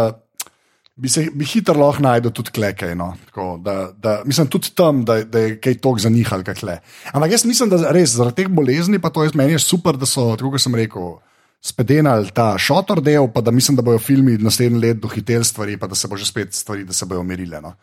bi 0.99 1.09
se 1.09 1.25
bi 1.33 1.47
hitro 1.47 1.75
lahko 1.79 2.03
najdel 2.03 2.31
tudi 2.35 2.53
klekaj. 2.55 2.95
No. 2.95 3.13
Tako, 3.29 3.49
da, 3.63 3.75
da, 3.97 4.21
mislim 4.25 4.47
tudi 4.47 4.71
tam, 4.75 5.03
da, 5.05 5.19
da 5.23 5.43
je 5.45 5.57
kaj 5.61 5.79
tok 5.83 5.99
zanihal, 6.03 6.43
kaj 6.47 6.63
le. 6.67 6.77
Ampak 7.13 7.35
jaz 7.35 7.45
mislim, 7.47 7.71
da 7.71 7.91
res 7.95 8.15
zaradi 8.15 8.43
teh 8.43 8.51
bolezni, 8.51 8.99
pa 8.99 9.11
to 9.11 9.23
je 9.23 9.35
meni 9.39 9.57
je 9.57 9.63
super, 9.63 9.99
da 9.99 10.07
so, 10.09 10.31
tako 10.39 10.55
kot 10.55 10.63
sem 10.63 10.75
rekel. 10.75 11.17
Spedenali 11.59 12.31
ta 12.31 12.53
šotor 12.55 13.01
del, 13.03 13.25
pa 13.35 13.41
da 13.43 13.51
mislim, 13.51 13.75
da 13.75 13.83
bojo 13.83 13.99
filmi 13.99 14.37
naslednji 14.39 14.79
let 14.79 15.01
dohiteli 15.03 15.43
stvari, 15.43 15.75
pa 15.77 15.89
da 15.91 15.95
se 15.95 16.07
bo 16.07 16.15
že 16.15 16.23
spet 16.23 16.53
stvari, 16.55 16.85
da 16.87 16.95
se 16.95 17.03
bojo 17.05 17.19
umirile. 17.19 17.59
No. 17.59 17.73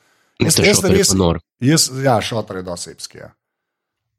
Jaz- 0.40 0.62
jaz 0.64 1.12
nor. 1.12 1.40
Jaz, 1.60 1.90
ja, 2.04 2.16
šotor 2.24 2.56
je 2.56 2.62
dosebski. 2.62 3.18
Ja. 3.18 3.34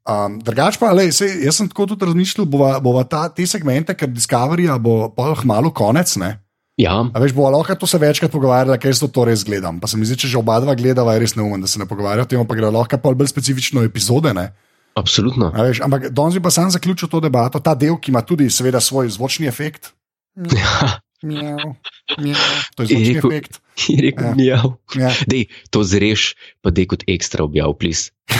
Um, 0.08 0.38
drugač 0.40 0.78
pa, 0.80 0.88
lej, 0.96 1.12
sej, 1.12 1.44
jaz 1.44 1.60
sem 1.60 1.68
tako 1.68 1.90
tudi 1.90 2.06
razmišljal, 2.08 2.46
bova, 2.48 2.78
bova 2.80 3.04
ta, 3.04 3.26
te 3.28 3.44
segmente, 3.44 3.92
ker 3.92 4.08
Discoveryja 4.08 4.78
bo 4.80 5.10
pa 5.12 5.34
malo 5.44 5.68
konec. 5.68 6.14
Ne? 6.16 6.38
Ja, 6.80 7.02
A 7.02 7.20
veš, 7.20 7.34
bo 7.36 7.50
lahko 7.50 7.74
to 7.76 7.86
se 7.90 7.98
večkrat 7.98 8.32
pogovarjala, 8.32 8.78
ker 8.80 8.94
jaz 8.94 9.02
to, 9.02 9.10
to 9.12 9.26
res 9.28 9.42
gledam. 9.44 9.82
Pa 9.82 9.90
se 9.90 9.98
mi 9.98 10.06
zdi, 10.08 10.16
če 10.22 10.30
že 10.32 10.38
oba 10.40 10.56
dva 10.62 10.78
gledava, 10.78 11.12
je 11.16 11.26
res 11.26 11.36
neumen, 11.36 11.60
da 11.60 11.68
se 11.68 11.82
ne 11.82 11.88
pogovarjajo 11.90 12.24
o 12.24 12.30
tem, 12.30 12.46
pa 12.46 12.56
gre 12.56 12.70
lahko 12.72 13.00
pa 13.02 13.12
bolj 13.12 13.28
specifično 13.34 13.84
epizode. 13.84 14.32
Ne? 14.32 14.52
absolutno. 14.98 15.52
A 15.54 15.62
Veš, 15.68 15.80
ampak 15.84 16.10
danes 16.10 16.34
bi 16.38 16.42
pa 16.42 16.50
sam 16.50 16.70
zaključil 16.70 17.08
to 17.08 17.20
debato, 17.22 17.60
ta 17.62 17.74
del, 17.78 17.98
ki 18.00 18.10
ima 18.10 18.22
tudi, 18.26 18.50
seveda, 18.50 18.80
svoj 18.80 19.10
zvočni 19.14 19.46
efekt. 19.46 19.92
Ja, 20.38 20.98
Miau, 21.22 21.74
miau. 22.16 22.38
To 22.76 22.82
je 22.82 22.94
Je 22.94 23.14
rekel- 23.14 23.30
efekt. 23.30 23.58
je 23.88 23.96
rekel, 24.00 24.38
Ja. 24.38 24.62
ja. 24.94 25.08
Ja. 25.08 25.10
Dej, 25.26 25.46
to 25.68 25.82
zreš, 25.82 26.34
pa 26.62 26.70
dej 26.70 26.86
kot 26.86 27.02
ekstra 27.04 27.42
objav, 27.42 27.74
plis. 27.74 28.10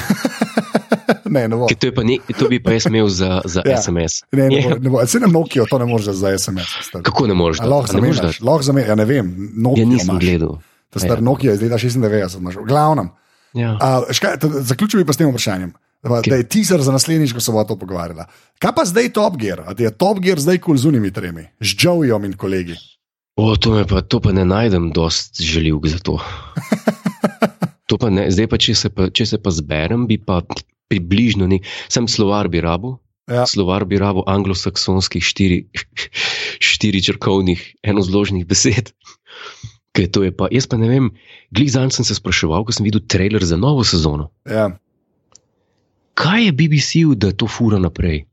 Ne, 1.25 1.45
ne 1.45 1.57
bo. 1.57 1.67
Ker 1.67 1.77
to, 1.77 1.87
je 1.87 1.93
pa 1.93 2.03
ne, 2.03 2.17
to 2.31 2.49
bi 2.49 2.57
pa 2.57 2.73
jaz 2.73 2.87
imel 2.87 3.09
za, 3.09 3.41
za 3.45 3.61
Ja. 3.63 3.77
SMS. 3.77 4.25
Ne, 4.33 4.49
ne 4.49 4.61
bo, 4.63 4.69
Ja. 4.71 4.77
ne 4.79 4.89
bo. 4.89 4.97
Se 5.05 5.21
ne 5.21 5.27
Nokia, 5.27 5.65
to 5.65 5.77
ne 5.77 5.85
moreš 5.85 6.09
za 6.11 6.29
SMS. 6.31 6.69
stari. 6.81 7.05
Kako 7.05 7.27
ne 7.27 7.35
moreš? 7.35 7.61
Lahko 7.61 7.87
zamenjaš, 7.87 8.41
lahko 8.41 8.63
zamenjaš, 8.63 8.89
ja 8.89 8.95
ne 8.95 9.05
vem, 9.05 9.27
Nokia 9.55 9.83
Ja, 9.83 9.89
nisem 9.89 10.09
imaš. 10.11 10.23
gledal. 10.23 10.55
Ta 10.89 10.99
star 10.99 11.19
Ja. 11.19 11.21
Nokia 11.23 11.53
iz 11.53 11.61
leta 11.61 11.77
96, 11.77 12.39
imaš. 12.39 12.57
v 12.57 12.65
glavnem. 12.65 13.09
Ja. 13.53 13.77
A, 13.77 13.89
škaj, 14.09 14.37
Zaključil 14.63 15.01
bi 15.01 15.05
pa 15.05 15.13
s 15.13 15.17
tem 15.17 15.29
vprašanjem. 15.29 15.73
Da, 16.03 16.37
je 16.37 16.47
teaser 16.47 16.83
za 16.83 16.93
naslednjič, 16.95 17.33
ko 17.35 17.41
se 17.43 17.53
bo 17.53 17.65
to 17.67 17.75
pogovarjala. 17.79 18.29
Kaj 18.63 18.73
pa 18.77 18.85
zdaj 18.87 19.11
Top 19.17 19.35
Gear? 19.41 19.65
A 19.67 19.75
ti 19.75 19.83
je 19.83 19.91
Top 19.91 20.21
Gear 20.23 20.39
zdaj 20.39 20.61
kul 20.63 20.79
z 20.79 20.87
unimi 20.87 21.11
tremi, 21.11 21.49
z 21.61 21.75
Joeyom 21.75 22.25
in 22.25 22.37
kolegi? 22.39 22.79
O, 23.39 23.57
to, 23.57 23.75
pa, 23.87 24.03
to 24.03 24.21
pa 24.23 24.33
ne 24.35 24.45
najdem 24.47 24.93
dost 24.95 25.43
željivk 25.43 25.87
za 25.87 25.99
to. 25.99 26.19
to 27.91 27.99
pa 27.99 28.11
ne, 28.11 28.29
zdaj 28.31 28.47
pa 28.51 28.59
če, 28.63 28.75
se 28.79 28.91
pa, 28.95 29.11
če 29.11 29.27
se 29.27 29.39
pa 29.43 29.51
zberem, 29.55 30.07
bi 30.07 30.19
pa 30.23 30.41
približno 30.91 31.51
nek, 31.51 31.67
sem 31.91 32.07
slovar 32.11 32.51
bi 32.51 32.63
rabo. 32.63 32.99
Ja. 33.29 33.45
Slovar 33.45 33.85
bi 33.85 33.99
rabo 34.01 34.23
anglosaksonskih 34.27 35.21
štiri, 35.21 35.67
štiri 36.65 37.03
črkovnih, 37.05 37.61
enozložnih 37.85 38.47
besed. 38.49 38.95
Ker 39.93 40.07
to 40.15 40.23
je 40.25 40.33
pa, 40.33 40.49
jaz 40.55 40.71
pa 40.71 40.79
ne 40.81 40.89
vem, 40.89 41.11
glih 41.53 41.69
zanj 41.75 41.93
sem 41.99 42.07
se 42.09 42.17
spraševal, 42.17 42.65
ko 42.65 42.73
sem 42.73 42.87
videl 42.87 43.03
trailer 43.05 43.45
za 43.45 43.59
novo 43.61 43.85
sezono. 43.85 44.31
Ja. 44.49 44.71
Kaj 46.19 46.45
je 46.45 46.53
BBC-u, 46.53 47.15
da 47.15 47.31
to 47.33 47.47
fura 47.49 47.79
naprej? 47.79 48.25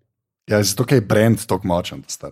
Ja, 0.48 0.64
zato 0.64 0.86
je 0.90 1.02
brand 1.02 1.46
tako 1.46 1.68
močen. 1.68 2.02
ta 2.02 2.10
star. 2.10 2.32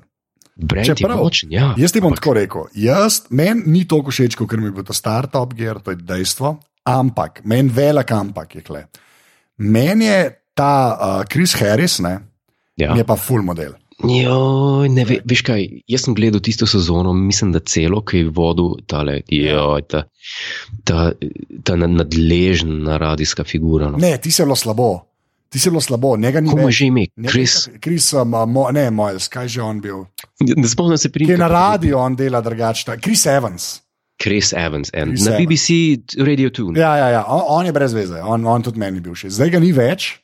Brand 0.55 0.87
je 0.87 0.95
Čeprav- 0.95 1.17
močen, 1.17 1.51
ja. 1.51 1.73
Jaz 1.77 1.91
ti 1.91 2.01
bom 2.01 2.09
ampak- 2.09 2.19
tako 2.19 2.33
rekel. 2.33 2.61
Jaz, 2.75 3.21
meni 3.29 3.61
ni 3.67 3.85
toliko 3.85 4.11
všeč, 4.11 4.35
kot 4.35 4.51
mi 4.53 4.71
bo 4.71 4.83
to 4.83 4.93
star 4.93 5.27
Top 5.27 5.53
Gear, 5.53 5.79
to 5.79 5.91
je 5.91 5.97
dejstvo. 5.97 6.57
Ampak, 6.83 7.41
meni 7.43 7.69
velik 7.69 8.11
ampak 8.11 8.55
je 8.55 8.61
kle. 8.61 8.85
Meni 9.57 10.05
je 10.05 10.19
ta 10.53 10.71
uh, 10.91 11.23
Chris 11.25 11.53
Harris, 11.53 11.99
ne, 11.99 12.19
Ja. 12.75 12.93
je 12.93 13.03
pa 13.03 13.15
full 13.15 13.41
model. 13.41 13.73
Joj, 14.03 14.89
ne 14.89 15.05
ve, 15.05 15.19
veš 15.23 15.41
kaj, 15.41 15.61
jaz 15.87 16.01
sem 16.01 16.13
gledal 16.13 16.41
tisto 16.41 16.65
sezono, 16.65 17.13
mislim, 17.13 17.51
da 17.51 17.59
celo, 17.59 18.01
ki 18.01 18.17
je 18.17 18.29
vodil 18.29 18.81
tale, 18.85 19.21
joj, 19.27 19.81
ta, 19.83 20.03
ta, 20.83 21.11
ta 21.63 21.75
na- 21.75 21.87
nadležna 21.87 22.97
radijska 22.97 23.43
figura. 23.43 23.89
No. 23.89 23.97
Ne, 23.97 24.17
ti 24.17 24.31
se 24.31 24.41
je 24.41 24.45
bilo 24.45 24.55
slabo. 24.55 25.12
Ti 25.53 25.59
je 25.59 25.69
bilo 25.69 25.81
slabo, 25.81 26.17
njega 26.17 26.41
ni 26.41 26.49
več. 26.49 26.73
že 26.73 26.85
ime? 26.85 27.05
Njega- 27.13 27.29
Chris, 27.29 27.69
Chris, 27.77 28.13
um, 28.13 28.33
mo, 28.49 28.71
ne, 28.73 28.89
Miles, 28.89 29.27
kaj 29.27 29.47
že 29.47 29.61
on 29.61 29.77
bil. 29.81 30.05
ne 30.41 30.65
spomnim 30.67 30.97
se 30.97 31.11
pri 31.13 31.29
na 31.37 31.45
radiju 31.47 31.97
on 31.97 32.15
dela 32.15 32.41
drugače. 32.41 32.97
Chris 32.97 33.25
Evans. 33.25 33.81
Chris 34.17 34.53
Evans, 34.53 34.89
en, 34.93 35.13
Chris 35.13 35.25
na 35.25 35.31
Evans. 35.31 35.45
BBC 35.45 35.69
Radio 36.17 36.49
2. 36.49 36.73
Ja, 36.77 36.97
ja, 36.97 37.07
ja. 37.09 37.21
On, 37.27 37.41
on 37.47 37.65
je 37.65 37.71
brez 37.71 37.93
veze, 37.93 38.17
on, 38.17 38.41
on 38.47 38.63
tudi 38.63 38.79
meni 38.79 38.99
bil 38.99 39.13
všeč. 39.13 39.29
Zdaj 39.29 39.49
ga 39.49 39.59
ni 39.59 39.69
več, 39.71 40.17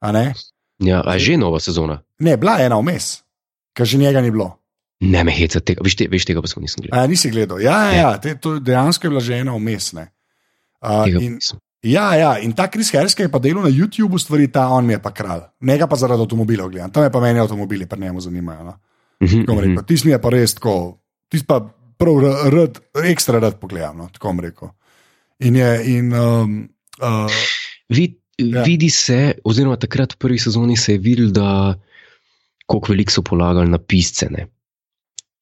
a 0.00 0.12
ne? 0.12 0.32
Ja, 0.80 1.02
a 1.04 1.18
že 1.18 1.36
nova 1.36 1.60
sezona. 1.60 2.00
Ne, 2.18 2.36
bila 2.36 2.56
je 2.58 2.66
ena 2.66 2.78
vmes, 2.80 3.20
ker 3.76 3.86
že 3.86 3.98
njega 4.00 4.20
ni 4.24 4.30
bilo. 4.30 4.56
Ne 5.02 5.24
me 5.24 5.32
heca 5.34 5.60
tega, 5.60 5.82
veš, 5.84 5.94
te, 5.98 6.06
veš 6.08 6.24
tega 6.24 6.40
pa 6.40 6.48
sem 6.48 6.62
nisem 6.62 6.80
gledal. 6.86 6.96
A, 6.96 7.06
nisi 7.10 7.28
gledal. 7.30 7.60
Ja, 7.60 7.76
ja, 7.90 7.92
ja 7.92 8.10
te, 8.22 8.34
to 8.40 8.56
dejansko 8.62 9.06
je 9.06 9.10
bila 9.10 9.20
že 9.20 9.34
ena 9.42 9.52
vmes. 9.52 9.92
ne. 9.92 10.08
Uh, 10.80 11.06
in. 11.20 11.38
Ja, 11.82 12.14
ja, 12.14 12.38
in 12.38 12.52
ta 12.52 12.68
Kris 12.70 12.92
Harris, 12.94 13.14
ki 13.14 13.26
je 13.26 13.32
pa 13.32 13.38
delal 13.42 13.64
na 13.66 13.70
YouTubu 13.72 14.18
stvari, 14.18 14.48
ta 14.52 14.68
on 14.68 14.86
mi 14.86 14.92
je 14.92 15.02
pa 15.02 15.10
kralj. 15.10 15.42
Njega 15.60 15.86
pa 15.86 15.96
zaradi 15.96 16.22
avtomobilov 16.22 16.70
gledam. 16.70 16.90
Tam 16.90 17.04
je 17.04 17.12
pa 17.12 17.20
meni 17.20 17.40
avtomobili, 17.40 17.86
pa 17.86 17.96
njemu 17.96 18.20
zanimajo. 18.20 18.64
No. 18.64 18.78
Mhm, 19.22 19.44
Tako 19.44 19.54
bom 19.54 19.64
mhm. 19.64 19.70
rekel. 19.70 19.84
Tisti 19.86 20.08
mi 20.08 20.12
je 20.12 20.22
pa 20.22 20.30
res 20.30 20.54
tako, 20.54 20.98
tisti 21.28 21.46
pa 21.46 21.60
prav 21.98 22.14
ra- 22.22 22.50
rad, 22.50 22.80
ekstra 23.04 23.38
rad 23.38 23.58
pogledam. 23.60 23.98
No, 23.98 24.08
tako 24.12 24.36
rekel. 24.40 24.68
In 25.40 25.56
je, 25.56 25.98
in, 25.98 26.14
um, 26.14 26.68
uh, 27.02 27.30
Vid, 27.88 28.22
Ja. 28.38 28.62
Vidi 28.62 28.88
se, 28.90 29.34
oziroma 29.44 29.76
takrat 29.76 30.14
v 30.16 30.18
prvi 30.24 30.38
sezoni 30.40 30.76
se 30.76 30.96
je 30.96 30.98
videl, 30.98 31.30
da 31.30 31.74
koliko 32.66 32.92
veliko 32.92 33.12
so 33.12 33.22
polagali 33.22 33.70
na 33.70 33.78
pisce. 33.78 34.26
Ne? 34.30 34.46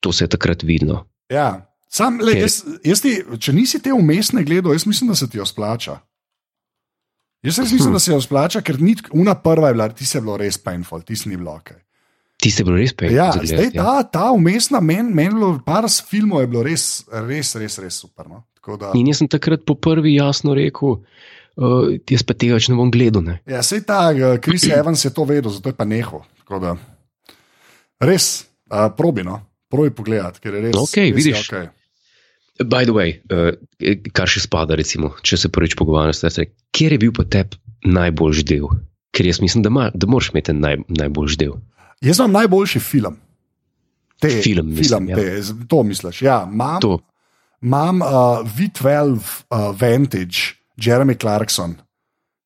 To 0.01 0.13
se 0.13 0.25
je 0.25 0.29
takrat 0.29 0.63
videlo. 0.63 1.07
ja. 1.33 1.67
Sam, 1.91 2.21
le, 2.23 2.37
jaz, 2.39 2.61
jaz 2.87 3.01
ti, 3.03 3.17
če 3.43 3.51
nisi 3.51 3.81
te 3.83 3.91
umestne 3.91 4.45
gledal, 4.47 4.77
jaz 4.77 4.85
mislim, 4.87 5.09
da 5.11 5.17
se 5.19 5.27
ti 5.27 5.41
jo 5.41 5.47
splača. 5.47 5.97
Jaz 7.43 7.59
res 7.59 7.73
mislim, 7.73 7.89
Hm. 7.89 7.93
da 7.97 7.99
se 7.99 8.13
jo 8.13 8.21
splača, 8.21 8.61
ker 8.61 8.81
ni, 8.81 8.95
una 9.17 9.35
prva 9.35 9.71
je 9.71 9.75
bila, 9.75 9.89
ti 9.89 10.05
se 10.05 10.19
je 10.19 10.23
bilo 10.23 10.37
res 10.37 10.59
painful, 10.59 11.03
ti 11.03 11.17
si 11.17 11.29
ni 11.29 11.37
bilo 11.41 11.55
ok. 11.57 11.73
Ti 12.41 12.51
ste 12.51 12.65
bili 12.65 12.83
res 12.83 12.93
pej. 12.97 13.13
Ja, 13.13 13.31
zdaj 13.33 13.73
ta, 13.77 14.03
ta 14.09 14.31
umestna, 14.33 14.81
meni 14.81 15.13
men, 15.13 15.37
par 15.65 15.85
filmov 15.89 16.41
je 16.41 16.49
bilo 16.53 16.63
res, 16.65 17.05
res, 17.29 17.55
res, 17.61 17.79
res 17.79 17.99
super. 18.01 18.29
No? 18.29 18.45
Tako 18.57 18.77
Da, 18.81 18.93
In 18.97 19.09
jaz 19.09 19.21
sem 19.21 19.29
takrat 19.29 19.65
po 19.69 19.75
prvi 19.77 20.15
jasno 20.17 20.55
rekel, 20.57 21.01
uh, 21.01 21.91
jaz 22.09 22.25
pa 22.25 22.37
tega 22.37 22.57
več 22.57 22.69
ne 22.69 22.77
bom 22.77 22.93
gledal. 22.93 23.25
Ne? 23.25 23.41
ja, 23.49 23.61
sej 23.65 23.85
ta 23.89 24.09
uh, 24.13 24.37
Chris 24.41 24.69
Evans 24.81 25.05
je 25.05 25.13
to 25.13 25.25
vedel, 25.29 25.53
zato 25.53 25.73
je 25.73 25.77
pa 25.77 25.85
nehal. 25.89 26.25
Res, 28.01 28.31
uh, 28.73 28.89
probino, 28.97 29.41
probi 29.69 29.93
pogledati, 29.97 30.41
ker 30.41 30.57
je 30.57 30.65
res. 30.69 30.77
Okej, 30.77 31.13
res 31.13 31.17
vidiš. 31.21 31.45
Je 31.45 31.49
okay. 31.49 31.69
By 32.65 32.85
the 32.85 32.93
way, 32.93 33.17
uh, 33.33 33.57
kar 34.13 34.29
še 34.29 34.43
spada, 34.45 34.77
recimo, 34.77 35.15
če 35.25 35.39
se 35.41 35.49
prvič 35.53 35.79
pogovarjamo 35.81 36.13
s 36.13 36.37
tem, 36.37 36.51
kje 36.77 36.91
je 36.93 36.99
bil 37.01 37.13
pa 37.17 37.25
tebi 37.25 37.57
najboljši 37.89 38.45
del? 38.45 38.69
Ker 39.17 39.27
jaz 39.27 39.41
mislim, 39.41 39.65
da, 39.65 39.73
ma, 39.73 39.89
da 39.95 40.07
moraš 40.07 40.31
imeti 40.35 40.53
naj, 40.55 40.83
najboljši 41.01 41.39
del. 41.41 41.57
Jaz 42.05 42.21
imam 42.21 42.37
najboljši 42.37 42.81
film. 42.85 43.17
Te, 44.21 44.29
Film, 44.45 44.75
mislim, 44.77 45.07
film 45.07 45.09
ja. 45.09 45.17
te, 45.17 45.65
to 45.69 45.83
misliš. 45.83 46.23
Ja, 46.23 46.43
imam 46.45 46.81
To, 46.85 46.99
imam 47.65 48.03
uh, 48.05 48.45
V12 48.45 49.17
uh, 49.17 49.71
Vantage, 49.81 50.61
Jeremy 50.77 51.17
Clarkson, 51.17 51.79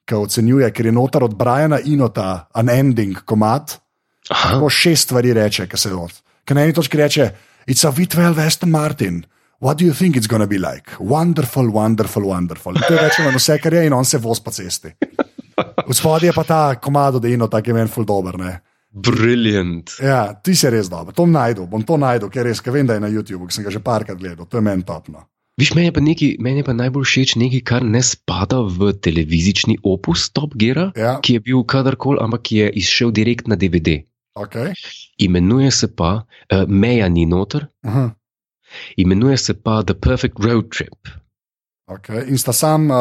ki 0.06 0.14
ocenjuje, 0.14 0.70
ker 0.70 0.86
je 0.86 0.92
notar 0.94 1.24
od 1.26 1.34
Briana 1.34 1.80
Inota, 1.82 2.46
unending 2.54 3.18
komat. 3.26 3.80
aha, 4.30 4.54
Tako 4.54 4.70
šest 4.70 5.10
stvari 5.10 5.32
reče, 5.34 5.66
ki 5.66 5.76
se 5.76 5.90
od. 5.94 6.22
Ker 6.44 6.56
na 6.56 6.62
eni 6.62 6.72
točki 6.72 6.96
reče: 6.96 7.30
It's 7.66 7.86
a 7.88 7.92
V12 7.92 8.46
Aston 8.46 8.70
Martin. 8.70 9.24
What 9.64 9.78
do 9.80 9.84
you 9.88 9.94
think 9.96 10.16
it's 10.16 10.28
gonna 10.28 10.46
be 10.46 10.58
like? 10.58 10.90
Wonderful, 11.00 11.70
wonderful, 11.72 12.22
wonderful. 12.28 12.76
In 12.76 12.82
to 12.84 12.94
je 12.94 13.00
rečeno 13.00 13.30
na 13.32 13.38
vse, 13.40 13.56
kar 13.58 13.72
je, 13.72 13.86
in 13.86 13.92
on 13.96 14.04
se 14.04 14.18
voz 14.18 14.40
po 14.44 14.50
cesti. 14.52 14.90
V 15.88 15.94
spodje 15.96 16.28
je 16.28 16.32
pa 16.36 16.44
ta 16.44 16.74
komado, 16.76 17.18
da 17.18 17.28
je 17.28 17.34
ino, 17.34 17.48
tako 17.48 17.70
je 17.70 17.74
meni 17.74 17.88
ful 17.88 18.04
dober. 18.04 18.36
Ne? 18.38 18.60
brilliant. 18.94 19.90
Ja, 20.02 20.34
ti 20.38 20.54
si 20.54 20.70
res 20.70 20.86
dober, 20.90 21.14
to 21.14 21.24
bom 21.24 21.32
najdel, 21.34 21.66
bom 21.66 21.82
to 21.82 21.96
najdel, 21.98 22.30
ker 22.30 22.46
res, 22.46 22.60
ker 22.62 22.74
vem, 22.76 22.86
da 22.86 22.94
je 22.94 23.02
na 23.02 23.10
YouTubu, 23.10 23.48
ker 23.48 23.56
sem 23.56 23.64
ga 23.66 23.72
že 23.74 23.80
parkrat 23.82 24.20
gledal, 24.20 24.46
to 24.46 24.60
je 24.60 24.62
meni 24.62 24.84
topno. 24.86 25.24
Viš, 25.58 25.72
meni 25.74 25.88
je 25.88 25.94
pa, 25.94 26.02
nekaj, 26.02 26.30
meni 26.42 26.62
je 26.62 26.66
pa 26.66 26.74
najbolj 26.74 27.06
všeč 27.06 27.34
nekaj, 27.42 27.62
kar 27.66 27.82
ne 27.86 28.02
spada 28.02 28.60
v 28.62 28.92
televizični 29.02 29.78
opus 29.82 30.28
Top 30.34 30.54
Gear, 30.58 30.90
Ja, 30.98 31.18
ki 31.22 31.38
je 31.38 31.44
bil 31.46 31.62
kadarkoli, 31.66 32.18
ampak 32.22 32.42
ki 32.46 32.56
je 32.62 32.70
izšel 32.84 33.10
direkt 33.14 33.50
na 33.50 33.58
DVD. 33.58 34.02
okay. 34.38 34.74
Imenuje 35.18 35.70
se 35.70 35.88
pa, 35.90 36.22
uh, 36.22 36.64
Meja 36.68 37.08
ni 37.08 37.26
noter, 37.26 37.66
Aha, 37.86 38.10
imenuje 38.96 39.36
se 39.38 39.54
pa 39.54 39.82
The 39.82 39.94
Perfect 39.94 40.38
Road 40.40 40.68
Trip. 40.70 41.08
okay. 41.86 42.28
In 42.28 42.38
sta 42.38 42.52
sam 42.52 42.90
uh, 42.90 42.96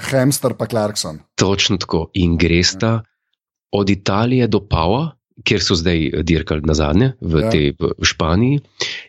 Hamster 0.00 0.54
pa 0.54 0.66
Clarkson. 0.66 1.18
Točno 1.34 1.76
tako. 1.76 2.10
In 2.14 2.36
gresta 2.36 3.02
od 3.72 3.90
Italije 3.90 4.46
do 4.46 4.60
Pava, 4.60 5.10
kjer 5.44 5.60
so 5.62 5.74
zdaj 5.74 6.06
eh, 6.06 6.22
dirkali 6.22 6.60
na 6.64 6.74
zadnje, 6.74 7.12
v, 7.20 7.40
Ja. 7.40 7.50
tej, 7.50 7.72
v 7.78 8.04
Španiji, 8.04 8.60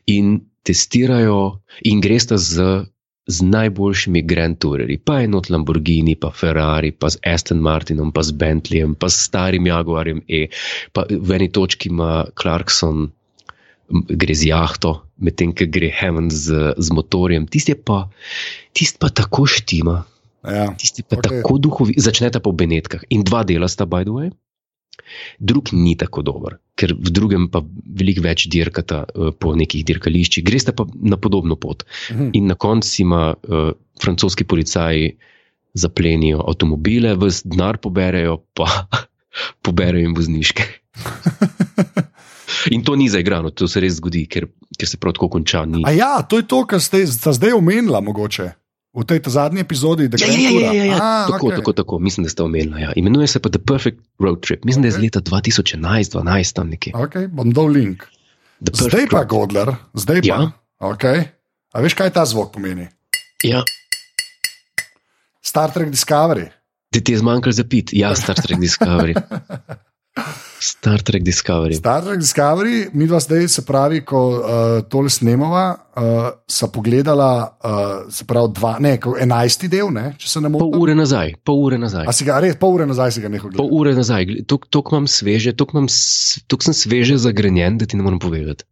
in 0.05 0.39
testirajo, 0.63 1.59
in 1.81 2.01
gresta 2.01 2.37
z, 2.37 2.83
z 3.27 3.41
najboljšimi 3.41 4.21
Grand 4.21 4.57
Tourerji. 4.59 4.97
Pa 4.97 5.21
enot 5.21 5.49
Lamborghini, 5.49 6.15
pa 6.15 6.31
Ferrari, 6.31 6.91
pa 6.91 7.09
z 7.09 7.17
Aston 7.23 7.57
Martinom, 7.59 8.11
pa 8.11 8.21
z 8.23 8.31
Bentleyjem, 8.31 8.95
pa 8.95 9.09
s 9.09 9.25
starim 9.25 9.65
Jaguarjem 9.67 10.21
E. 10.27 10.47
Pa 10.93 11.05
v 11.09 11.31
eni 11.31 11.49
točki 11.51 11.89
ima 11.89 12.25
Clarkson. 12.41 13.09
Gre 13.89 14.35
z 14.35 14.45
jahto, 14.51 15.01
medtem 15.19 15.53
ko 15.55 15.67
gre 15.67 15.91
Heaven 15.93 16.31
z, 16.31 16.73
z 16.77 16.95
motorjem. 16.95 17.47
Tisti 17.51 17.75
pa, 17.75 18.07
tist 18.73 18.99
pa 18.99 19.11
tako 19.13 19.45
štima, 19.49 20.03
Ja. 20.43 20.71
Tisti 20.71 21.03
pa 21.03 21.19
Ok. 21.19 21.25
okay. 21.25 21.41
tako 21.43 21.57
duhovi, 21.59 21.93
začnete 21.99 22.39
po 22.39 22.55
Benetkah. 22.55 23.03
In 23.11 23.27
dva 23.27 23.43
dela 23.43 23.67
sta, 23.67 23.83
by 23.83 24.07
the 24.07 24.13
way. 24.15 24.29
Drug 25.39 25.71
ni 25.71 25.95
tako 25.95 26.21
dober, 26.21 26.59
ker 26.75 26.91
v 26.93 27.09
drugem 27.11 27.47
pa 27.51 27.63
veliko 27.83 28.21
več 28.23 28.47
dirkata 28.51 29.07
uh, 29.07 29.31
po 29.31 29.55
nekih 29.55 29.83
dirkališčih, 29.87 30.43
greste 30.43 30.75
pa 30.75 30.85
na 31.01 31.17
podobno 31.17 31.55
pot. 31.55 31.83
Mhm. 32.11 32.31
In 32.35 32.51
na 32.51 32.55
koncu 32.55 33.01
ima 33.01 33.33
uh, 33.33 33.71
francoski 33.99 34.43
policaji 34.43 35.15
zaplenijo 35.73 36.43
avtomobile, 36.47 37.15
vse 37.19 37.47
denar 37.47 37.79
poberejo, 37.79 38.43
pa 38.53 38.67
poberejo 39.65 40.07
jim 40.07 40.15
vozniške. 40.15 40.63
In 42.71 42.83
to 42.83 42.95
ni 42.95 43.09
zaigrano, 43.09 43.51
to 43.51 43.67
se 43.67 43.81
res 43.83 43.97
zgodi, 43.99 44.25
ker, 44.29 44.47
ker 44.77 44.89
se 44.89 44.97
prav 44.97 45.13
tako 45.17 45.29
konča. 45.37 45.65
Ni. 45.65 45.83
A 45.85 45.93
ja, 45.95 46.13
to 46.21 46.41
je 46.41 46.47
to, 46.47 46.63
kar 46.69 46.81
ste 46.81 47.05
sta 47.07 47.33
zdaj 47.35 47.57
omenila, 47.57 48.01
mogoče 48.01 48.51
v 48.89 49.05
tej 49.05 49.21
zadnji 49.29 49.61
epizodi. 49.61 50.09
da 50.09 50.17
Ja, 50.17 50.25
Grand 50.27 50.41
ja, 50.41 50.49
ja, 50.49 50.71
ja, 50.73 50.85
ja. 50.85 50.97
A, 50.97 51.27
Tako, 51.29 51.47
okej. 51.47 51.57
tako, 51.61 51.71
tako, 51.73 51.99
mislim, 51.99 52.23
da 52.25 52.29
ste 52.29 52.43
omenili. 52.43 52.81
Ja. 52.81 52.93
Imenuje 52.95 53.27
se 53.27 53.39
pa 53.39 53.49
The 53.49 53.61
Perfect 53.61 54.01
Road 54.19 54.41
Trip. 54.41 54.65
Mislim, 54.65 54.81
okay. 54.83 54.89
da 54.89 54.95
je 54.95 54.97
iz 54.97 55.03
leta 55.03 55.19
2011-2012 55.21 56.53
tam 56.53 56.69
nekje. 56.69 56.93
Okay, 56.93 57.27
bom 57.27 57.53
dal 57.53 57.69
link. 57.69 58.03
The 58.65 58.73
Zdaj 58.73 59.07
pa, 59.11 59.23
Godler, 59.23 59.75
zdaj 59.93 60.21
pa. 60.21 60.27
Ja. 60.27 60.51
Okay. 60.79 61.29
A 61.71 61.81
veš, 61.85 61.93
kaj 61.93 62.11
ta 62.11 62.25
zvok 62.25 62.51
pomeni? 62.57 62.89
Ja, 63.43 63.63
Star 65.49 65.71
Trek 65.71 65.89
Discovery. 65.89 66.49
ti 66.91 67.03
ti 67.03 67.11
je 67.11 67.17
zmanjkalo 67.17 67.51
za 67.51 67.63
pit. 67.63 67.93
Ja, 67.93 68.15
Star 68.15 68.35
Trek 68.35 68.59
Discovery. 68.59 69.15
Star 70.59 71.01
Trek 71.01 71.23
Discovery. 71.23 71.73
Star 71.75 72.03
Trek 72.03 72.19
Discovery, 72.19 72.89
mi 72.93 73.07
dva 73.07 73.19
zdaj, 73.23 73.47
se 73.47 73.61
pravi, 73.65 74.01
ko 74.05 74.19
uh, 74.39 74.41
tole 74.91 75.09
snemava, 75.09 75.65
uh, 75.95 76.27
sta 76.47 76.67
pogledala, 76.67 77.29
uh, 77.63 78.11
se 78.11 78.25
pravi, 78.27 78.51
dva, 78.57 78.75
ne, 78.83 78.97
enajsti 78.99 79.69
del, 79.71 79.91
ne, 79.95 80.13
če 80.19 80.27
se 80.29 80.41
ne 80.43 80.51
Pol 80.51 80.67
motim. 80.67 80.81
ure 80.81 80.95
nazaj, 80.99 81.33
pol 81.47 81.63
ure 81.69 81.79
nazaj. 81.79 82.09
A 82.09 82.15
si 82.15 82.27
ga 82.27 82.41
res, 82.43 82.57
pol 82.59 82.75
ure 82.75 82.89
nazaj 82.89 83.15
si 83.15 83.23
ga 83.23 83.31
nehal 83.31 83.53
Pol 83.53 83.69
gledati. 83.69 83.79
ure 83.79 83.95
nazaj, 83.95 84.27
to 84.49 84.83
imam 84.83 85.07
sveže, 85.07 85.55
to 85.55 86.59
sem 86.65 86.75
sveže 86.75 87.19
zagrenjen, 87.23 87.79
da 87.79 87.87
ti 87.87 87.99
ne 87.99 88.03
morem 88.03 88.19
povedati. 88.19 88.67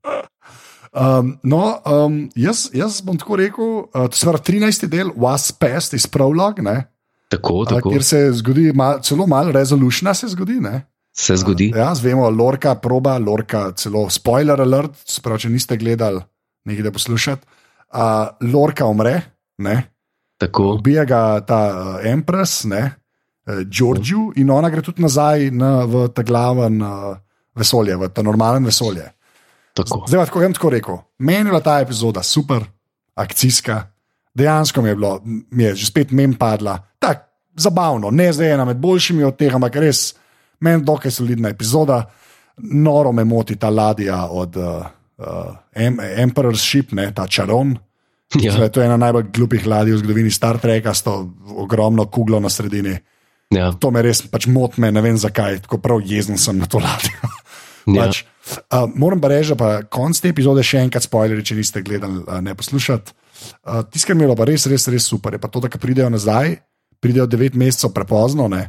Um, 0.98 1.36
no, 1.46 1.78
um, 1.86 2.22
jaz, 2.36 2.68
jaz 2.74 3.00
bom 3.06 3.20
tako 3.22 3.38
rekel, 3.40 3.74
uh, 3.88 4.10
to 4.12 4.18
pravi, 4.18 4.44
13. 4.60 4.90
del, 4.92 5.14
Was 5.16 5.52
Pest 5.56 5.94
iz 5.94 6.10
Prolog, 6.10 6.60
ne, 6.66 6.82
Tako, 7.28 7.66
tako 7.68 7.92
kjer 7.92 8.04
se 8.08 8.20
zgodi, 8.40 8.72
mal, 8.72 9.02
celo 9.04 9.28
malo 9.28 9.52
resolution 9.52 10.08
se 10.16 10.30
zgodi. 10.32 10.62
Ne. 10.64 10.86
Se 11.20 11.36
zgodi. 11.36 11.72
Ja, 11.76 11.96
zvemo, 11.96 12.30
Lorka 12.30 12.76
proba, 12.76 13.18
Lorka 13.18 13.72
celo 13.76 14.06
spoiler 14.14 14.62
alert, 14.62 14.96
sprav, 15.10 15.40
če 15.42 15.50
niste 15.50 15.78
gledali, 15.78 16.22
nekaj 16.70 16.86
da 16.86 16.94
poslušate. 16.94 17.48
Uh, 17.88 18.52
Lorka 18.54 18.86
umre, 18.86 19.22
ne, 19.64 19.78
Tako, 20.38 20.76
ubija 20.78 21.06
ga 21.06 21.40
ta 21.42 21.60
uh, 21.74 22.06
Empress, 22.06 22.64
ne, 22.70 22.82
uh, 23.48 23.62
Georgiu, 23.66 24.30
in 24.38 24.52
ona 24.54 24.70
gre 24.70 24.84
tudi 24.86 25.02
nazaj 25.02 25.50
na, 25.50 25.72
v 25.90 26.08
ta 26.14 26.22
glaven 26.24 26.82
uh, 26.86 27.16
vesolje, 27.58 27.96
v 27.98 28.10
ta 28.14 28.22
normalen 28.22 28.66
vesolje. 28.70 29.08
tako. 29.74 30.04
Zdaj, 30.08 30.26
tako 30.26 30.42
jim 30.42 30.54
tako 30.54 30.70
rekel. 30.70 30.98
Meni 31.20 31.50
je 31.50 31.54
bila 31.54 31.62
ta 31.62 31.80
epizoda 31.80 32.24
super, 32.24 32.66
akcijska, 33.16 33.82
dejansko 34.34 34.82
mi 34.82 34.90
je 34.90 34.96
bilo, 34.96 35.22
mi 35.26 35.64
je 35.64 35.76
že 35.76 35.86
spet 35.86 36.12
mem 36.12 36.34
padla, 36.34 36.78
tako 37.00 37.26
zabavno, 37.58 38.12
ne 38.12 38.34
zdaj 38.34 38.54
ena 38.54 38.66
med 38.66 38.78
boljšimi 38.78 39.24
od 39.24 39.38
tega, 39.38 39.56
ampak 39.56 39.76
res 39.82 40.14
meni 40.60 40.84
dokaj 40.84 41.12
solidna 41.12 41.50
epizoda. 41.50 42.04
Noro 42.58 43.12
me 43.12 43.24
moti 43.24 43.56
ta 43.56 43.70
ladja 43.70 44.26
od 44.26 44.56
uh, 44.58 44.86
uh, 45.18 45.56
em, 45.74 46.00
Emperor's 46.18 46.62
Ship, 46.62 46.92
ne, 46.92 47.12
ta 47.14 47.28
čaron. 47.28 47.76
Ja. 48.42 48.70
To 48.70 48.82
je 48.82 48.86
ena 48.86 48.98
najbolj 48.98 49.30
glupih 49.34 49.68
ladij 49.68 49.96
v 49.96 50.02
zgodovini 50.02 50.32
Star 50.32 50.58
Treka, 50.60 50.94
s 50.94 51.06
to 51.06 51.30
ogromno 51.56 52.06
kuglo 52.06 52.40
na 52.40 52.50
sredini. 52.50 52.98
ja, 53.50 53.72
To 53.72 53.92
me 53.92 54.02
res 54.02 54.22
pač 54.28 54.48
moti, 54.52 54.82
me, 54.82 54.92
ne 54.92 55.02
vem 55.02 55.18
zakaj, 55.18 55.62
tako 55.64 55.80
prav 55.80 56.02
jezen 56.04 56.38
sem 56.38 56.58
na 56.58 56.66
to 56.66 56.82
ladjo. 56.84 57.14
ja. 57.88 58.04
Pač, 58.04 58.26
uh, 58.74 58.90
moram 58.96 59.22
pa 59.22 59.32
reči, 59.32 59.56
da 59.56 59.82
konc 59.84 60.20
te 60.20 60.34
epizode 60.34 60.64
še 60.64 60.84
enkrat 60.84 61.08
spoilerji, 61.08 61.46
če 61.52 61.56
niste 61.62 61.82
gledali, 61.82 62.26
uh, 62.26 62.42
ne 62.44 62.56
poslušati. 62.56 63.16
Uh, 63.64 63.86
Tisto, 63.88 64.10
kar 64.10 64.18
mi 64.18 64.26
je 64.26 64.28
bilo 64.28 64.36
pa 64.36 64.50
res, 64.50 64.66
res, 64.68 64.90
res 64.92 65.08
super, 65.08 65.38
je 65.38 65.40
pa 65.40 65.48
to, 65.48 65.64
da 65.64 65.72
pridejo 65.72 66.10
nazaj, 66.12 66.58
pridejo 67.00 67.30
devet 67.30 67.56
mesecev 67.56 67.94
prepozno 67.96 68.50
ne, 68.52 68.66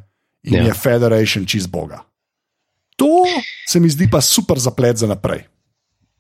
in 0.49 0.55
Ja. 0.57 0.65
je 0.65 0.75
Federation 0.75 1.45
čist 1.45 1.69
boga. 1.69 2.03
To 2.97 3.23
se 3.65 3.79
mi 3.79 3.87
zdi 3.87 4.09
pa 4.09 4.21
super 4.21 4.59
zaplet 4.59 4.97
za 4.97 5.07
naprej. 5.07 5.45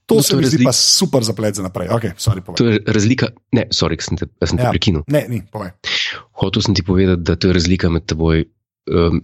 To 0.06 0.14
No, 0.14 0.22
se 0.22 0.36
mi 0.36 0.44
zdi 0.44 0.64
pa 0.64 0.72
super 0.72 1.20
zaplet 1.20 1.52
za 1.52 1.62
naprej. 1.62 1.88
Okay, 1.88 2.12
sorry, 2.16 2.40
povej. 2.40 2.56
To 2.56 2.64
je 2.66 2.80
razlika. 2.86 3.26
Ne, 3.52 3.66
sorry, 3.68 3.98
sem 3.98 4.16
te, 4.16 4.24
sem 4.40 4.56
te 4.56 4.62
Ja. 4.62 4.70
prekinil. 4.70 5.02
Ne, 5.06 5.26
ni, 5.28 5.42
povej. 5.42 5.74
Hotel 6.34 6.62
sem 6.62 6.72
ti 6.72 6.80
povedati, 6.80 7.20
da 7.20 7.34
to 7.34 7.48
je 7.48 7.52
razlika 7.52 7.90
med 7.90 8.06
teboj 8.06 8.44
in 8.86 9.20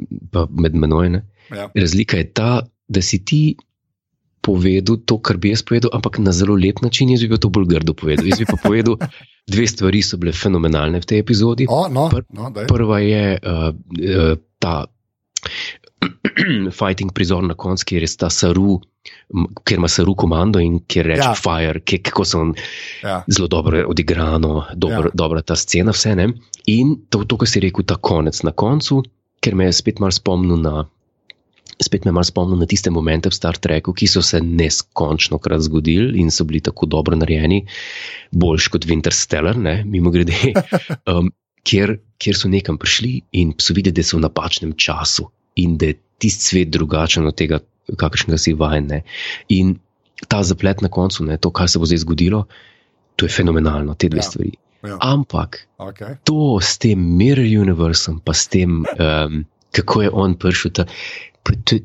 med 0.53 0.75
menoj. 0.75 1.09
Ne? 1.11 1.21
Ja. 1.51 1.71
Razlika 1.75 2.17
je 2.17 2.27
ta, 2.29 2.51
da 2.87 3.01
si 3.01 3.17
ti 3.19 3.57
povedal 4.43 5.01
to, 5.01 5.17
kar 5.19 5.37
bi 5.37 5.49
jaz 5.49 5.63
povedal, 5.63 5.89
ampak 5.91 6.19
na 6.19 6.33
zelo 6.33 6.53
lep 6.55 6.83
način. 6.83 7.09
Jaz 7.09 7.23
bi 7.23 7.39
to 7.39 7.49
bolj 7.49 7.65
grdo 7.67 7.95
povedal. 7.95 8.27
Jaz 8.27 8.39
bi 8.39 8.45
pa 8.45 8.59
povedal, 8.59 9.01
dve 9.49 9.65
stvari 9.65 10.03
so 10.03 10.17
bile 10.17 10.33
fenomenalne 10.33 11.01
v 11.01 11.07
tej 11.07 11.19
epizodi. 11.19 11.65
O, 11.65 11.89
no, 11.89 12.11
Pr- 12.13 12.29
no, 12.29 12.51
daj. 12.51 12.67
Prva 12.67 12.99
je 12.99 13.25
uh, 13.37 13.73
uh, 13.73 14.37
ta 14.59 14.85
fighting 16.79 17.13
prizor 17.15 17.43
na 17.43 17.55
koncu, 17.55 17.85
kjer 17.89 18.03
je 18.03 18.17
ta 18.21 18.31
Saru, 18.31 18.81
kjer 19.65 19.79
ima 19.79 19.89
Saru 19.89 20.15
komando 20.15 20.61
in 20.61 20.81
kjer 20.89 21.07
reče 21.07 21.29
Ja. 21.29 21.35
fire, 21.35 21.81
kje, 21.81 21.99
kako 22.03 22.25
so 22.25 22.43
ja. 23.03 23.23
zelo 23.29 23.49
dobro 23.49 23.85
odigrano, 23.89 24.65
dobro, 24.75 25.09
Ja. 25.09 25.15
dobra 25.15 25.43
ta 25.43 25.57
scena, 25.57 25.91
vse 25.93 26.15
ne. 26.17 26.29
In 26.67 26.97
to, 27.11 27.25
to 27.25 27.37
kar 27.37 27.49
si 27.49 27.61
rekel, 27.61 27.85
ta 27.85 27.97
konec 27.97 28.43
na 28.43 28.53
koncu, 28.53 29.03
ker 29.41 29.55
me 29.55 29.65
je 29.65 29.73
spet 29.73 29.99
malo 30.01 30.13
spomnil 30.13 30.57
na. 30.57 30.85
Spet 31.83 32.05
me 32.05 32.13
malo 32.13 32.25
spomnil 32.25 32.57
na 32.57 32.67
tiste 32.71 32.91
momente 32.91 33.29
v 33.29 33.35
Star 33.35 33.57
Treku, 33.59 33.93
ki 33.93 34.07
so 34.07 34.23
se 34.23 34.39
neskončno 34.41 35.39
krat 35.43 35.61
zgodili 35.61 36.21
in 36.21 36.31
so 36.31 36.45
bili 36.45 36.61
tako 36.61 36.87
dobro 36.87 37.17
narejeni, 37.17 37.65
boljši 38.31 38.71
kot 38.71 38.87
Winterstellar, 38.87 39.57
ne, 39.59 39.83
mimo 39.85 40.11
grede, 40.15 40.33
um, 41.11 41.33
kjer, 41.65 41.97
kjer 42.21 42.37
so 42.37 42.49
nekam 42.49 42.79
prišli 42.79 43.21
in 43.33 43.55
so 43.59 43.75
videli, 43.77 43.95
da 43.97 44.05
so 44.07 44.19
v 44.19 44.25
napačnem 44.27 44.75
času 44.77 45.29
in 45.57 45.77
da 45.79 45.87
je 45.93 45.99
tisti 46.19 46.45
svet 46.45 46.71
drugačen 46.71 47.27
od 47.27 47.37
tega, 47.37 47.59
kakršnega 47.97 48.39
si 48.39 48.55
vajen. 48.55 48.87
Ne. 48.91 49.03
In 49.49 49.77
ta 50.29 50.43
zaplet 50.43 50.81
na 50.81 50.89
koncu, 50.89 51.25
ne, 51.25 51.37
to, 51.37 51.51
kar 51.51 51.69
se 51.69 51.79
bo 51.79 51.87
zdaj 51.87 52.05
zgodilo, 52.05 52.45
to 53.17 53.27
je 53.27 53.33
fenomenalno, 53.33 53.95
te 53.95 54.09
dve 54.09 54.23
Ja. 54.23 54.23
stvari. 54.23 54.53
Ja. 54.85 54.99
Ampak 55.01 55.67
Okay. 55.79 56.17
to 56.25 56.61
s 56.61 56.79
tem 56.79 56.99
Mirror 57.17 57.47
Universom, 57.61 58.21
pa 58.21 58.33
s 58.35 58.49
tem, 58.49 58.85
um, 58.85 59.45
kako 59.73 60.03
je 60.03 60.11
on 60.13 60.35
prišel. 60.35 60.71
Ta, 60.71 60.85
to, 61.65 61.77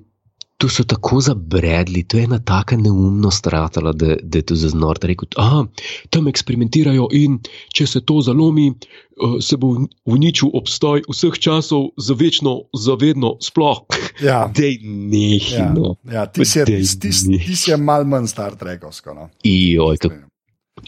to 0.59 0.67
so 0.67 0.83
tako 0.83 1.21
zabredli, 1.21 2.03
to 2.03 2.17
je 2.17 2.25
ena 2.25 2.37
taka 2.37 2.75
neumnost 2.75 3.47
ratala, 3.47 3.93
da, 3.93 4.17
da 4.17 4.37
je 4.37 4.43
to 4.43 4.55
zaznor. 4.57 4.99
Da 4.99 5.07
je 5.07 5.13
rekel, 5.13 5.29
da 5.31 5.63
tam 6.09 6.27
eksperimentirajo 6.27 7.05
in 7.13 7.37
če 7.69 7.87
se 7.87 8.01
to 8.01 8.17
zalomi, 8.19 8.65
uh, 8.67 9.37
se 9.39 9.55
bo 9.55 9.69
uničil 10.05 10.51
obstoj 10.53 11.05
vseh 11.07 11.39
časov, 11.39 11.93
za 11.97 12.13
večno, 12.13 12.53
za 12.75 12.93
vedno, 12.95 13.37
sploh. 13.39 13.85
Ja. 14.19 14.49
Dej 14.53 14.73
Ja, 14.73 14.89
nehino. 15.07 15.95
ja, 16.05 16.25
ti 16.27 16.43
si, 16.43 16.59
ti, 16.65 16.83
ti, 16.99 17.11
si 17.55 17.71
je 17.71 17.77
mal 17.79 18.03
manj 18.03 18.27
star 18.27 18.55
trekovsko. 18.55 19.13
No. 19.13 19.29
Ijoj, 19.45 19.95
kako, 19.97 20.15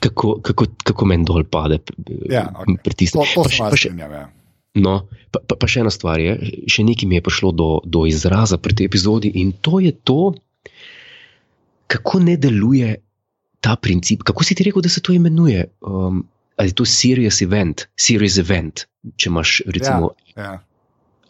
kako, 0.01 0.36
kako, 0.41 0.65
kako 0.84 1.05
meni 1.05 1.26
dol 1.26 1.43
pade 1.45 1.80
Ja, 2.28 2.49
okej. 2.53 2.76
pri 2.84 2.93
tistem. 2.95 3.24
To, 3.24 3.34
to 3.34 3.43
Pa 3.43 3.49
še- 3.49 3.57
pa 3.61 3.72
še- 3.72 3.88
strinjam. 3.88 4.11
Ja. 4.11 4.28
No, 4.74 5.01
pa, 5.32 5.41
pa, 5.43 5.57
pa 5.59 5.67
še 5.67 5.84
ena 5.84 5.91
stvar 5.91 6.22
je, 6.24 6.38
še 6.72 6.86
nekaj 6.88 7.09
mi 7.09 7.17
je 7.19 7.26
prišlo 7.26 7.51
do, 7.51 7.69
do 7.84 8.05
izraza 8.07 8.55
pri 8.55 8.78
tej 8.80 8.88
epizodi 8.88 9.34
in 9.41 9.51
to 9.59 9.82
je 9.84 9.91
to, 9.91 10.32
kako 11.91 12.22
ne 12.24 12.38
deluje 12.39 12.95
ta 13.59 13.76
princip. 13.76 14.24
Kako 14.24 14.47
si 14.47 14.55
ti 14.55 14.63
rekel, 14.63 14.82
da 14.82 14.89
se 14.89 15.03
to 15.03 15.11
imenuje? 15.11 15.67
Um, 15.84 16.24
ali 16.55 16.72
je 16.72 16.78
to 16.80 16.88
serious 16.88 17.41
event, 17.43 17.84
serious 17.99 18.39
event, 18.39 18.86
če 19.19 19.28
imaš 19.28 19.59
recimo, 19.67 20.13
ja. 20.38 20.43
Ja. 20.43 20.53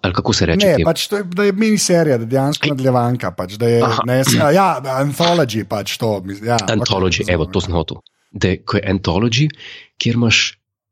ali 0.06 0.14
kako 0.14 0.34
se 0.38 0.46
reče? 0.46 0.62
Ne, 0.62 0.78
temu? 0.78 0.90
pač 0.92 1.08
to 1.10 1.22
je, 1.22 1.26
da 1.34 1.50
je 1.50 1.58
miniserija, 1.58 2.22
da 2.22 2.28
je 2.28 2.32
dejansko 2.36 2.72
nadaljevanka. 2.76 3.34
Pač, 3.38 3.58
da 3.58 3.70
je, 3.74 3.82
Aha. 3.88 4.06
ne, 4.06 4.22
ja, 4.54 4.70
anthology 5.02 5.66
pač 5.66 5.98
to. 6.02 6.20
Ja, 6.46 6.62
Anthology, 6.70 7.26
okej, 7.26 7.34
evo, 7.34 7.50
to 7.50 7.64
sem 7.64 7.74
hotel. 7.74 8.04
Da 8.32 8.54
je, 8.54 8.62
ko 8.64 8.78
je 8.78 8.86
anthology, 8.92 9.50
kjer, 9.98 10.20
imaš, 10.20 10.46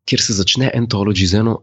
kjer 0.10 0.24
se 0.24 0.36
začne 0.42 0.72
anthology 0.76 1.30
z 1.30 1.44
eno 1.44 1.60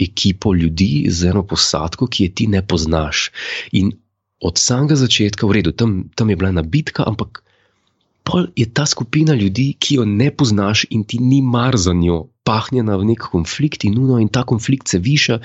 ekipo 0.00 0.54
ljudi, 0.54 1.06
z 1.10 1.30
eno 1.30 1.42
posadko, 1.46 2.06
ki 2.06 2.24
je 2.24 2.34
ti 2.34 2.46
ne 2.46 2.62
poznaš. 2.66 3.28
In 3.72 3.92
od 4.40 4.58
samega 4.58 4.96
začetka, 4.96 5.46
v 5.46 5.60
redu, 5.60 5.72
tam, 5.76 6.08
tam 6.16 6.30
je 6.32 6.36
bila 6.36 6.48
ena 6.48 6.64
bitka, 6.64 7.04
ampak 7.06 7.42
pol 8.24 8.48
je 8.56 8.64
ta 8.64 8.86
skupina 8.86 9.36
ljudi, 9.36 9.74
ki 9.78 10.00
jo 10.00 10.04
ne 10.08 10.30
poznaš 10.32 10.86
in 10.90 11.04
ti 11.04 11.20
ni 11.20 11.42
mar 11.42 11.76
za 11.76 11.92
njo, 11.92 12.30
pahnjena 12.44 12.96
v 12.96 13.12
nek 13.12 13.28
konflikt 13.32 13.84
in 13.84 14.00
nuno, 14.00 14.18
in 14.18 14.32
ta 14.32 14.44
konflikt 14.48 14.88
se 14.88 14.98
viša. 14.98 15.40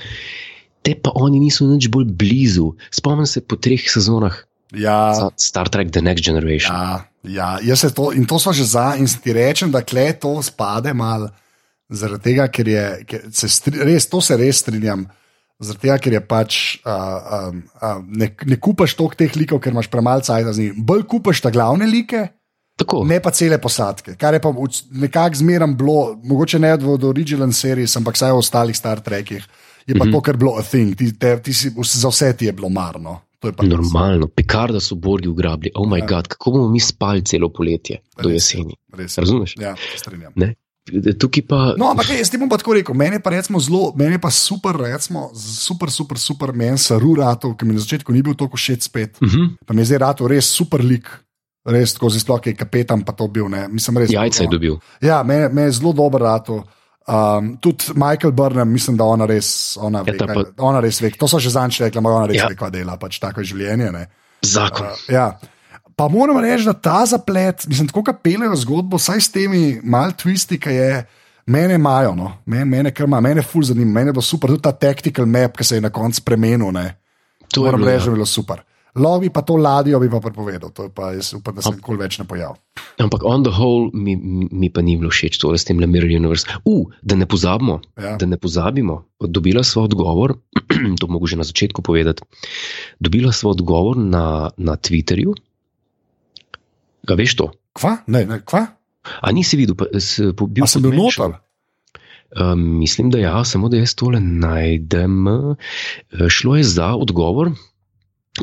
Te 0.82 0.94
pa 0.94 1.12
oni 1.14 1.40
niso 1.42 1.66
nič 1.66 1.90
bolj 1.92 2.08
blizu. 2.14 2.72
Spomnim 2.94 3.26
se 3.26 3.42
po 3.42 3.56
treh 3.56 3.82
sezonah 3.84 4.46
Ja, 4.74 5.30
Star 5.38 5.68
Trek 5.70 5.94
The 5.94 6.02
Next 6.02 6.24
Generation. 6.24 6.74
ja, 6.74 7.06
ja, 7.22 7.58
jaz 7.62 7.80
se 7.80 7.90
to, 7.94 8.10
in 8.12 8.26
to 8.26 8.38
so 8.38 8.52
že 8.52 8.64
za, 8.66 8.96
in 8.98 9.06
ti 9.06 9.32
rečem, 9.32 9.70
da 9.70 9.82
kle 9.82 10.12
to 10.12 10.42
spade 10.42 10.90
mal, 10.92 11.30
zaradi 11.90 12.22
tega, 12.22 12.48
ker 12.48 12.68
je, 12.68 12.84
ker 13.06 13.28
se 13.32 13.48
stri, 13.48 13.78
res, 13.84 14.08
to 14.10 14.20
se 14.20 14.36
res 14.36 14.62
strinjam. 14.64 15.06
Zaradi 15.60 15.86
tega, 15.86 15.98
ker 15.98 16.12
je 16.12 16.20
pač, 16.20 16.78
uh, 16.84 17.50
um, 17.50 17.62
uh, 17.80 18.00
ne, 18.06 18.30
ne 18.46 18.56
kupaš 18.60 18.94
toliko 18.98 19.16
teh 19.16 19.36
likov, 19.36 19.60
ker 19.64 19.72
imaš 19.72 19.88
premalo 19.88 20.20
cajt 20.20 20.50
z 20.52 20.58
njimi. 20.58 20.84
Bolj 20.84 21.06
kupaš 21.08 21.40
ta 21.40 21.50
glavne 21.50 21.86
like, 21.86 22.26
Tako. 22.76 23.04
ne 23.08 23.20
pa 23.24 23.30
cele 23.32 23.56
posadke. 23.58 24.16
Kar 24.20 24.34
je 24.36 24.40
pa 24.40 24.50
v- 24.52 24.68
nekako 25.00 25.40
zmeraj 25.40 25.72
bilo, 25.78 26.20
mogoče 26.24 26.58
ne 26.58 26.74
od 26.74 26.84
od 26.84 27.04
original 27.04 27.52
series, 27.52 27.96
ampak 27.96 28.14
vsaj 28.14 28.32
v 28.32 28.42
ostalih 28.42 28.76
Star 28.76 29.00
Trekih. 29.00 29.46
Je 29.86 29.94
pa 29.94 30.04
mm 30.04 30.08
-hmm. 30.08 30.12
to, 30.12 30.20
kar 30.20 30.34
je 30.34 30.38
bilo 30.38 30.58
a 30.58 30.62
thing, 30.62 30.96
ti, 30.96 31.18
te, 31.18 31.42
ti 31.42 31.52
si, 31.54 31.70
za 31.84 32.08
vse 32.08 32.32
ti 32.36 32.46
je 32.46 32.52
bilo 32.52 32.68
marno. 32.68 33.20
To 33.38 33.48
je 33.48 33.54
res. 33.58 33.68
Normalno, 33.68 34.28
Picarda 34.28 34.80
so 34.80 34.94
Borgi 34.94 35.28
ugrabili. 35.28 35.70
Oh, 35.74 35.88
moj 35.88 35.98
Ja. 35.98 36.06
bog, 36.06 36.26
kako 36.28 36.50
bomo 36.50 36.68
mi 36.68 36.80
spali 36.80 37.24
celo 37.24 37.48
poletje 37.52 38.00
do 38.22 38.28
Res 38.28 38.54
je, 38.54 38.58
jeseni. 38.58 38.74
Res 38.92 39.16
je. 39.18 39.20
Razumeš? 39.20 39.54
Ja, 39.60 39.74
strinjam. 39.96 40.32
Ne? 40.34 40.54
Tukaj 41.18 41.42
pa. 41.42 41.74
No, 41.74 41.90
ampak 41.90 42.14
jaz 42.14 42.30
ti 42.30 42.38
bom 42.38 42.46
pa 42.46 42.56
tako 42.56 42.76
rekel, 42.78 42.94
meni 42.94 43.18
pa 43.18 43.34
recimo 43.34 43.58
zelo, 43.58 43.90
meni 43.96 44.18
pa 44.18 44.30
super, 44.30 44.76
recimo, 44.78 45.30
super, 45.34 45.90
super, 45.90 46.14
super, 46.14 46.52
meni 46.54 46.78
se 46.78 46.94
rurato, 46.94 47.54
ki 47.54 47.66
mi 47.66 47.74
na 47.74 47.82
začetku 47.82 48.14
ni 48.14 48.22
bil 48.22 48.34
tako 48.34 48.54
všeč 48.54 48.86
spet. 48.86 49.18
Uh 49.18 49.26
-huh. 49.28 49.46
Pa 49.66 49.74
mi 49.74 49.82
je 49.82 49.90
zdaj 49.90 49.98
rato 49.98 50.28
res 50.28 50.46
super 50.46 50.78
lik, 50.78 51.10
res 51.66 51.94
tako 51.94 52.08
zelo 52.08 52.20
sploh, 52.20 52.46
je 52.46 52.54
kapetan, 52.54 53.02
pa 53.02 53.12
to 53.12 53.26
bil, 53.26 53.48
ne, 53.48 53.66
mislim 53.68 53.98
res. 53.98 54.10
Jajce 54.10 54.42
je 54.42 54.48
dobil. 54.48 54.78
Ja, 55.02 55.22
meni 55.22 55.48
me 55.52 55.62
je 55.62 55.72
zelo 55.72 55.92
dober 55.92 56.22
rato. 56.22 56.62
Um, 57.06 57.56
tudi 57.58 57.84
Michael 57.94 58.32
Burnham, 58.32 58.68
mislim, 58.68 58.96
da 58.96 59.04
ona 59.04 59.26
res, 59.26 59.76
ona, 59.80 60.02
ve, 60.02 60.16
ta 60.18 60.26
kaj, 60.26 60.34
pa- 60.34 60.62
ona 60.62 60.80
res 60.80 61.00
ve. 61.02 61.10
To 61.10 61.28
so 61.28 61.38
že 61.38 61.50
zanč 61.50 61.80
rekla, 61.80 61.98
ampak 61.98 62.12
ona 62.12 62.26
res 62.26 62.36
Ja. 62.36 62.48
ve, 62.48 62.54
kaj 62.56 62.70
dela, 62.70 62.96
pač 62.96 63.18
tako 63.18 63.40
je 63.40 63.46
življenje. 63.46 63.92
Ne. 63.92 64.06
Zakon. 64.42 64.86
Uh, 64.86 64.92
ja. 65.08 65.38
Pa 65.96 66.08
moram 66.12 66.38
reči, 66.44 66.66
da 66.68 66.72
ta 66.72 67.06
zaplet, 67.08 67.64
mislim, 67.68 67.88
tako 67.88 68.02
kot 68.10 68.18
pelejo 68.24 68.56
zgodbo, 68.60 68.98
saj 69.00 69.20
s 69.20 69.32
temi 69.32 69.80
mal 69.84 70.12
twisti, 70.12 70.60
ki 70.60 70.74
je. 70.76 70.90
Mene 71.46 71.76
imajo, 71.78 72.14
no. 72.18 72.32
mene, 72.46 72.64
mene, 72.64 72.90
kar 72.90 73.06
ima, 73.06 73.20
mene 73.22 73.42
ful 73.42 73.62
zanima, 73.62 74.00
mene 74.00 74.12
bo 74.12 74.20
super, 74.20 74.50
tudi 74.50 74.64
ta 74.66 74.72
tactical 74.74 75.28
map, 75.30 75.54
ki 75.56 75.64
se 75.64 75.76
je 75.78 75.84
na 75.84 75.92
koncu 75.94 76.18
spremenil. 76.18 76.72
Ne. 76.74 76.88
To 77.54 77.62
je 77.62 77.70
Moram 77.70 77.80
bilo, 77.80 77.90
reči, 77.92 78.02
da 78.02 78.10
ja. 78.10 78.10
je 78.10 78.16
bilo 78.16 78.26
super. 78.26 78.64
Lov 78.96 79.20
bi 79.20 79.30
pa 79.30 79.42
to 79.44 79.56
ladjo, 79.60 80.00
bi 80.00 80.08
pa 80.10 80.18
prepovedal, 80.24 80.72
to 80.74 80.88
je 80.88 80.90
pa 80.90 81.12
jaz 81.12 81.34
upam, 81.36 81.54
da 81.54 81.62
se 81.62 81.70
nikoli 81.76 82.00
več 82.00 82.16
ne 82.18 82.24
pojavi. 82.28 82.58
Ampak 83.04 83.24
on 83.28 83.44
the 83.44 83.52
whole 83.52 83.90
mi, 83.92 84.16
mi 84.16 84.70
pa 84.72 84.80
ni 84.82 84.96
bilo 84.96 85.12
všeč, 85.12 85.36
to 85.38 85.52
je 85.52 85.60
s 85.60 85.68
tem 85.68 85.78
Le 85.80 85.86
Mirror 85.86 86.10
Universe. 86.16 86.48
Uh, 86.64 86.88
da 87.04 87.14
ne 87.16 87.28
pozabimo, 87.28 87.78
Ja. 88.00 88.16
da 88.16 88.26
ne 88.26 88.40
pozabimo. 88.40 89.02
Dobila 89.20 89.62
sva 89.64 89.84
odgovor, 89.84 90.34
to 91.00 91.08
mogo 91.12 91.28
že 91.28 91.36
na 91.36 91.44
začetku 91.44 91.84
povedati. 91.84 92.24
Dobila 92.98 93.32
sva 93.36 93.52
odgovor 93.52 94.00
na, 94.00 94.50
na 94.56 94.80
Twitterju. 94.80 95.36
Ga 97.06 97.14
veš 97.18 97.36
to? 97.38 97.50
Kva? 97.76 97.98
Ne, 98.10 98.24
ne, 98.26 98.40
kva? 98.44 98.66
A 99.22 99.32
nisi 99.32 99.58
videl, 99.58 99.76
pa, 99.78 99.86
s, 99.94 100.18
bil 100.18 100.64
A 100.64 100.70
sem 100.70 100.82
bil 100.82 100.96
noter? 100.96 101.38
Um, 102.36 102.62
mislim, 102.80 103.10
da 103.14 103.20
ja, 103.22 103.44
samo 103.46 103.68
da 103.70 103.78
jaz 103.78 103.94
tole 103.94 104.20
najdem. 104.20 105.28
Eh, 105.28 106.26
Šlo 106.28 106.56
je 106.58 106.64
za 106.66 106.90
odgovor 106.98 107.52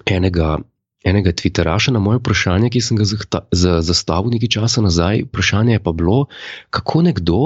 enega, 0.05 0.57
enega 1.03 1.31
Twitteraša 1.31 1.91
na 1.91 1.99
moje 1.99 2.21
vprašanje, 2.21 2.71
ki 2.73 2.81
sem 2.81 2.97
ga 2.97 3.05
zahta, 3.05 3.43
za, 3.51 3.81
zastavil 3.81 4.33
nekaj 4.33 4.53
časa 4.55 4.81
nazaj. 4.81 5.27
Vprašanje 5.27 5.77
je 5.77 5.83
pa 5.83 5.91
bilo, 5.91 6.25
kako 6.69 7.03
nekdo, 7.09 7.41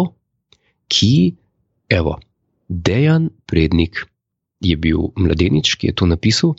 ki, 0.88 1.36
evo, 1.90 2.20
Dejan 2.70 3.30
Prednik 3.46 4.06
je 4.62 4.78
bil 4.78 5.12
mladenič, 5.16 5.76
ki 5.76 5.92
je 5.92 5.96
to 5.96 6.06
napisal 6.06 6.56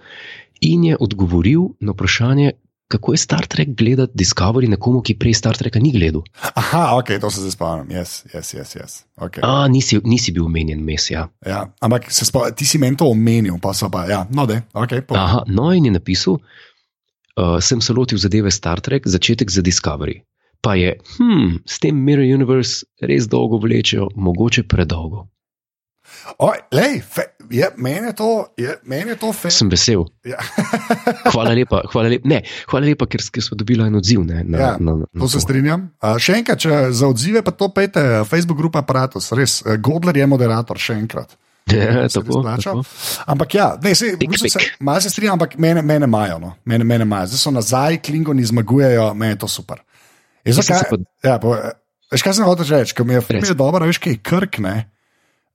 in 0.60 0.84
je 0.84 0.96
odgovoril 1.00 1.74
na 1.80 1.94
vprašanje. 1.94 2.52
Kako 2.88 3.12
je 3.12 3.18
Star 3.20 3.46
Trek 3.46 3.68
gledati 3.76 4.12
Discovery 4.16 4.68
nekomu, 4.68 5.02
ki 5.04 5.18
prej 5.20 5.34
Star 5.36 5.56
Treka 5.56 5.78
ni 5.78 5.92
gledal? 5.92 6.22
Aha, 6.54 6.96
ok, 6.96 7.18
to 7.20 7.30
se 7.30 7.40
zdaj 7.40 7.52
spomnim. 7.52 7.90
Yes, 7.92 8.22
yes, 8.34 8.54
yes, 8.54 8.76
yes. 8.76 8.94
Okay. 9.16 9.44
A, 9.44 9.68
nisi, 9.68 10.00
nisi 10.04 10.32
bil 10.32 10.46
omenjen, 10.48 10.80
mes, 10.84 11.10
ja. 11.10 11.26
Ja, 11.46 11.66
ampak 11.84 12.08
spo, 12.08 12.46
ti 12.56 12.64
si 12.64 12.80
meni 12.80 12.96
to 12.96 13.10
omenil, 13.12 13.58
pa 13.60 13.74
so 13.76 13.90
pa, 13.92 14.06
ja, 14.08 14.24
no, 14.32 14.46
da, 14.48 14.62
ok. 14.72 15.02
povej. 15.04 15.20
Aha, 15.20 15.44
no, 15.52 15.68
in 15.76 15.84
je 15.84 15.92
napisal, 15.98 16.40
uh, 16.40 17.58
sem 17.60 17.84
se 17.84 17.92
lotil 17.92 18.18
zadeve 18.18 18.50
Star 18.50 18.80
Trek, 18.80 19.04
začetek 19.04 19.52
za 19.52 19.62
Discovery. 19.62 20.22
pa 20.60 20.74
je, 20.74 20.96
hm, 21.18 21.62
s 21.66 21.78
tem 21.78 21.94
Mirror 21.94 22.26
Universe 22.34 22.86
res 23.00 23.28
dolgo 23.30 23.60
vlečejo, 23.62 24.08
mogoče 24.16 24.64
predolgo. 24.66 25.28
Oj, 26.38 26.58
lej, 26.70 27.00
fe, 27.00 27.22
je, 27.50 27.70
meni 27.76 28.06
je 28.06 28.12
to, 28.12 28.28
je, 28.56 28.74
meni 28.84 29.10
je 29.10 29.16
to 29.16 29.32
fe. 29.32 29.50
Sem 29.50 29.68
vesel. 29.68 30.04
Ja. 30.24 30.36
Hvala 31.32 31.54
lepa, 31.56 31.80
hvala 31.88 32.08
lepa, 32.08 32.28
ne, 32.28 32.42
hvala 32.68 32.86
lepa 32.86 33.06
ker, 33.06 33.24
ker 33.32 33.42
smo 33.42 33.56
dobili 33.56 33.82
en 33.82 33.96
odziv. 33.96 34.20
Ne, 34.22 34.44
na, 34.44 34.58
Ja, 34.58 34.70
na, 34.78 34.94
na, 34.94 35.08
To 35.16 35.28
se 35.28 35.40
strinjam. 35.40 35.88
Uh, 35.98 36.18
še 36.20 36.36
enkrat, 36.38 36.60
če 36.60 36.92
za 36.92 37.08
odzive, 37.08 37.40
pa 37.42 37.50
to 37.50 37.68
pejte, 37.68 38.02
Facebook 38.24 38.58
grupa 38.58 38.84
Apparatus, 38.84 39.32
res. 39.32 39.62
Uh, 39.62 39.78
Godler 39.78 40.16
je 40.16 40.26
moderator, 40.26 40.76
še 40.78 40.98
enkrat. 40.98 41.32
Ja, 41.68 42.06
tako, 42.08 42.40
tako. 42.40 42.80
Ampak 43.26 43.54
ja, 43.54 43.66
ne, 43.76 43.90
se, 43.92 44.14
v 44.14 44.16
Tik 44.16 44.30
bistvu 44.32 44.48
se, 44.48 44.56
pik. 44.56 44.78
malo 44.80 45.02
se 45.04 45.10
strinjam, 45.10 45.34
ampak 45.36 45.58
mene, 45.60 45.82
mene 45.82 46.06
imajo. 46.08 46.38
No. 46.40 46.54
Mene, 46.64 46.80
mene 46.80 47.04
imajo. 47.04 47.26
Zdaj 47.28 47.42
so 47.42 47.52
nazaj, 47.52 47.98
klingoni 48.00 48.40
zmagujejo, 48.44 49.10
meni 49.12 49.34
je 49.34 49.40
to 49.42 49.48
super. 49.48 49.82
Je, 50.44 50.54
Jaz 50.54 50.64
se 50.64 50.78
pa- 50.88 50.96
ja, 51.28 51.34
po, 51.36 51.52
veš, 52.08 52.24
kaj 52.24 52.38
sem 52.38 52.48
hotel 52.48 52.64
reči, 52.70 52.96
ko 52.96 53.04
mi 53.04 53.18
je, 53.18 53.20
je 53.42 53.52
dobro, 53.52 53.84
veš, 53.84 54.00
kaj 54.00 54.16
je 54.16 54.20
krk, 54.24 54.56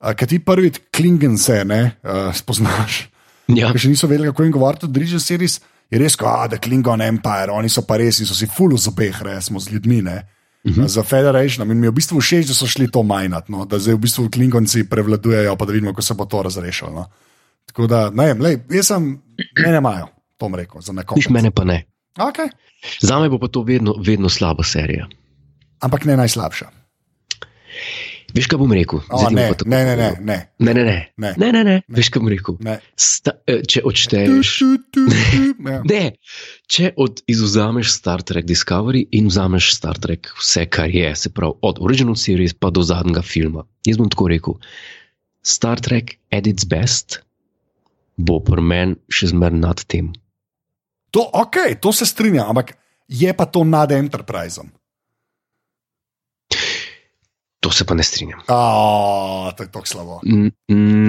Ker 0.04 0.28
ti 0.28 0.39
prvi 0.43 0.72
klingon 0.91 1.38
se 1.38 1.62
ne 1.66 1.82
uh, 2.04 2.34
spoznaš. 2.36 3.06
Ja, 3.47 3.72
Ker 3.72 3.80
še 3.80 3.91
niso 3.91 4.08
vedeli, 4.08 4.30
kako 4.32 4.43
jim 4.43 4.51
govoriti, 4.56 4.88
od 4.88 4.97
Ridge 4.97 5.20
Series 5.20 5.60
je 5.91 5.99
res, 5.99 6.16
kot 6.20 6.51
da 6.51 6.60
Klingon 6.60 7.01
Empire, 7.06 7.51
oni 7.54 7.70
so 7.70 7.84
pa 7.88 7.99
res 8.01 8.22
in 8.24 8.28
so 8.30 8.36
si 8.36 8.47
full 8.49 8.76
z 8.78 8.91
obeh, 8.91 9.20
resmo 9.24 9.62
z 9.62 9.76
ljudmi. 9.76 10.01
Ne? 10.01 10.18
Uh 10.64 10.72
-huh. 10.72 10.88
Za 10.88 11.04
Federation, 11.04 11.70
in 11.72 11.80
mi 11.80 11.88
je 11.88 11.91
v 11.91 11.93
bistvu 11.93 12.22
všeč, 12.22 12.47
da 12.47 12.54
so 12.54 12.68
šli 12.68 12.91
to 12.91 13.04
majnati, 13.04 13.51
no? 13.51 13.66
da 13.66 13.80
zdaj 13.80 13.95
v 13.95 13.99
bistvu 13.99 14.30
Klingonci 14.32 14.89
prevladujejo, 14.89 15.56
pa 15.56 15.66
da 15.66 15.72
vidimo, 15.72 15.91
kako 15.91 16.01
se 16.01 16.14
bo 16.14 16.26
to 16.26 16.43
razrešilo. 16.43 16.91
No? 16.91 17.06
Tako 17.66 17.88
da, 17.88 18.10
ne 18.10 18.26
vem, 18.26 18.41
lej, 18.41 18.60
jaz 18.70 18.88
sem, 18.88 19.22
mene 19.66 19.78
imajo, 19.78 20.08
to 20.38 20.45
bom 20.45 20.56
rekel, 20.56 20.82
za 20.82 20.93
nekoga. 20.93 21.20
viš 21.20 21.30
mene 21.30 21.51
pa 21.51 21.64
ne. 21.64 21.86
Okay. 22.18 22.49
Za 23.01 23.20
me 23.20 23.30
bo 23.30 23.39
pa 23.39 23.47
to 23.47 23.62
vedno, 23.64 23.95
vedno 24.06 24.30
slaba 24.30 24.64
serija. 24.64 25.08
Ampak 25.80 26.06
ne 26.06 26.18
najslabša. 26.18 26.83
Veš, 28.34 28.48
kaj 28.50 28.60
bom 28.62 28.72
rekel? 28.74 29.02
O, 29.12 29.20
ne, 29.34 29.46
tako 29.54 29.70
ne, 29.70 29.80
ne, 29.86 29.96
ne, 30.00 30.10
ne. 30.20 30.38
Ne, 30.60 30.74
ne, 30.74 30.84
ne. 30.88 30.96
Ne. 31.18 31.34
ne, 31.38 31.50
ne, 31.52 31.64
ne. 31.68 31.76
Veš, 31.92 32.10
kaj 32.14 32.24
bom 32.24 32.32
rekel? 32.32 32.56
ne. 32.64 32.78
Sta, 32.96 33.36
eh, 33.50 33.62
če 33.68 33.84
odšteješ. 33.90 34.54
Ne, 35.94 36.02
če 36.72 36.94
od, 37.00 37.22
izuzameš 37.30 37.92
Star 37.94 38.24
Trek 38.26 38.48
Discovery 38.48 39.04
in 39.16 39.30
vzameš 39.32 39.74
Star 39.76 40.00
Trek, 40.02 40.32
vse, 40.40 40.66
kar 40.72 40.92
je, 40.92 41.12
se 41.20 41.32
pravi, 41.34 41.60
od 41.66 41.80
original 41.84 42.18
series 42.20 42.56
pa 42.56 42.72
do 42.74 42.84
zadnjega 42.86 43.24
filma. 43.26 43.66
Jaz 43.88 44.00
bom 44.00 44.10
tako 44.12 44.30
rekel. 44.32 44.58
Star 45.44 45.82
Trek 45.84 46.18
at 46.32 46.48
its 46.48 46.68
best 46.68 47.22
bo 48.18 48.40
pri 48.44 48.62
meni 48.62 49.00
še 49.12 49.32
zmeraj 49.34 49.60
nad 49.60 49.84
tem. 49.90 50.12
To, 51.14 51.26
ok, 51.44 51.78
to 51.82 51.94
se 51.94 52.08
strinjam, 52.10 52.50
ampak 52.50 52.74
je 53.08 53.34
pa 53.38 53.46
to 53.46 53.64
nad 53.68 53.92
Enterpriseom. 53.92 54.72
To 57.64 57.72
se 57.72 57.86
pa 57.86 57.93
ne 57.93 58.03
strinjam. 58.03 58.41
Oh, 58.49 59.47
to 59.51 59.64
je 59.64 59.70
tako 59.70 59.88
slabo. 59.88 60.20
Ne, 60.24 60.51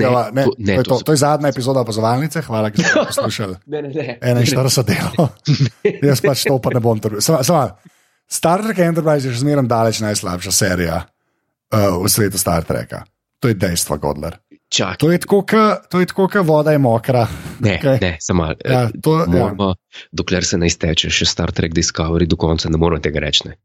Ja, 0.00 0.30
ne, 0.30 0.44
to, 0.44 0.50
to, 0.50 0.56
ne, 0.60 0.72
je 0.72 0.82
to, 0.84 0.98
to 1.00 1.10
je 1.10 1.18
zadnja 1.18 1.48
epizoda 1.48 1.80
opazovalnice, 1.80 2.42
hvala, 2.42 2.70
da 2.70 2.78
ste 2.78 2.94
poslušali. 3.08 3.56
ne, 3.66 3.82
ne, 3.82 3.90
ne. 3.90 4.18
41 4.22 4.54
delo. 4.84 5.28
Jaz 6.06 6.20
pač 6.20 6.44
to 6.44 6.58
pa 6.58 6.70
ne 6.70 6.78
bom 6.78 6.94
trpel. 6.96 7.18
Sama, 7.20 7.42
sama, 7.42 7.74
Star 8.24 8.62
Trek 8.62 8.78
Enterprise 8.80 9.26
je 9.26 9.34
še 9.34 9.40
zmeraj 9.40 9.66
daleč 9.66 9.98
najslabša 10.00 10.52
serija 10.52 11.02
uh, 11.02 11.98
v 11.98 12.08
svetu 12.08 12.38
Star 12.38 12.62
Treka. 12.62 13.02
To 13.36 13.46
je 13.46 13.54
dejstvo, 13.54 13.98
Godler. 13.98 14.38
Čakaj, 14.66 14.96
To 14.96 15.10
je 15.10 15.18
tako, 15.18 15.42
ka- 15.42 15.82
to 15.84 15.98
je 15.98 16.06
tako, 16.06 16.28
kot 16.28 16.46
voda 16.46 16.70
je 16.70 16.78
mokra. 16.78 17.26
ne, 17.60 17.74
okej. 17.76 17.98
ne, 18.00 18.12
samo 18.18 18.42
malo. 18.42 18.54
Ja, 18.64 18.88
to, 18.96 19.18
ja. 19.18 19.26
Moramo, 19.28 19.74
dokler 20.10 20.42
se 20.42 20.56
ne 20.56 20.66
izteče 20.66 21.10
še 21.10 21.26
Star 21.26 21.50
Trek 21.50 21.72
Discovery, 21.72 22.24
do 22.24 22.36
konca 22.36 22.70
ne 22.70 22.78
moramo 22.78 22.98
tega 23.00 23.20
reči. 23.20 23.44
Ne. 23.44 23.58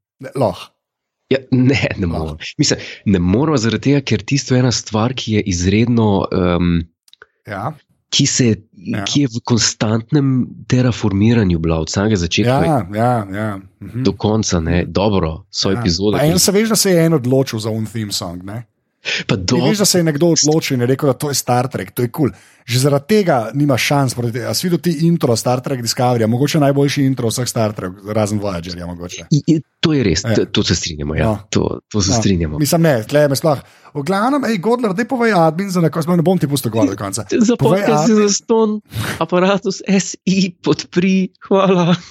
Ja, 1.30 1.38
ne, 1.52 1.88
ne 1.98 2.08
moramo. 2.08 2.38
Mislim, 2.58 2.80
ne 3.06 3.20
moramo 3.20 3.58
zaradi 3.58 3.82
tega, 3.84 4.02
ker 4.02 4.22
tisto 4.22 4.56
je 4.56 4.60
ena 4.60 4.72
stvar, 4.72 5.14
ki 5.14 5.34
je 5.34 5.42
izredno, 5.44 6.26
um, 6.32 6.82
Ja. 7.48 7.74
ki, 8.10 8.26
se, 8.26 8.46
Ja. 8.74 9.04
ki 9.06 9.22
je 9.22 9.28
v 9.28 9.42
konstantnem 9.44 10.32
terraformiranju 10.68 11.60
bila 11.60 11.80
od 11.80 11.90
samega 11.90 12.16
začetka 12.16 12.52
Ja, 12.66 12.88
ja, 12.96 13.28
ja. 13.34 13.60
Mhm. 13.82 14.04
do 14.04 14.12
konca. 14.12 14.60
Ne. 14.60 14.86
Dobro, 14.86 15.46
so 15.52 15.70
Ja. 15.72 15.80
epizode. 15.80 16.18
En 16.22 16.40
se 16.40 16.52
veš, 16.52 16.70
da 16.70 16.76
se 16.76 16.92
je 16.92 17.06
en 17.06 17.14
odločil 17.14 17.60
za 17.60 17.70
un 17.70 17.86
theme 17.86 18.12
song. 18.12 18.44
Ne? 18.44 18.64
Do, 19.26 19.58
veš, 19.58 19.78
da 19.78 19.86
se 19.86 19.98
je 19.98 20.04
nekdo 20.04 20.28
odločil 20.28 20.76
in 20.76 20.82
je 20.82 20.88
rekel, 20.88 21.08
da 21.08 21.14
to 21.16 21.30
je 21.30 21.36
Star 21.36 21.68
Trek, 21.68 21.92
to 21.92 22.02
je 22.02 22.10
kul. 22.10 22.30
Cool. 22.30 22.40
Že 22.66 22.80
zaradi 22.80 23.06
tega 23.08 23.50
nima 23.54 23.74
šans. 23.74 24.14
proti 24.14 24.32
te- 24.32 24.46
A 24.46 24.54
si 24.54 24.68
videl 24.68 24.78
ti 24.78 24.92
intro 25.02 25.34
Star 25.34 25.58
Trek 25.58 25.82
Discovery, 25.82 26.28
mogoče 26.28 26.60
najboljši 26.60 27.02
intro 27.04 27.28
vseh 27.28 27.48
Star 27.48 27.72
Trek, 27.72 27.94
razen 28.06 28.38
Voyagerja. 28.38 28.86
To 29.80 29.90
je 29.90 30.04
res, 30.04 30.22
Ja. 30.22 30.46
to, 30.46 30.62
se 30.62 30.76
strinjamo. 30.76 31.16
Ja. 31.16 31.26
No. 31.26 31.40
To, 31.50 31.80
to 31.88 32.02
se 32.02 32.12
No, 32.12 32.18
strinjamo. 32.18 32.60
Mislim, 32.60 32.82
ne, 32.82 33.04
tle 33.04 33.28
me 33.28 33.36
sploh. 33.36 33.58
V 33.90 34.04
glavnem, 34.04 34.44
hej, 34.44 34.58
Godler, 34.60 34.94
da 34.94 35.02
povej 35.04 35.34
admin 35.34 35.72
za 35.72 35.82
neko, 35.82 35.98
ne 36.12 36.22
bom 36.22 36.38
ti 36.38 36.46
pustil 36.46 36.70
gor 36.70 36.86
do 36.86 36.96
konca. 36.96 37.26
Za 37.42 37.56
podcast 37.56 38.06
admin- 38.06 38.22
za 38.22 38.34
ston, 38.36 38.82
aparatus 39.18 39.82
SI, 39.82 40.54
podpri, 40.60 41.32
hvala. 41.42 41.96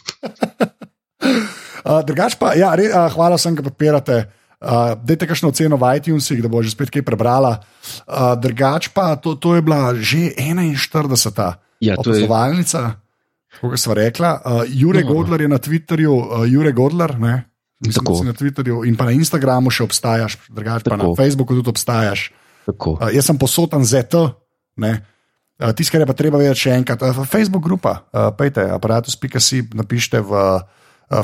Uh, 1.81 2.03
drugač 2.03 2.35
pa, 2.35 2.53
ja, 2.53 2.75
re, 2.75 2.91
uh, 2.91 3.07
hvala 3.09 3.35
vsem, 3.35 3.55
ki 3.55 3.63
podpirate. 3.63 4.38
Uh, 4.59 4.99
dajte 4.99 5.23
kakšno 5.25 5.49
oceno 5.49 5.77
v 5.77 5.87
iTunesih, 5.95 6.39
da 6.39 6.49
bo 6.49 6.59
že 6.59 6.71
spet 6.71 6.91
kaj 6.91 7.03
prebrala. 7.03 7.63
Uh, 8.03 8.35
drugač 8.35 8.91
pa, 8.91 9.15
to, 9.15 9.35
to 9.35 9.55
je 9.55 9.63
bila 9.63 9.95
že 9.95 10.35
41. 10.35 10.75
Ja, 11.79 11.95
to 11.95 12.11
je- 12.11 12.27
opazovalnica, 12.27 12.99
kot 13.61 13.79
smo 13.79 13.95
rekla. 13.95 14.31
Uh, 14.37 14.67
Jure 14.67 15.01
No. 15.01 15.15
Godler 15.15 15.41
je 15.41 15.49
na 15.49 15.59
Twitterju, 15.59 16.11
uh, 16.11 16.43
Jure 16.45 16.73
Godler, 16.73 17.15
ne? 17.15 17.47
Mislim, 17.79 18.03
Tako. 18.03 18.25
na 18.25 18.33
Twitterju 18.33 18.83
in 18.83 18.97
pa 18.97 19.07
na 19.07 19.15
Instagramu 19.15 19.71
še 19.71 19.85
obstajaš, 19.85 20.35
drugač 20.51 20.83
pa 20.83 20.99
na. 20.99 21.15
Facebooku 21.15 21.55
tudi 21.55 21.71
obstajaš. 21.71 22.35
Tako. 22.67 22.99
Uh, 22.99 23.09
jaz 23.09 23.25
sem 23.25 23.39
posoten 23.39 23.87
ZT. 23.87 24.35
ne. 24.77 25.07
Uh, 25.57 25.71
Tisto, 25.71 25.91
kar 25.93 26.01
je 26.01 26.07
pa 26.07 26.15
treba 26.15 26.35
vedeti 26.37 26.61
še 26.61 26.71
enkrat, 26.73 26.99
uh, 27.01 27.23
Facebook 27.25 27.63
grupa, 27.63 28.07
uh, 28.09 28.31
pejte, 28.31 28.63
aparatus.si, 28.65 29.71
napišite 29.71 30.19
v 30.19 30.31
uh, 30.31 30.63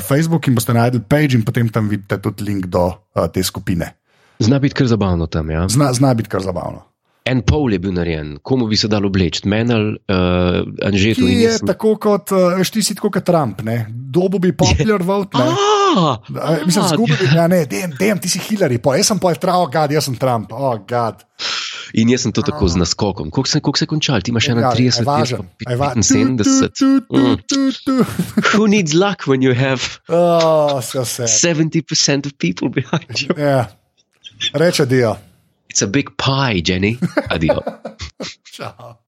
Facebook 0.01 0.47
in 0.47 0.55
boste 0.57 0.73
najdli 0.73 1.03
page 1.09 1.37
in 1.37 1.43
potem 1.45 1.69
tam 1.69 1.89
vidite 1.89 2.17
tudi 2.21 2.43
link 2.43 2.65
do 2.73 2.87
uh, 2.89 3.27
te 3.29 3.43
skupine. 3.43 3.91
Zna 4.39 4.59
biti 4.59 4.75
kar 4.75 4.87
zabavno 4.87 5.27
tam. 5.27 5.49
Ja. 5.49 5.67
Zna, 5.69 5.93
zna 5.93 6.13
biti 6.13 6.29
kar 6.29 6.41
zabavno. 6.41 6.83
En 7.25 7.39
pol 7.41 7.73
je 7.73 7.79
bil 7.81 7.93
narejen, 7.95 8.35
komu 8.45 8.67
bi 8.69 8.77
se 8.77 8.85
dalo 8.87 9.07
obleči, 9.09 9.47
menal, 9.49 9.95
uh, 9.97 10.59
Anžetu 10.85 11.23
Ki 11.25 11.31
je 11.33 11.47
jaz. 11.47 11.57
sem- 11.57 11.67
tako 11.67 11.95
kot, 11.97 12.29
uh, 12.31 12.61
ti 12.69 12.83
si 12.85 12.93
tako 12.93 13.09
kot 13.09 13.25
Trump, 13.25 13.63
ne? 13.65 13.87
Dobo 13.89 14.37
bi 14.39 14.51
popular 14.53 15.01
vote, 15.01 15.37
ne? 15.37 15.47
Ah, 15.95 16.19
Mislim, 16.65 16.83
ah, 16.83 16.91
zgubil 16.91 17.15
bi, 17.15 17.29
ja, 17.35 17.47
ne, 17.47 17.65
dem, 17.65 17.93
dem, 17.99 18.19
ti 18.19 18.29
si 18.29 18.39
Hillary, 18.39 18.77
pa 18.77 18.97
jaz 18.97 19.07
sem 19.07 19.19
pa 19.19 19.33
Trump, 19.33 19.57
oh, 19.63 19.69
gad, 19.71 19.91
jaz 19.91 20.05
sem 20.05 20.15
Trump, 20.19 20.51
oh, 20.51 20.75
gad. 20.87 21.23
In 21.93 22.09
jaz 22.09 22.21
sem 22.21 22.31
to 22.31 22.41
tako 22.41 22.67
z 22.67 22.75
naskokom. 22.75 23.29
Koliko 23.29 23.47
se, 23.47 23.59
koliko 23.59 23.77
se 23.77 23.83
je 23.83 23.87
končal? 23.87 24.21
Ti 24.21 24.31
imaš 24.31 24.47
Ja, 24.47 24.53
31, 24.55 24.71
aj 24.71 24.85
jaz 24.85 24.99
važen, 25.05 25.37
pa 25.37 25.71
aj 25.71 25.75
va- 25.75 25.93
75. 25.95 26.69
Tu, 26.69 27.01
tu, 27.01 27.15
Mm. 27.15 27.37
Who 28.53 28.67
needs 28.67 28.93
luck 28.93 29.27
when 29.27 29.41
you 29.41 29.53
have 29.53 29.81
Oh, 30.07 30.81
so 30.81 31.03
sad. 31.05 31.27
70% 31.29 32.25
of 32.25 32.33
people 32.37 32.69
behind 32.69 33.21
you? 33.21 33.37
Ja. 33.37 33.67
Reče 34.53 34.85
dio. 34.85 35.15
It's 35.73 35.83
a 35.83 35.87
big 35.87 36.09
pie, 36.17 36.61
Jenny. 36.63 36.97
Adios. 37.29 37.63
Ciao. 38.55 39.04